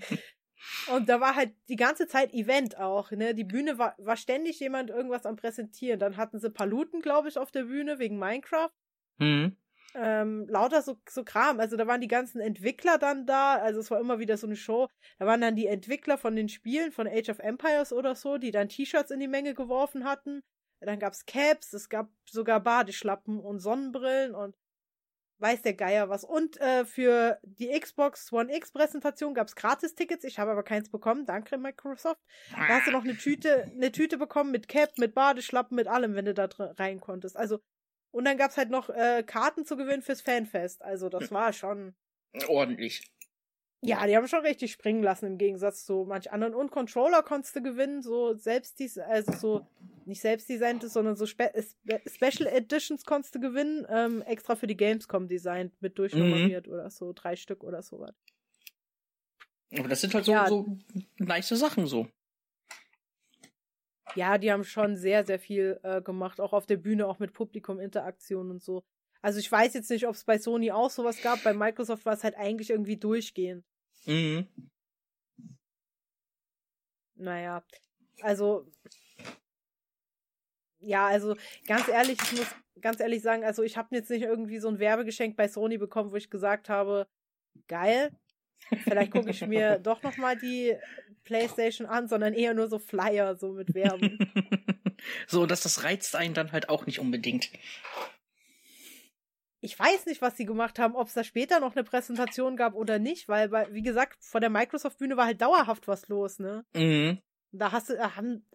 [0.92, 3.34] Und da war halt die ganze Zeit Event auch, ne?
[3.34, 5.98] Die Bühne war, war ständig jemand irgendwas am Präsentieren.
[5.98, 8.70] Dann hatten sie Paluten, glaube ich, auf der Bühne wegen Minecraft.
[9.18, 9.56] Mhm
[9.94, 11.60] ähm, lauter so, so Kram.
[11.60, 13.56] Also da waren die ganzen Entwickler dann da.
[13.56, 14.88] Also es war immer wieder so eine Show.
[15.18, 18.50] Da waren dann die Entwickler von den Spielen, von Age of Empires oder so, die
[18.50, 20.42] dann T-Shirts in die Menge geworfen hatten.
[20.80, 24.54] Dann gab's Caps, es gab sogar Badeschlappen und Sonnenbrillen und
[25.44, 26.24] weiß der Geier was.
[26.24, 30.24] Und äh, für die Xbox One X Präsentation gab's Gratis-Tickets.
[30.24, 31.26] Ich habe aber keins bekommen.
[31.26, 32.20] Danke, Microsoft.
[32.50, 36.14] Da hast du noch eine Tüte, eine Tüte bekommen mit Cap, mit Badeschlappen, mit allem,
[36.14, 37.36] wenn du da rein konntest.
[37.36, 37.60] Also
[38.10, 40.82] und dann gab's halt noch äh, Karten zu gewinnen fürs Fanfest.
[40.82, 41.94] Also das war schon.
[42.48, 43.02] Ordentlich.
[43.82, 46.54] Ja, die haben schon richtig springen lassen im Gegensatz zu manch anderen.
[46.54, 49.66] Und Controller konntest du gewinnen, so selbst dies, also so
[50.06, 51.52] nicht selbst designtes, sondern so Spe
[52.06, 56.72] Special Editions konntest du gewinnen, ähm, extra für die Gamescom designt, mit durchnummeriert mhm.
[56.72, 58.14] oder so, drei Stück oder sowas.
[59.78, 60.46] Aber das sind halt so, ja.
[60.46, 60.78] so
[61.18, 62.08] nice Sachen so.
[64.14, 67.32] Ja, die haben schon sehr, sehr viel äh, gemacht, auch auf der Bühne, auch mit
[67.32, 68.84] Publikuminteraktion und so.
[69.22, 71.42] Also ich weiß jetzt nicht, ob es bei Sony auch sowas gab.
[71.42, 73.64] Bei Microsoft war es halt eigentlich irgendwie durchgehend.
[74.06, 74.46] Mhm.
[77.16, 77.64] Naja,
[78.20, 78.70] also
[80.84, 84.58] ja, also ganz ehrlich, ich muss ganz ehrlich sagen, also ich habe jetzt nicht irgendwie
[84.58, 87.06] so ein Werbegeschenk bei Sony bekommen, wo ich gesagt habe,
[87.68, 88.10] geil,
[88.84, 90.76] vielleicht gucke ich mir doch noch mal die
[91.24, 94.18] PlayStation an, sondern eher nur so Flyer, so mit Werbung.
[95.26, 97.50] so, dass das reizt einen dann halt auch nicht unbedingt.
[99.60, 102.74] Ich weiß nicht, was sie gemacht haben, ob es da später noch eine Präsentation gab
[102.74, 106.66] oder nicht, weil, wie gesagt, vor der Microsoft-Bühne war halt dauerhaft was los, ne?
[106.74, 107.18] Mhm.
[107.56, 107.98] Da hast du,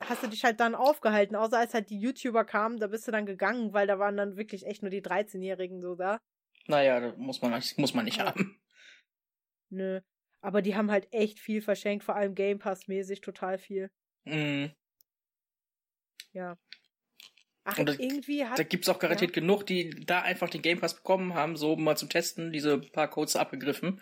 [0.02, 3.12] hast du dich halt dann aufgehalten, außer als halt die YouTuber kamen, da bist du
[3.12, 6.20] dann gegangen, weil da waren dann wirklich echt nur die 13-Jährigen so da.
[6.68, 8.26] Naja, das muss man, muss man nicht ja.
[8.26, 8.60] haben.
[9.70, 10.02] Nö.
[10.42, 13.90] Aber die haben halt echt viel verschenkt, vor allem Game Pass-mäßig total viel.
[14.26, 14.72] Mhm.
[16.34, 16.58] Ja.
[17.64, 18.60] Ach, und das, irgendwie hat.
[18.60, 19.42] Da gibt's auch garantiert ja.
[19.42, 23.10] genug, die da einfach den Game Pass bekommen haben, so mal zum Testen, diese paar
[23.10, 24.02] Codes abgegriffen.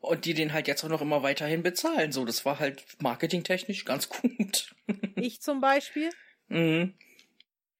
[0.00, 2.10] Und die den halt jetzt auch noch immer weiterhin bezahlen.
[2.10, 4.74] So, das war halt marketingtechnisch ganz gut.
[5.16, 6.10] ich zum Beispiel.
[6.48, 6.94] Mhm.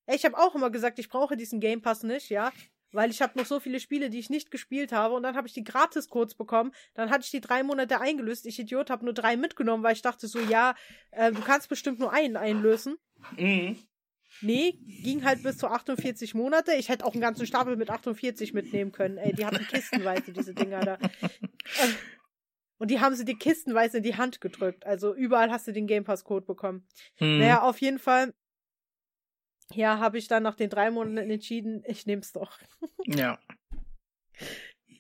[0.07, 2.53] Ich habe auch immer gesagt, ich brauche diesen Game Pass nicht, ja
[2.93, 5.47] weil ich habe noch so viele Spiele, die ich nicht gespielt habe und dann habe
[5.47, 6.73] ich die Gratis-Codes bekommen.
[6.95, 8.47] Dann hatte ich die drei Monate eingelöst.
[8.47, 10.75] Ich Idiot habe nur drei mitgenommen, weil ich dachte so, ja,
[11.11, 12.97] äh, du kannst bestimmt nur einen einlösen.
[13.37, 13.79] Mhm.
[14.43, 16.73] Nee, ging halt bis zu 48 Monate.
[16.75, 19.19] Ich hätte auch einen ganzen Stapel mit 48 mitnehmen können.
[19.19, 20.99] Ey, die hatten kistenweise, diese Dinger da.
[22.79, 24.87] Und die haben sie dir kistenweise in die Hand gedrückt.
[24.87, 26.87] Also überall hast du den Game Pass Code bekommen.
[27.19, 27.39] Mhm.
[27.39, 28.33] Naja, auf jeden Fall
[29.75, 32.59] ja, habe ich dann nach den drei Monaten entschieden, ich nehme es doch.
[33.07, 33.39] Ja.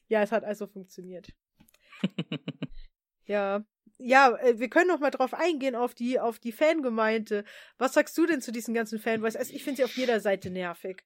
[0.08, 1.32] Ja, es hat also funktioniert.
[3.26, 3.64] ja.
[4.02, 7.44] Ja, äh, wir können noch mal drauf eingehen, auf die, auf die Fangemeinde.
[7.78, 9.36] Was sagst du denn zu diesen ganzen Fanboys?
[9.36, 11.04] Also ich finde sie auf jeder Seite nervig.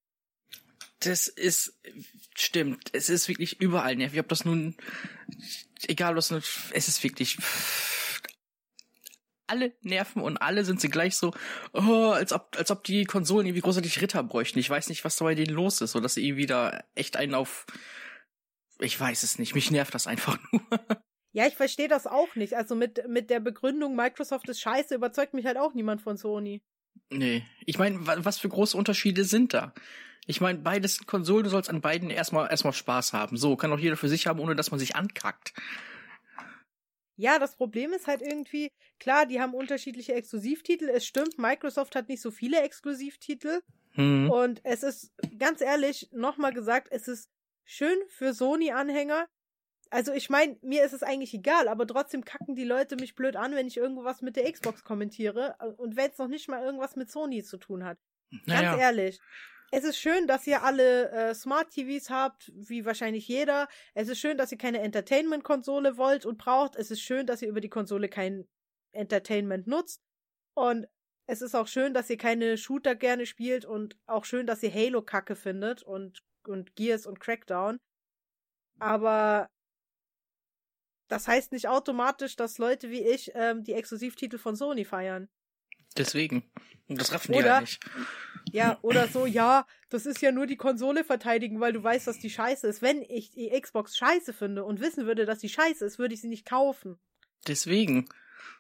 [1.01, 1.79] Das ist,
[2.35, 2.91] stimmt.
[2.93, 4.21] Es ist wirklich überall nervig.
[4.21, 4.77] Ob das nun,
[5.87, 7.37] egal was, es ist wirklich,
[9.47, 11.35] alle nerven und alle sind sie gleich so,
[11.73, 14.59] oh, als ob, als ob die Konsolen irgendwie großartig Ritter bräuchten.
[14.59, 17.17] Ich weiß nicht, was da bei denen los ist, so dass sie irgendwie da echt
[17.17, 17.67] einen auf,
[18.79, 19.55] ich weiß es nicht.
[19.55, 20.63] Mich nervt das einfach nur.
[21.35, 22.55] Ja, ich verstehe das auch nicht.
[22.55, 26.63] Also mit, mit der Begründung, Microsoft ist scheiße, überzeugt mich halt auch niemand von Sony.
[27.11, 27.45] Nee.
[27.67, 29.75] Ich meine, was für große Unterschiede sind da?
[30.27, 33.37] Ich meine, beides sind Konsolen, du sollst an beiden erstmal erstmal Spaß haben.
[33.37, 35.53] So, kann auch jeder für sich haben, ohne dass man sich ankackt.
[37.17, 38.71] Ja, das Problem ist halt irgendwie,
[39.01, 40.89] klar, die haben unterschiedliche Exklusivtitel.
[40.89, 43.61] Es stimmt, Microsoft hat nicht so viele Exklusivtitel.
[43.95, 44.31] Hm.
[44.31, 47.29] Und es ist, ganz ehrlich, nochmal gesagt, es ist
[47.65, 49.27] schön für Sony-Anhänger,
[49.95, 53.37] also ich meine, mir ist es eigentlich egal, aber trotzdem kacken die Leute mich blöd
[53.37, 56.65] an, wenn ich irgendwas mit der Xbox kommentiere äh, und wenn es noch nicht mal
[56.65, 57.97] irgendwas mit Sony zu tun hat.
[58.45, 58.71] Naja.
[58.73, 59.21] Ganz ehrlich.
[59.71, 63.69] Es ist schön, dass ihr alle äh, Smart TVs habt, wie wahrscheinlich jeder.
[63.95, 66.75] Es ist schön, dass ihr keine Entertainment-Konsole wollt und braucht.
[66.75, 68.49] Es ist schön, dass ihr über die Konsole kein
[68.91, 70.03] Entertainment nutzt.
[70.55, 70.89] Und
[71.27, 74.75] es ist auch schön, dass ihr keine Shooter gerne spielt und auch schön, dass ihr
[74.75, 77.79] Halo kacke findet und, und Gears und Crackdown.
[78.81, 79.49] Aber
[81.09, 85.29] das heißt nicht automatisch, dass Leute wie ich ähm, die Exklusivtitel von Sony feiern.
[85.97, 86.51] Deswegen.
[86.89, 87.81] Und das raffen die oder, ja nicht.
[88.53, 92.19] Ja, oder so, ja, das ist ja nur die Konsole verteidigen, weil du weißt, dass
[92.19, 92.83] die scheiße ist.
[92.83, 96.21] Wenn ich die Xbox scheiße finde und wissen würde, dass die scheiße ist, würde ich
[96.21, 96.99] sie nicht kaufen.
[97.47, 98.09] Deswegen.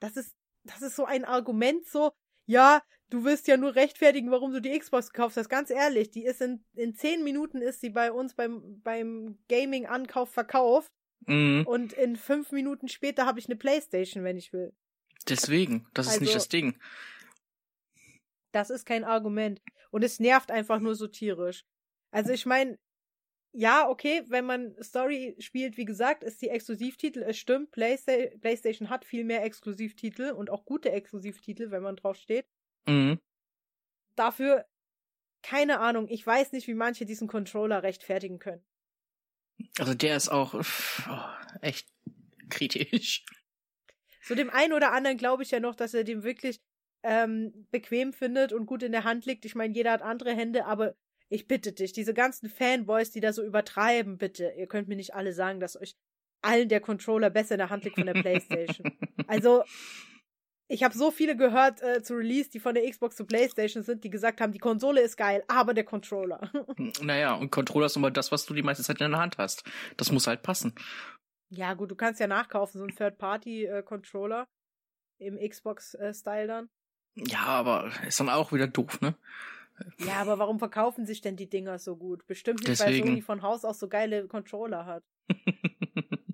[0.00, 0.34] Das ist,
[0.64, 2.12] das ist so ein Argument, so,
[2.46, 5.48] ja, du wirst ja nur rechtfertigen, warum du die Xbox gekauft hast.
[5.48, 10.30] Ganz ehrlich, die ist in, in zehn Minuten ist sie bei uns beim, beim Gaming-Ankauf
[10.30, 10.90] verkauft.
[11.26, 11.66] Mhm.
[11.66, 14.72] Und in fünf Minuten später habe ich eine Playstation, wenn ich will.
[15.28, 16.78] Deswegen, das also, ist nicht also das Ding.
[18.52, 19.60] Das ist kein Argument.
[19.90, 21.64] Und es nervt einfach nur so tierisch.
[22.10, 22.78] Also ich meine,
[23.52, 28.90] ja, okay, wenn man Story spielt, wie gesagt, ist die Exklusivtitel, es stimmt, Playsta PlayStation
[28.90, 32.46] hat viel mehr Exklusivtitel und auch gute Exklusivtitel, wenn man drauf steht.
[32.86, 33.20] Mhm.
[34.16, 34.66] Dafür,
[35.42, 38.64] keine Ahnung, ich weiß nicht, wie manche diesen Controller rechtfertigen können.
[39.78, 41.88] Also der ist auch oh, echt
[42.50, 43.24] kritisch.
[44.22, 46.60] So dem einen oder anderen glaube ich ja noch, dass er den wirklich
[47.02, 49.44] ähm, bequem findet und gut in der Hand liegt.
[49.44, 50.94] Ich meine, jeder hat andere Hände, aber
[51.28, 55.14] ich bitte dich, diese ganzen Fanboys, die da so übertreiben, bitte, ihr könnt mir nicht
[55.14, 55.94] alle sagen, dass euch
[56.42, 58.92] allen der Controller besser in der Hand liegt von der Playstation.
[59.26, 59.62] also,
[60.68, 64.02] ich habe so viele gehört äh, zu Release, die von der Xbox zu PlayStation sind,
[64.04, 66.50] die gesagt haben, die Konsole ist geil, aber der Controller.
[67.02, 69.38] naja, und Controller ist nun mal das, was du die meiste Zeit in der Hand
[69.38, 69.64] hast.
[69.96, 70.74] Das muss halt passen.
[71.50, 74.48] Ja, gut, du kannst ja nachkaufen, so ein Third-Party-Controller
[75.18, 76.70] im Xbox-Style dann.
[77.14, 79.14] Ja, aber ist dann auch wieder doof, ne?
[79.98, 82.26] Ja, aber warum verkaufen sich denn die Dinger so gut?
[82.26, 83.00] Bestimmt nicht, Deswegen.
[83.00, 85.04] weil Sony von Haus aus so geile Controller hat.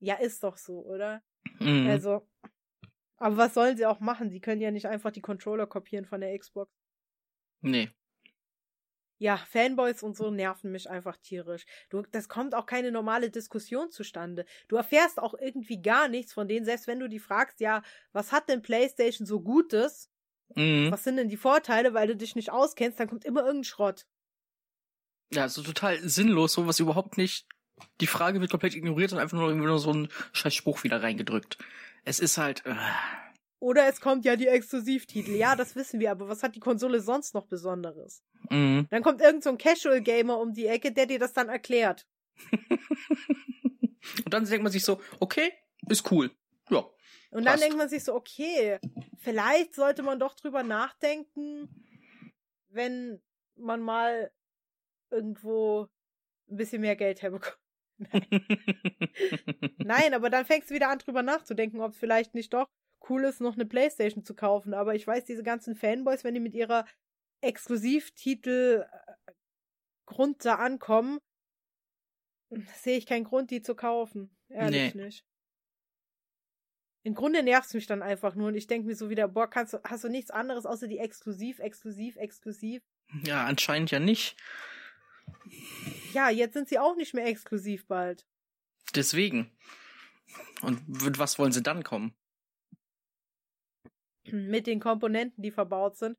[0.00, 1.22] ja, ist doch so, oder?
[1.58, 1.88] Mhm.
[1.88, 2.26] Also,
[3.18, 4.30] aber was sollen sie auch machen?
[4.30, 6.72] Sie können ja nicht einfach die Controller kopieren von der Xbox.
[7.60, 7.90] Nee.
[9.20, 11.66] Ja, Fanboys und so nerven mich einfach tierisch.
[11.90, 14.44] Du, das kommt auch keine normale Diskussion zustande.
[14.68, 17.82] Du erfährst auch irgendwie gar nichts von denen, selbst wenn du die fragst, ja,
[18.12, 20.08] was hat denn PlayStation so Gutes?
[20.54, 20.92] Mhm.
[20.92, 24.06] Was sind denn die Vorteile, weil du dich nicht auskennst, dann kommt immer irgendein Schrott.
[25.32, 27.46] Ja, also total sinnlos, so was überhaupt nicht.
[28.00, 31.58] Die Frage wird komplett ignoriert und einfach nur, nur so ein scheiß Spruch wieder reingedrückt.
[32.08, 32.64] Es ist halt.
[32.64, 32.74] Äh.
[33.58, 35.32] Oder es kommt ja die Exklusivtitel.
[35.32, 38.22] Ja, das wissen wir, aber was hat die Konsole sonst noch Besonderes?
[38.48, 38.86] Mhm.
[38.90, 42.06] Dann kommt irgend so ein Casual Gamer um die Ecke, der dir das dann erklärt.
[44.24, 45.52] Und dann denkt man sich so, okay,
[45.86, 46.30] ist cool.
[46.70, 46.86] Ja.
[47.30, 48.78] Und dann denkt man sich so, okay,
[49.18, 51.68] vielleicht sollte man doch drüber nachdenken,
[52.70, 53.20] wenn
[53.54, 54.32] man mal
[55.10, 55.88] irgendwo
[56.48, 57.58] ein bisschen mehr Geld herbekommt.
[59.78, 60.14] Nein.
[60.14, 62.68] aber dann fängst du wieder an, drüber nachzudenken, ob es vielleicht nicht doch
[63.08, 64.74] cool ist, noch eine Playstation zu kaufen.
[64.74, 66.86] Aber ich weiß, diese ganzen Fanboys, wenn die mit ihrer
[67.40, 69.32] Exklusivtitel äh,
[70.06, 71.18] Grund da ankommen,
[72.76, 74.36] sehe ich keinen Grund, die zu kaufen.
[74.48, 75.04] Ehrlich nee.
[75.04, 75.24] nicht.
[77.04, 79.48] Im Grunde nervt es mich dann einfach nur und ich denke mir so wieder, boah,
[79.48, 82.82] kannst du, hast du nichts anderes außer die exklusiv, exklusiv, exklusiv?
[83.24, 84.36] Ja, anscheinend ja nicht.
[86.12, 88.26] Ja, jetzt sind sie auch nicht mehr exklusiv bald.
[88.94, 89.50] Deswegen.
[90.62, 92.14] Und mit was wollen sie dann kommen?
[94.30, 96.16] Mit den Komponenten, die verbaut sind.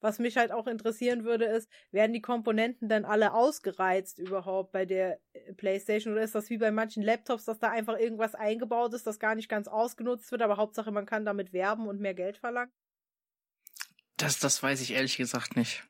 [0.00, 4.84] Was mich halt auch interessieren würde, ist, werden die Komponenten dann alle ausgereizt überhaupt bei
[4.84, 8.94] der äh, PlayStation oder ist das wie bei manchen Laptops, dass da einfach irgendwas eingebaut
[8.94, 12.14] ist, das gar nicht ganz ausgenutzt wird, aber Hauptsache man kann damit werben und mehr
[12.14, 12.72] Geld verlangen?
[14.16, 15.84] Das, das weiß ich ehrlich gesagt nicht.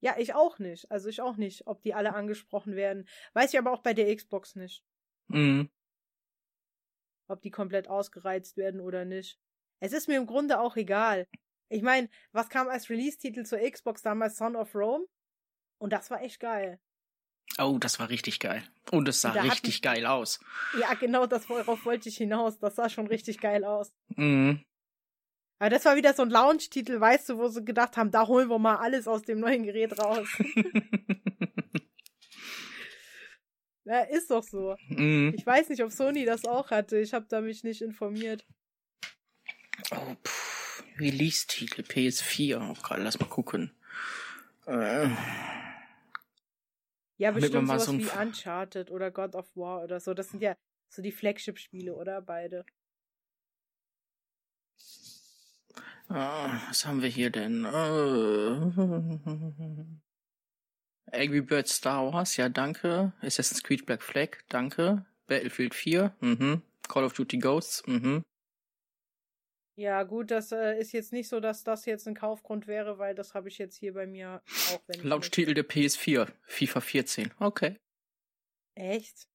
[0.00, 0.90] Ja, ich auch nicht.
[0.90, 3.08] Also ich auch nicht, ob die alle angesprochen werden.
[3.34, 4.84] Weiß ich aber auch bei der Xbox nicht.
[5.28, 5.70] Mhm.
[7.28, 9.38] Ob die komplett ausgereizt werden oder nicht.
[9.80, 11.26] Es ist mir im Grunde auch egal.
[11.68, 14.36] Ich meine, was kam als Release-Titel zur Xbox damals?
[14.36, 15.06] Son of Rome?
[15.78, 16.80] Und das war echt geil.
[17.58, 18.62] Oh, das war richtig geil.
[18.90, 19.82] Und es sah richtig hatten...
[19.82, 20.40] geil aus.
[20.78, 22.58] Ja, genau, das, worauf wollte ich hinaus.
[22.58, 23.92] Das sah schon richtig geil aus.
[24.08, 24.64] Mhm.
[25.58, 28.50] Aber das war wieder so ein Launch-Titel, weißt du, wo sie gedacht haben, da holen
[28.50, 30.28] wir mal alles aus dem neuen Gerät raus.
[33.84, 34.76] ja, ist doch so.
[34.88, 35.32] Mhm.
[35.34, 36.98] Ich weiß nicht, ob Sony das auch hatte.
[36.98, 38.44] Ich habe da mich nicht informiert.
[39.92, 40.16] Oh,
[40.98, 42.70] Release-Titel PS4.
[42.70, 43.74] Oh Gott, lass mal gucken.
[44.66, 45.08] Äh.
[47.18, 50.12] Ja, bestimmt sowas so wie Uncharted oder God of War oder so.
[50.12, 50.54] Das sind ja
[50.90, 52.20] so die Flagship-Spiele, oder?
[52.20, 52.66] Beide.
[56.08, 57.64] Ah, was haben wir hier denn?
[57.64, 58.70] Uh,
[61.12, 63.12] Angry Birds Star Wars, ja, danke.
[63.20, 65.04] Assassin's Creed Black Flag, danke.
[65.26, 66.62] Battlefield 4, mhm.
[66.88, 68.22] Call of Duty Ghosts, mhm.
[69.78, 73.14] Ja, gut, das äh, ist jetzt nicht so, dass das jetzt ein Kaufgrund wäre, weil
[73.14, 74.42] das habe ich jetzt hier bei mir
[74.72, 74.80] auch.
[74.86, 77.76] Wenn Launch-Titel der PS4, FIFA 14, okay.
[78.74, 79.28] Echt?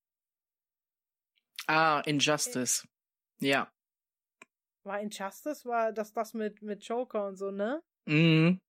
[1.68, 2.88] Ah, Injustice.
[3.40, 3.72] Ja.
[4.84, 7.82] War Injustice, war das das mit, mit Joker und so, ne?
[8.06, 8.60] Mhm.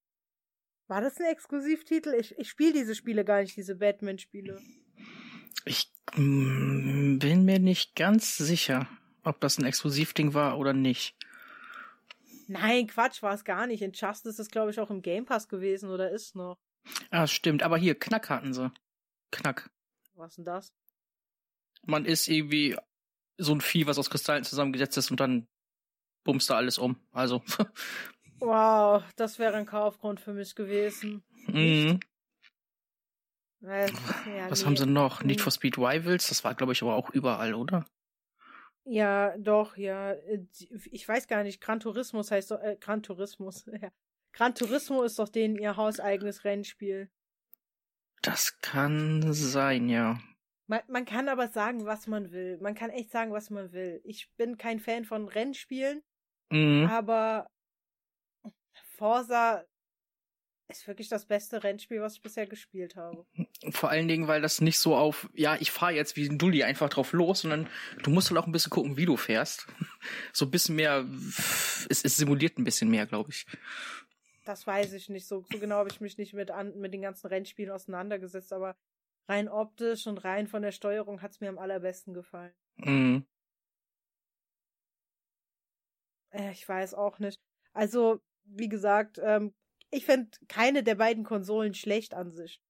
[0.88, 2.14] War das ein Exklusivtitel?
[2.14, 4.60] Ich, ich spiele diese Spiele gar nicht, diese Batman-Spiele.
[5.64, 8.88] Ich mm, bin mir nicht ganz sicher,
[9.22, 11.16] ob das ein Exklusivding war oder nicht.
[12.48, 13.80] Nein, Quatsch, war es gar nicht.
[13.80, 16.58] Injustice ist, glaube ich, auch im Game Pass gewesen oder ist noch.
[17.10, 17.62] Ah, stimmt.
[17.62, 18.70] Aber hier, Knack hatten sie.
[19.30, 19.70] Knack.
[20.14, 20.74] Was denn das?
[21.86, 22.76] Man ist irgendwie
[23.38, 25.48] so ein Vieh, was aus Kristallen zusammengesetzt ist und dann
[26.24, 26.96] bummst du alles um.
[27.12, 27.42] Also.
[28.38, 31.22] wow, das wäre ein Kaufgrund für mich gewesen.
[31.46, 32.00] Mhm.
[33.64, 33.90] Äh,
[34.36, 35.22] ja, Was haben sie noch?
[35.22, 36.28] Need for Speed Rivals?
[36.28, 37.84] Das war, glaube ich, aber auch überall, oder?
[38.84, 40.12] Ja, doch, ja.
[40.12, 40.46] Äh,
[40.90, 43.90] ich weiß gar nicht, Gran Turismus heißt doch, äh, Gran Turismus, ja.
[44.32, 47.10] Gran Turismo ist doch denen ihr hauseigenes Rennspiel.
[48.22, 50.18] Das kann sein, ja.
[50.66, 52.58] Man, man kann aber sagen, was man will.
[52.60, 54.00] Man kann echt sagen, was man will.
[54.04, 56.02] Ich bin kein Fan von Rennspielen.
[56.50, 56.86] Mhm.
[56.90, 57.46] Aber
[58.96, 59.64] Forsa
[60.72, 63.26] ist wirklich das beste Rennspiel, was ich bisher gespielt habe.
[63.70, 66.64] Vor allen Dingen, weil das nicht so auf, ja, ich fahre jetzt wie ein Dulli
[66.64, 67.68] einfach drauf los, sondern
[68.02, 69.66] du musst halt auch ein bisschen gucken, wie du fährst.
[70.32, 71.06] So ein bisschen mehr,
[71.88, 73.46] es, es simuliert ein bisschen mehr, glaube ich.
[74.44, 75.28] Das weiß ich nicht.
[75.28, 78.74] So, so genau habe ich mich nicht mit, an, mit den ganzen Rennspielen auseinandergesetzt, aber
[79.28, 82.52] rein optisch und rein von der Steuerung hat's mir am allerbesten gefallen.
[82.76, 83.26] Mhm.
[86.32, 87.38] Ich weiß auch nicht.
[87.72, 89.54] Also, wie gesagt, ähm,
[89.90, 92.60] ich finde keine der beiden Konsolen schlecht an sich.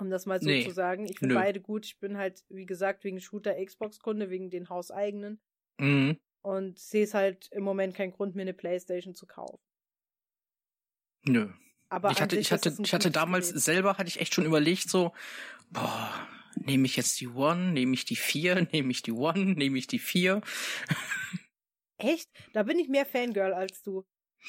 [0.00, 0.64] Um das mal so nee.
[0.64, 1.06] zu sagen.
[1.06, 1.86] Ich finde beide gut.
[1.86, 5.40] Ich bin halt, wie gesagt, wegen Shooter Xbox-Kunde, wegen den hauseigenen.
[5.78, 6.18] Mhm.
[6.42, 9.58] Und sehe es halt im Moment keinen Grund, mir eine Playstation zu kaufen.
[11.24, 11.48] Nö.
[11.88, 13.60] Aber ich hatte, ich hatte, ich hatte damals Spiel.
[13.60, 15.12] selber, hatte ich echt schon überlegt, so,
[15.70, 16.12] boah,
[16.54, 19.86] nehme ich jetzt die One, nehme ich die vier, nehme ich die One, nehme ich
[19.86, 20.42] die vier.
[21.98, 22.30] Echt?
[22.52, 24.04] Da bin ich mehr Fangirl als du.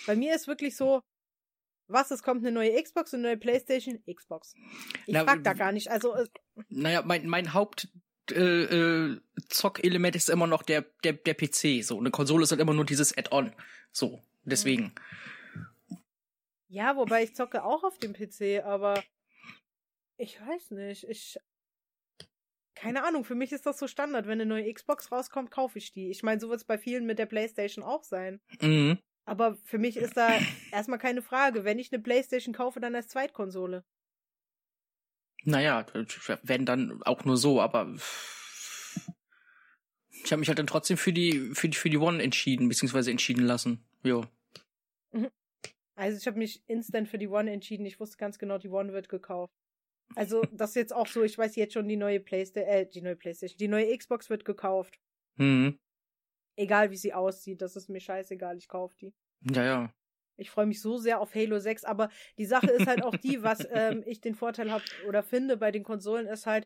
[0.06, 1.02] Bei mir ist wirklich so,
[1.88, 4.54] was, es kommt eine neue Xbox, eine neue Playstation, Xbox.
[5.08, 5.90] Ich Na, frag da gar nicht.
[5.90, 6.28] Also, äh,
[6.70, 7.90] naja, mein, mein Haupt,
[8.32, 11.84] äh, äh, Zockelement ist immer noch der, der, der PC.
[11.84, 13.54] So, eine Konsole ist halt immer nur dieses Add-on.
[13.92, 14.94] So, deswegen.
[16.68, 19.04] Ja, wobei ich zocke auch auf dem PC, aber
[20.18, 21.06] ich weiß nicht.
[21.10, 21.40] Ich.
[22.80, 24.26] Keine Ahnung, für mich ist das so Standard.
[24.26, 26.10] Wenn eine neue Xbox rauskommt, kaufe ich die.
[26.10, 28.40] Ich meine, so wird es bei vielen mit der Playstation auch sein.
[28.62, 29.00] Mhm.
[29.26, 30.30] Aber für mich ist da
[30.72, 31.66] erstmal keine Frage.
[31.66, 33.84] Wenn ich eine Playstation kaufe, dann als Zweitkonsole.
[35.44, 35.86] Naja,
[36.44, 37.94] wenn dann auch nur so, aber
[40.24, 43.12] ich habe mich halt dann trotzdem für die, für die, für die One entschieden, beziehungsweise
[43.12, 43.84] entschieden lassen.
[44.04, 44.26] Jo.
[45.12, 45.30] Mhm.
[45.96, 47.86] Also ich habe mich instant für die One entschieden.
[47.86, 49.54] Ich wusste ganz genau, die One wird gekauft.
[50.16, 53.02] Also das ist jetzt auch so, ich weiß jetzt schon, die neue Playstation, äh, die
[53.02, 55.00] neue Playstation, die neue Xbox wird gekauft.
[55.36, 55.78] Mhm.
[56.56, 59.14] Egal wie sie aussieht, das ist mir scheißegal, ich kauf die.
[59.42, 59.94] Ja, ja.
[60.38, 63.44] Ich freue mich so sehr auf Halo 6, aber die Sache ist halt auch die,
[63.44, 66.66] was ähm, ich den Vorteil habe oder finde bei den Konsolen ist halt,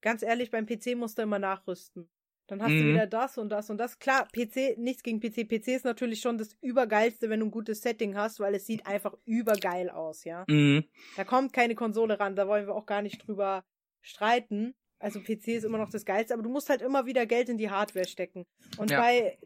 [0.00, 2.08] ganz ehrlich, beim PC musst du immer nachrüsten.
[2.48, 2.78] Dann hast mhm.
[2.78, 3.98] du wieder das und das und das.
[3.98, 5.48] Klar, PC, nichts gegen PC.
[5.48, 8.86] PC ist natürlich schon das Übergeilste, wenn du ein gutes Setting hast, weil es sieht
[8.86, 10.44] einfach übergeil aus, ja.
[10.48, 10.84] Mhm.
[11.16, 13.64] Da kommt keine Konsole ran, da wollen wir auch gar nicht drüber
[14.00, 14.74] streiten.
[14.98, 17.58] Also PC ist immer noch das Geilste, aber du musst halt immer wieder Geld in
[17.58, 18.46] die Hardware stecken.
[18.78, 19.00] Und ja.
[19.00, 19.38] bei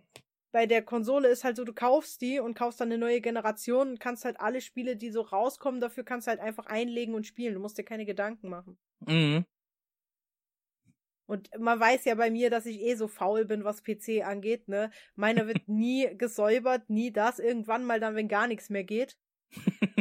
[0.53, 3.93] bei der Konsole ist halt so, du kaufst die und kaufst dann eine neue Generation
[3.93, 7.27] und kannst halt alle Spiele, die so rauskommen, dafür kannst du halt einfach einlegen und
[7.27, 7.55] spielen.
[7.55, 8.77] Du musst dir keine Gedanken machen.
[9.07, 9.47] Mhm.
[11.33, 14.69] Und man weiß ja bei mir, dass ich eh so faul bin, was PC angeht,
[14.69, 14.91] ne?
[15.15, 17.39] Meiner wird nie gesäubert, nie das.
[17.39, 19.17] Irgendwann mal dann, wenn gar nichts mehr geht.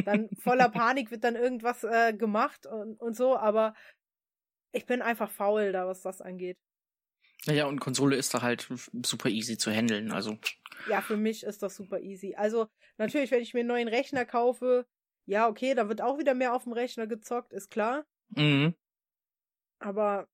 [0.04, 3.74] Dann voller Panik wird dann irgendwas äh, gemacht und, und so, aber
[4.72, 6.58] ich bin einfach faul da, was das angeht.
[7.46, 8.68] Naja, und Konsole ist da halt
[9.02, 10.36] super easy zu handeln, also.
[10.86, 12.34] Ja, für mich ist das super easy.
[12.34, 12.66] Also,
[12.98, 14.86] natürlich, wenn ich mir einen neuen Rechner kaufe,
[15.24, 18.04] ja, okay, da wird auch wieder mehr auf dem Rechner gezockt, ist klar.
[18.36, 18.74] Mhm.
[19.78, 20.28] Aber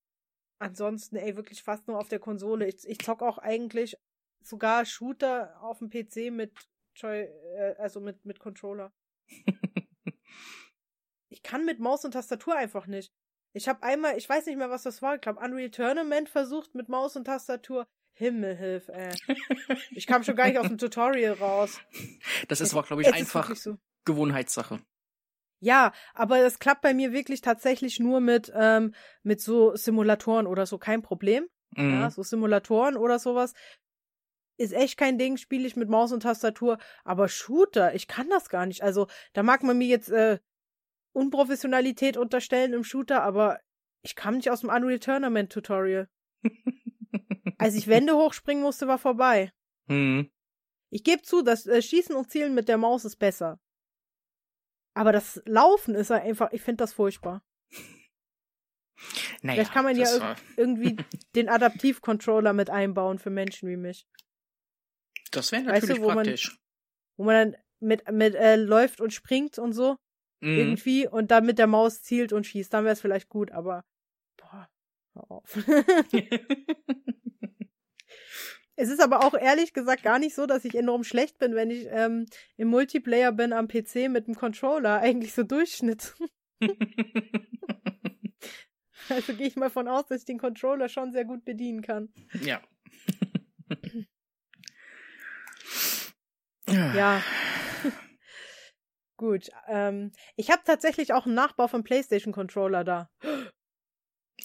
[0.58, 2.66] ansonsten, ey, wirklich fast nur auf der Konsole.
[2.66, 3.96] Ich, ich zock auch eigentlich
[4.42, 6.52] sogar Shooter auf dem PC mit
[6.94, 8.92] Joy, äh, also mit, mit Controller.
[11.28, 13.12] ich kann mit Maus und Tastatur einfach nicht.
[13.52, 16.74] Ich habe einmal, ich weiß nicht mehr, was das war, ich glaube Unreal Tournament versucht
[16.74, 17.86] mit Maus und Tastatur.
[18.12, 19.14] Himmelhilf, ey.
[19.92, 21.80] Ich kam schon gar nicht aus dem Tutorial raus.
[22.48, 23.78] Das ist aber, glaube ich, einfach so.
[24.04, 24.80] Gewohnheitssache.
[25.60, 30.66] Ja, aber das klappt bei mir wirklich tatsächlich nur mit, ähm, mit so Simulatoren oder
[30.66, 31.48] so, kein Problem.
[31.76, 31.92] Mhm.
[31.92, 33.54] Ja, so Simulatoren oder sowas.
[34.56, 36.78] Ist echt kein Ding, spiele ich mit Maus und Tastatur.
[37.04, 38.82] Aber Shooter, ich kann das gar nicht.
[38.82, 40.38] Also, da mag man mir jetzt äh,
[41.12, 43.60] Unprofessionalität unterstellen im Shooter, aber
[44.02, 46.08] ich kam nicht aus dem Unreal Tournament Tutorial.
[47.58, 49.52] Als ich Wände hochspringen musste, war vorbei.
[49.86, 50.30] Mhm.
[50.90, 53.60] Ich gebe zu, das äh, Schießen und Zielen mit der Maus ist besser.
[54.98, 57.40] Aber das Laufen ist einfach, ich finde das furchtbar.
[59.42, 60.96] Naja, Vielleicht kann man ja ir irgendwie
[61.36, 64.08] den Adaptiv-Controller mit einbauen für Menschen wie mich.
[65.30, 66.48] Das wäre natürlich weißt du, wo praktisch.
[66.48, 66.58] Man,
[67.16, 69.98] wo man dann mit, mit äh, läuft und springt und so.
[70.40, 70.58] Mhm.
[70.58, 72.74] Irgendwie und dann mit der Maus zielt und schießt.
[72.74, 73.84] Dann wäre es vielleicht gut, aber
[74.36, 74.68] boah,
[75.14, 75.54] hör auf.
[78.80, 81.68] Es ist aber auch ehrlich gesagt gar nicht so, dass ich enorm schlecht bin, wenn
[81.68, 82.26] ich ähm,
[82.56, 85.00] im Multiplayer bin am PC mit dem Controller.
[85.00, 86.14] Eigentlich so Durchschnitt.
[89.08, 92.12] also gehe ich mal von aus, dass ich den Controller schon sehr gut bedienen kann.
[92.40, 92.62] Ja.
[96.94, 97.20] ja.
[99.16, 99.48] gut.
[99.66, 103.10] Ähm, ich habe tatsächlich auch einen Nachbau vom PlayStation Controller da.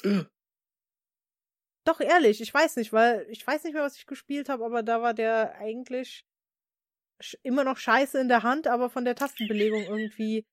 [1.86, 4.84] Doch, ehrlich, ich weiß nicht, weil ich weiß nicht mehr, was ich gespielt habe, aber
[4.84, 6.26] da war der eigentlich
[7.42, 10.46] immer noch scheiße in der Hand, aber von der Tastenbelegung irgendwie,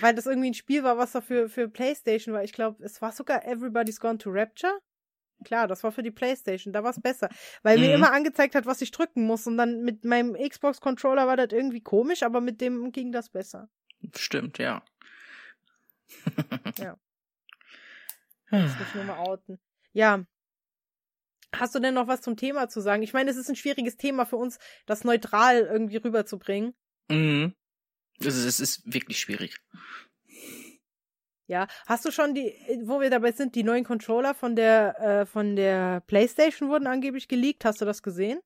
[0.00, 2.42] weil das irgendwie ein Spiel war, was da für, für Playstation war.
[2.42, 4.78] Ich glaube, es war sogar Everybody's Gone to Rapture.
[5.44, 7.28] Klar, das war für die Playstation, da war es besser.
[7.62, 7.84] Weil mhm.
[7.84, 9.46] mir immer angezeigt hat, was ich drücken muss.
[9.46, 13.68] Und dann mit meinem Xbox-Controller war das irgendwie komisch, aber mit dem ging das besser.
[14.14, 14.82] Stimmt, ja.
[16.78, 16.98] ja.
[18.50, 19.58] Das muss ich nur mal outen.
[19.92, 20.24] Ja,
[21.58, 23.02] Hast du denn noch was zum Thema zu sagen?
[23.02, 26.74] Ich meine, es ist ein schwieriges Thema für uns, das neutral irgendwie rüberzubringen.
[27.08, 27.54] Mhm.
[28.18, 29.58] Es ist, es ist wirklich schwierig.
[31.48, 32.52] Ja, hast du schon die,
[32.84, 37.28] wo wir dabei sind, die neuen Controller von der äh, von der PlayStation wurden angeblich
[37.28, 37.64] geleakt.
[37.64, 38.40] Hast du das gesehen?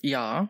[0.00, 0.48] Ja.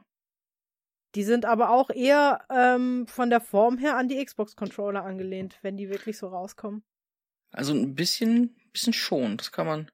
[1.16, 5.76] Die sind aber auch eher ähm, von der Form her an die Xbox-Controller angelehnt, wenn
[5.76, 6.84] die wirklich so rauskommen.
[7.52, 9.36] Also ein bisschen, bisschen schon.
[9.36, 9.90] Das kann man,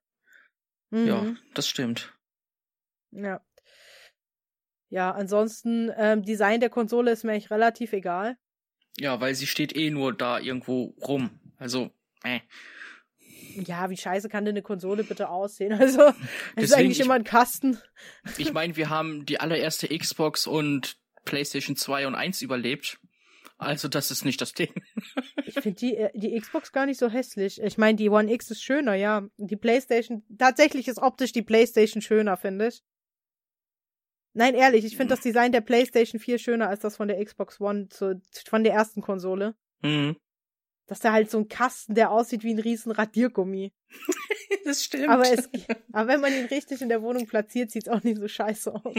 [0.92, 1.06] Mhm.
[1.06, 2.12] Ja, das stimmt.
[3.10, 3.40] Ja.
[4.88, 8.36] Ja, ansonsten, ähm, Design der Konsole ist mir eigentlich relativ egal.
[8.98, 11.40] Ja, weil sie steht eh nur da irgendwo rum.
[11.56, 11.90] Also,
[12.24, 12.40] äh.
[13.54, 15.72] Ja, wie scheiße kann denn eine Konsole bitte aussehen?
[15.80, 16.12] Also,
[16.56, 17.78] es ist eigentlich immer ein Kasten.
[18.36, 22.98] Ich meine, wir haben die allererste Xbox und PlayStation 2 und 1 überlebt.
[23.62, 24.72] Also das ist nicht das Ding.
[25.46, 27.60] ich finde die, äh, die Xbox gar nicht so hässlich.
[27.62, 29.26] Ich meine, die One X ist schöner, ja.
[29.36, 32.82] Die PlayStation, tatsächlich ist optisch die PlayStation schöner, finde ich.
[34.34, 37.60] Nein, ehrlich, ich finde das Design der PlayStation 4 schöner als das von der Xbox
[37.60, 39.54] One, zu, von der ersten Konsole.
[39.82, 40.16] Mhm.
[40.86, 43.72] Dass da halt so ein Kasten, der aussieht wie ein riesen Radiergummi.
[44.64, 45.08] das stimmt.
[45.08, 45.50] Aber, es,
[45.92, 48.82] aber wenn man ihn richtig in der Wohnung platziert, sieht's auch nicht so scheiße aus.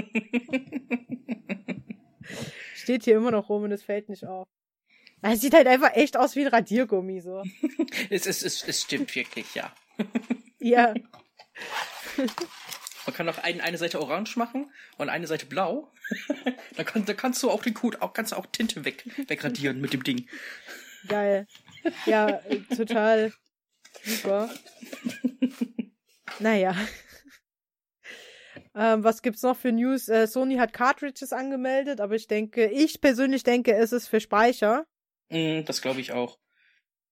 [2.84, 4.46] Steht hier immer noch rum und es fällt nicht auf.
[5.22, 7.42] Es sieht halt einfach echt aus wie ein Radiergummi, so.
[8.10, 9.74] es, es, es, es stimmt wirklich, ja.
[10.60, 10.94] ja.
[13.06, 15.94] Man kann auch ein, eine Seite orange machen und eine Seite blau.
[16.76, 19.80] da, kann, da kannst du auch den Code, auch, kannst du auch Tinte weg, wegradieren
[19.80, 20.28] mit dem Ding.
[21.08, 21.48] Geil.
[22.06, 22.42] Ja,
[22.76, 23.32] total
[24.04, 24.50] super.
[26.40, 26.76] Naja.
[28.76, 30.10] Ähm, was gibt's noch für News?
[30.10, 34.86] Äh, Sony hat Cartridges angemeldet, aber ich denke, ich persönlich denke, es ist für Speicher.
[35.30, 36.40] Mm, das glaube ich auch.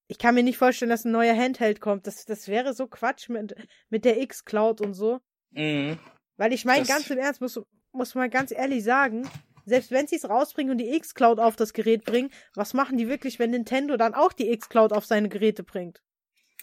[0.07, 2.07] Ich kann mir nicht vorstellen, dass ein neuer Handheld kommt.
[2.07, 3.55] Das, das wäre so Quatsch mit,
[3.89, 5.19] mit der X-Cloud und so.
[5.51, 5.93] Mm.
[6.38, 9.29] Weil ich meine, ganz im Ernst, musst du, muss man ganz ehrlich sagen,
[9.65, 13.07] selbst wenn sie es rausbringen und die X-Cloud auf das Gerät bringen, was machen die
[13.07, 16.01] wirklich, wenn Nintendo dann auch die X-Cloud auf seine Geräte bringt?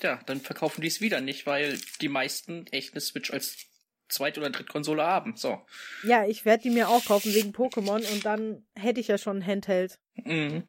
[0.00, 3.68] Ja, dann verkaufen die es wieder nicht, weil die meisten echt eine Switch als
[4.09, 5.36] Zweit- oder Drittkonsole haben.
[5.36, 5.60] So.
[6.02, 9.39] Ja, ich werde die mir auch kaufen wegen Pokémon und dann hätte ich ja schon
[9.39, 9.98] ein Handheld.
[10.14, 10.64] Mhm.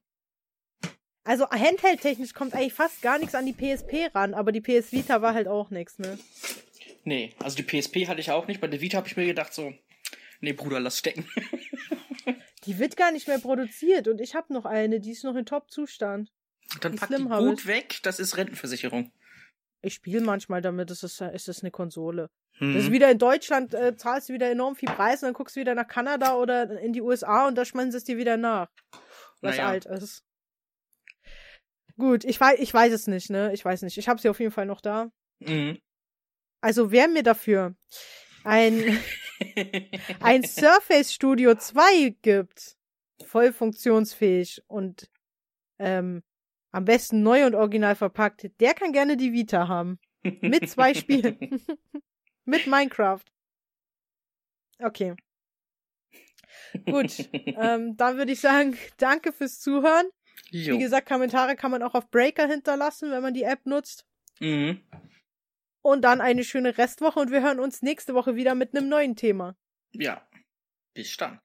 [1.23, 5.21] Also Handheld-technisch kommt eigentlich fast gar nichts an die PSP ran, aber die PS Vita
[5.21, 6.17] war halt auch nichts, ne?
[7.03, 8.61] Nee, also die PSP hatte ich auch nicht.
[8.61, 9.73] Bei der Vita habe ich mir gedacht so,
[10.41, 11.27] nee Bruder, lass stecken.
[12.65, 15.45] die wird gar nicht mehr produziert und ich habe noch eine, die ist noch in
[15.45, 16.31] Top-Zustand.
[16.81, 19.11] Dann pack die gut weg, das ist Rentenversicherung.
[19.81, 22.29] Ich spiele manchmal damit, es ist, es ist eine Konsole.
[22.59, 22.73] Hm.
[22.73, 25.55] Das ist wieder in Deutschland, äh, zahlst du wieder enorm viel Preis und dann guckst
[25.55, 28.37] du wieder nach Kanada oder in die USA und da schmeißen sie es dir wieder
[28.37, 28.69] nach.
[29.41, 29.69] Was naja.
[29.69, 30.23] alt ist.
[31.97, 33.51] Gut, ich weiß, ich weiß es nicht, ne?
[33.53, 33.97] Ich weiß nicht.
[33.97, 35.11] Ich habe sie auf jeden Fall noch da.
[35.39, 35.79] Mhm.
[36.61, 37.75] Also wer mir dafür
[38.43, 38.99] ein,
[40.21, 42.77] ein Surface Studio 2 gibt,
[43.25, 45.09] voll funktionsfähig und
[45.77, 46.23] ähm,
[46.71, 49.99] am besten neu und original verpackt, der kann gerne die Vita haben.
[50.41, 51.37] Mit zwei Spielen.
[52.49, 53.23] Mit Minecraft.
[54.79, 55.15] Okay.
[56.85, 60.07] Gut, ähm, dann würde ich sagen, danke fürs Zuhören.
[60.51, 60.75] Jo.
[60.75, 64.05] Wie gesagt, Kommentare kann man auch auf Breaker hinterlassen, wenn man die App nutzt.
[64.39, 64.81] Mhm.
[65.81, 69.15] Und dann eine schöne Restwoche und wir hören uns nächste Woche wieder mit einem neuen
[69.15, 69.55] Thema.
[69.91, 70.27] Ja.
[70.93, 71.39] Bis dann.